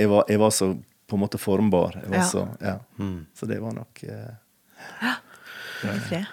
jeg 0.00 0.08
var, 0.08 0.24
jeg 0.32 0.40
var 0.40 0.50
så 0.50 0.70
på 1.10 1.16
en 1.16 1.20
måte 1.20 1.38
formbar. 1.38 1.92
Jeg 2.00 2.08
var 2.10 2.16
Ja. 2.16 2.22
så, 2.24 2.46
ja. 2.60 2.74
så 3.36 3.46
det 3.46 3.58
var 3.60 3.72
nok 3.76 4.00
eh, 4.02 5.12
I 5.80 5.98
fred. 6.04 6.26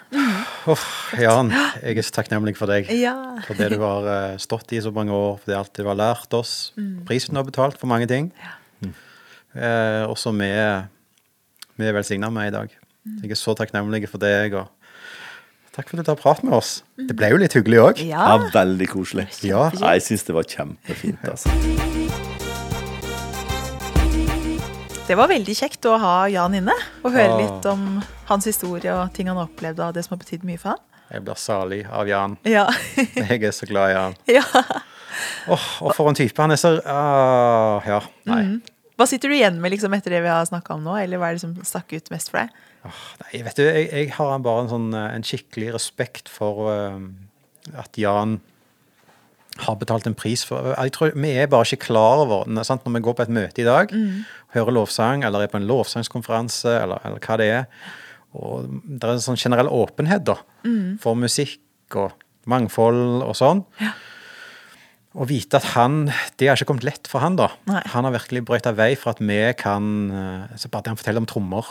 Uff, 0.68 0.84
Jan, 1.16 1.52
jeg 1.80 1.96
er 1.96 2.04
så 2.04 2.14
takknemlig 2.18 2.54
for 2.58 2.70
deg. 2.70 2.90
Ja. 2.92 3.14
For 3.46 3.56
det 3.58 3.70
du 3.72 3.78
har 3.80 4.08
eh, 4.12 4.38
stått 4.42 4.74
i 4.76 4.82
så 4.84 4.92
mange 4.94 5.14
år, 5.14 5.38
for 5.40 5.50
det 5.52 5.56
alt 5.58 5.72
du 5.78 5.86
har 5.88 5.98
lært 5.98 6.34
oss. 6.36 6.72
Mm. 6.76 7.06
Prisen 7.08 7.32
du 7.32 7.40
har 7.40 7.48
betalt 7.48 7.80
for 7.80 7.90
mange 7.90 8.08
ting. 8.10 8.30
Eh, 9.56 10.04
og 10.04 10.18
som 10.20 10.36
vi, 10.38 10.50
vi 11.80 11.88
er 11.88 11.96
velsigna 11.96 12.30
med 12.34 12.50
i 12.50 12.54
dag. 12.54 12.74
Mm. 13.08 13.20
Jeg 13.24 13.32
er 13.32 13.40
så 13.40 13.56
takknemlig 13.58 14.04
for 14.10 14.20
deg. 14.22 14.58
og 14.60 14.68
Takk 15.72 15.88
for 15.92 15.98
at 15.98 16.04
du 16.04 16.10
tar 16.10 16.20
prat 16.20 16.44
med 16.44 16.56
oss. 16.58 16.80
Det 16.98 17.16
ble 17.16 17.32
jo 17.32 17.40
litt 17.40 17.54
hyggelig 17.56 17.84
òg. 17.84 18.02
Mm. 18.02 18.12
Ja. 18.12 18.30
ja, 18.34 18.50
veldig 18.54 18.90
koselig. 18.92 19.28
Ja. 19.46 19.68
Ja, 19.78 19.94
jeg 19.96 20.08
syns 20.10 20.26
det 20.28 20.36
var 20.36 20.48
kjempefint, 20.48 21.24
altså. 21.30 21.87
Det 25.08 25.16
var 25.16 25.30
veldig 25.30 25.54
kjekt 25.56 25.86
å 25.88 25.94
ha 25.96 26.14
Jan 26.28 26.52
inne 26.58 26.74
og 27.00 27.14
høre 27.14 27.32
Ah. 27.32 27.38
litt 27.40 27.66
om 27.70 28.02
hans 28.28 28.44
historie 28.44 28.92
og 28.92 29.14
ting 29.16 29.30
han 29.30 29.38
har 29.40 29.48
opplevd 29.48 29.80
og 29.80 29.94
det 29.96 30.04
som 30.04 30.14
har 30.14 30.20
betydd 30.20 30.44
mye 30.44 30.60
for 30.60 30.74
han. 30.74 30.82
Jeg 31.08 31.24
blir 31.24 31.38
salig 31.40 31.78
av 31.88 32.08
Jan. 32.10 32.34
Ja. 32.44 32.66
Jeg 33.16 33.42
er 33.48 33.54
så 33.56 33.64
glad 33.64 33.90
i 33.90 33.94
han. 33.96 34.16
ja. 34.38 34.44
Åh, 35.48 35.68
og 35.80 35.94
for 35.96 36.10
en 36.10 36.18
type. 36.18 36.36
Han 36.42 36.52
er 36.52 36.60
så 36.60 36.74
uh, 36.84 37.88
Ja, 37.88 38.02
nei. 38.28 38.42
Mm. 38.50 38.58
Hva 38.98 39.06
sitter 39.08 39.30
du 39.30 39.36
igjen 39.38 39.56
med 39.62 39.72
liksom 39.72 39.94
etter 39.96 40.12
det 40.12 40.20
vi 40.26 40.28
har 40.28 40.44
snakka 40.44 40.74
om 40.74 40.84
nå, 40.84 40.98
eller 41.00 41.20
hva 41.22 41.30
er 41.30 41.38
det 41.38 41.44
som 41.46 41.54
stakk 41.64 41.94
ut 41.94 42.10
mest 42.12 42.28
for 42.32 42.42
deg? 42.42 42.52
Nei, 43.22 43.40
vet 43.46 43.56
du, 43.56 43.62
jeg, 43.64 43.88
jeg 43.88 44.12
har 44.18 44.38
bare 44.44 44.64
en, 44.66 44.70
sånn, 44.72 44.88
eh, 44.92 45.08
en 45.14 45.24
skikkelig 45.24 45.72
respekt 45.78 46.28
for 46.28 46.66
uh, 46.68 46.98
at 47.78 47.96
Jan 47.96 48.40
har 49.66 49.76
betalt 49.80 50.06
en 50.06 50.14
pris 50.14 50.44
for 50.46 50.74
Jeg 50.78 50.92
tror 50.94 51.12
Vi 51.18 51.30
er 51.36 51.46
bare 51.50 51.64
ikke 51.66 51.86
klar 51.88 52.22
over 52.24 52.44
sant? 52.64 52.84
Når 52.86 52.94
vi 52.98 53.00
går 53.08 53.14
på 53.18 53.22
et 53.26 53.32
møte 53.34 53.62
i 53.62 53.64
dag, 53.66 53.90
hører 54.54 54.72
lovsang, 54.76 55.24
eller 55.24 55.42
er 55.42 55.50
på 55.52 55.58
en 55.60 55.66
lovsangskonferanse, 55.68 56.68
eller, 56.82 57.00
eller 57.04 57.18
hva 57.18 57.36
det 57.40 57.50
er 57.50 57.66
og 58.38 58.68
Det 58.84 59.04
er 59.08 59.14
en 59.16 59.24
sånn 59.24 59.38
generell 59.40 59.70
åpenhet 59.72 60.22
da, 60.28 60.34
for 61.00 61.14
musikk 61.16 61.96
og 61.96 62.12
mangfold 62.46 63.22
og 63.24 63.32
sånn. 63.36 63.64
Å 65.18 65.24
vite 65.26 65.56
at 65.56 65.64
han 65.72 66.10
Det 66.38 66.46
har 66.50 66.56
ikke 66.58 66.68
kommet 66.68 66.84
lett 66.84 67.08
for 67.10 67.24
han 67.24 67.34
da. 67.40 67.48
Nei. 67.66 67.80
Han 67.94 68.04
har 68.04 68.12
virkelig 68.14 68.42
brøyta 68.46 68.74
vei 68.76 68.90
for 69.00 69.14
at 69.14 69.22
vi 69.24 69.38
kan 69.58 69.86
eh, 70.12 70.56
så 70.60 70.68
Bare 70.70 70.84
det 70.84 70.92
han 70.92 71.00
forteller 71.00 71.24
om 71.24 71.26
trommer, 71.26 71.64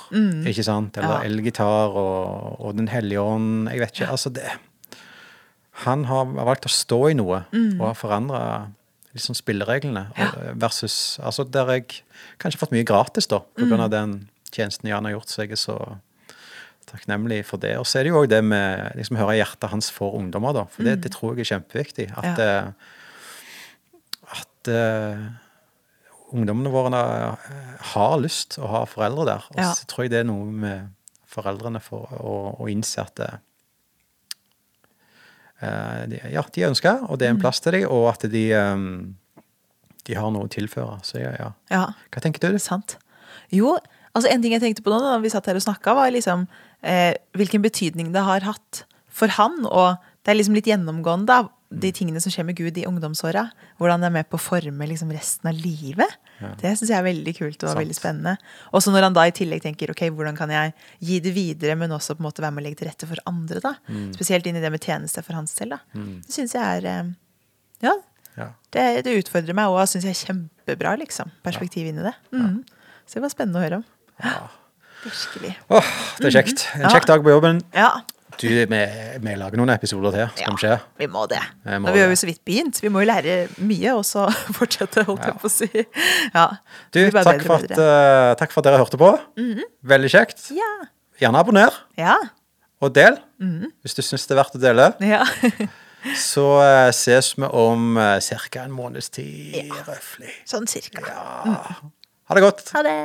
ikke 0.50 0.66
sant? 0.66 0.98
eller 0.98 1.22
Ja. 1.22 1.30
elgitar 1.30 1.94
og, 1.94 2.58
og 2.60 2.76
Den 2.76 2.88
hellige 2.92 3.22
ånd 3.22 3.70
Jeg 3.70 3.80
vet 3.86 3.94
ikke. 3.94 4.10
altså 4.12 4.34
det 4.34 4.50
Han 5.86 6.06
har 6.10 6.26
valgt 6.26 6.66
å 6.66 6.70
stå 6.74 6.98
i 7.12 7.14
noe 7.14 7.44
og 7.80 7.84
har 7.86 7.94
forandra 8.00 8.42
liksom 9.14 9.36
spillereglene. 9.38 10.08
og- 10.18 10.58
Versus 10.62 11.20
altså 11.22 11.44
der 11.50 11.66
jeg 11.76 11.88
kanskje 12.40 12.58
har 12.60 12.66
fått 12.68 12.72
mye 12.74 12.86
gratis 12.86 13.28
da, 13.28 13.40
på 13.40 13.68
grunn 13.70 13.80
av 13.82 13.90
den 13.92 14.30
tjenesten 14.52 14.90
Jan 14.90 15.06
har 15.06 15.14
gjort. 15.14 15.28
Så 15.30 15.42
jeg 15.44 15.52
er 15.52 15.56
så 15.62 15.98
takknemlig 16.88 17.44
for 17.46 17.58
det. 17.58 17.76
Og 17.78 17.86
så 17.86 18.00
er 18.00 18.04
det 18.04 18.10
jo 18.14 18.22
òg 18.24 18.30
det 18.30 18.44
med 18.44 18.94
liksom 18.96 19.18
høre 19.18 19.36
hjertet 19.38 19.70
hans 19.70 19.90
for 19.92 20.14
ungdommer, 20.18 20.54
da. 20.54 20.64
For 20.66 20.84
det, 20.84 21.02
det 21.02 21.12
tror 21.12 21.36
jeg 21.36 21.46
er 21.46 21.60
kjempeviktig. 21.60 22.08
At, 22.18 22.40
eh, 22.40 22.72
at 24.32 24.72
uh, 24.72 25.26
ungdommene 26.36 26.72
våre 26.72 27.00
eh, 27.00 27.84
har 27.94 28.18
lyst 28.20 28.58
å 28.60 28.68
ha 28.72 28.86
foreldre 28.90 29.26
der. 29.26 29.44
Og 29.52 29.58
Ja. 29.62 29.72
så 29.74 29.86
tror 29.88 30.04
jeg 30.06 30.12
det 30.12 30.20
er 30.20 30.30
noe 30.32 30.46
med 30.52 30.90
foreldrene 31.28 31.82
for 31.82 32.08
å, 32.20 32.58
å 32.60 32.70
innse 32.72 33.00
at 33.04 33.16
det, 33.16 33.30
de, 35.62 36.20
ja, 36.34 36.43
de 36.53 36.66
ønsker, 36.70 37.03
og 37.10 37.18
det 37.20 37.28
er 37.28 37.34
en 37.36 37.41
plass 37.41 37.60
til 37.64 37.74
dem, 37.80 37.88
og 37.89 38.10
at 38.12 38.28
de, 38.30 38.43
eh, 38.53 39.41
de 40.08 40.18
har 40.18 40.32
noe 40.32 40.45
å 40.47 40.51
tilføre. 40.53 40.99
Så 41.08 41.20
ja, 41.22 41.34
ja. 41.39 41.51
Ja, 41.74 41.86
Hva 42.14 42.22
tenker 42.24 42.43
du? 42.53 42.60
sant. 42.62 42.97
Jo, 43.53 43.78
altså 44.14 44.30
en 44.32 44.41
ting 44.43 44.53
jeg 44.55 44.62
tenkte 44.64 44.84
på 44.86 44.91
nå 44.93 44.99
da 45.03 45.18
vi 45.24 45.32
satt 45.34 45.47
her 45.49 45.58
og 45.60 45.66
snakka, 45.66 45.95
var 45.97 46.12
liksom 46.14 46.47
eh, 46.84 47.14
hvilken 47.38 47.64
betydning 47.66 48.14
det 48.16 48.24
har 48.28 48.45
hatt 48.47 48.84
for 49.10 49.32
han. 49.38 49.64
Og 49.66 49.95
det 50.24 50.34
er 50.34 50.39
liksom 50.39 50.58
litt 50.58 50.68
gjennomgående, 50.70 51.28
da, 51.28 51.47
de 51.68 51.91
tingene 51.91 52.22
som 52.24 52.32
skjer 52.32 52.45
med 52.47 52.55
Gud 52.60 52.78
i 52.80 52.86
ungdomsåra. 52.88 53.47
Hvordan 53.80 54.03
det 54.03 54.08
er 54.12 54.18
med 54.22 54.30
på 54.32 54.38
å 54.39 54.43
forme 54.43 54.88
liksom 54.88 55.12
resten 55.16 55.49
av 55.51 55.58
livet. 55.60 56.18
Det 56.62 56.72
syns 56.78 56.90
jeg 56.92 56.98
er 57.00 57.04
veldig 57.08 57.34
kult 57.38 57.64
og 57.64 57.70
Sant. 57.72 57.80
veldig 57.80 57.96
spennende. 57.98 58.38
Og 58.74 58.82
så 58.84 58.92
når 58.94 59.08
han 59.08 59.14
da 59.18 59.24
i 59.26 59.32
tillegg 59.32 59.62
tenker 59.64 59.90
ok, 59.90 60.04
hvordan 60.14 60.36
kan 60.38 60.50
jeg 60.54 60.74
gi 61.02 61.20
det 61.26 61.34
videre, 61.34 61.76
men 61.76 61.90
også 61.96 62.14
på 62.16 62.22
en 62.22 62.28
måte 62.30 62.44
være 62.46 62.54
med 62.54 62.64
å 62.64 62.68
legge 62.68 62.78
til 62.84 62.88
rette 62.92 63.08
for 63.10 63.18
andre. 63.26 63.60
da. 63.64 63.74
Spesielt 64.14 64.46
inn 64.46 64.56
i 64.56 64.62
det 64.62 64.70
med 64.72 64.80
tjeneste 64.86 65.24
for 65.26 65.34
hans 65.34 65.56
del. 65.56 65.70
da. 65.70 65.80
Det 65.94 66.30
syns 66.34 66.54
jeg 66.54 66.62
er 66.62 66.86
eh, 66.86 67.10
Ja, 67.82 67.96
Ja. 68.38 68.52
det, 68.72 69.04
det 69.06 69.18
utfordrer 69.26 69.54
meg 69.58 69.66
og 69.74 69.82
syns 69.90 70.04
jeg 70.06 70.14
er 70.14 70.26
kjempebra, 70.28 70.96
liksom. 71.02 71.32
Perspektiv 71.44 71.88
inn 71.90 72.00
i 72.00 72.04
det. 72.06 72.14
Mhm. 72.32 72.64
Så 73.08 73.18
det 73.18 73.22
var 73.24 73.30
spennende 73.34 73.58
å 73.60 73.64
høre 73.66 73.78
om. 73.82 73.86
Virkelig. 75.08 75.56
Åh, 75.70 75.90
det 76.20 76.26
er 76.30 76.42
kjekt. 76.42 76.66
En 76.76 76.82
Ja. 76.82 76.90
kjekk 76.90 77.06
dag 77.08 77.24
på 77.24 77.30
jobben. 77.34 77.62
Ja, 77.74 78.02
Du, 78.38 78.48
vi, 78.48 78.80
vi 79.24 79.36
lager 79.40 79.60
noen 79.60 79.72
episoder 79.74 80.14
til, 80.14 80.28
skal 80.38 80.58
vi 80.58 80.68
Ja, 80.70 80.78
vi 81.02 81.08
må 81.12 81.24
det. 81.32 81.40
Vi 81.66 81.80
må 81.82 81.94
vi 81.96 82.04
har 82.04 82.12
jo 82.12 82.20
så 82.20 82.30
vidt 82.30 82.44
begynt. 82.46 82.82
Vi 82.84 82.92
må 82.94 83.02
jo 83.02 83.10
lære 83.10 83.38
mye, 83.58 83.96
og 83.98 84.06
så 84.08 84.28
fortsette, 84.58 85.04
holdt 85.08 85.26
jeg 85.26 85.40
på 85.42 85.50
å 85.50 85.54
si. 85.54 85.70
Ja. 86.36 86.46
Du, 86.94 87.02
takk 87.18 87.44
for, 87.48 87.66
at, 87.66 87.74
eh, 87.74 88.36
takk 88.40 88.54
for 88.54 88.62
at 88.62 88.70
dere 88.70 88.82
hørte 88.84 89.00
på. 89.02 89.10
Veldig 89.94 90.14
kjekt. 90.14 90.48
Ja. 90.58 90.72
Gjerne 91.22 91.42
abonner, 91.42 91.82
Ja. 91.98 92.16
og 92.82 92.94
del 92.94 93.18
hvis 93.82 93.98
du 93.98 94.04
syns 94.06 94.28
det 94.30 94.36
er 94.38 94.42
verdt 94.44 94.58
å 94.58 94.62
dele. 94.62 94.92
ja. 95.02 95.26
Så 96.16 96.44
uh, 96.62 96.88
ses 96.96 97.34
vi 97.36 97.44
om 97.44 97.98
uh, 97.98 98.16
ca. 98.22 98.62
en 98.64 98.72
måneds 98.72 99.10
tid, 99.12 99.74
røftlig. 99.90 100.32
Sånn 100.48 100.70
cirka. 100.70 101.02
Ja. 101.04 101.58
Ha 102.30 102.38
det 102.38 102.44
godt. 102.46 102.62
Ha 102.78 102.84
det. 102.86 103.00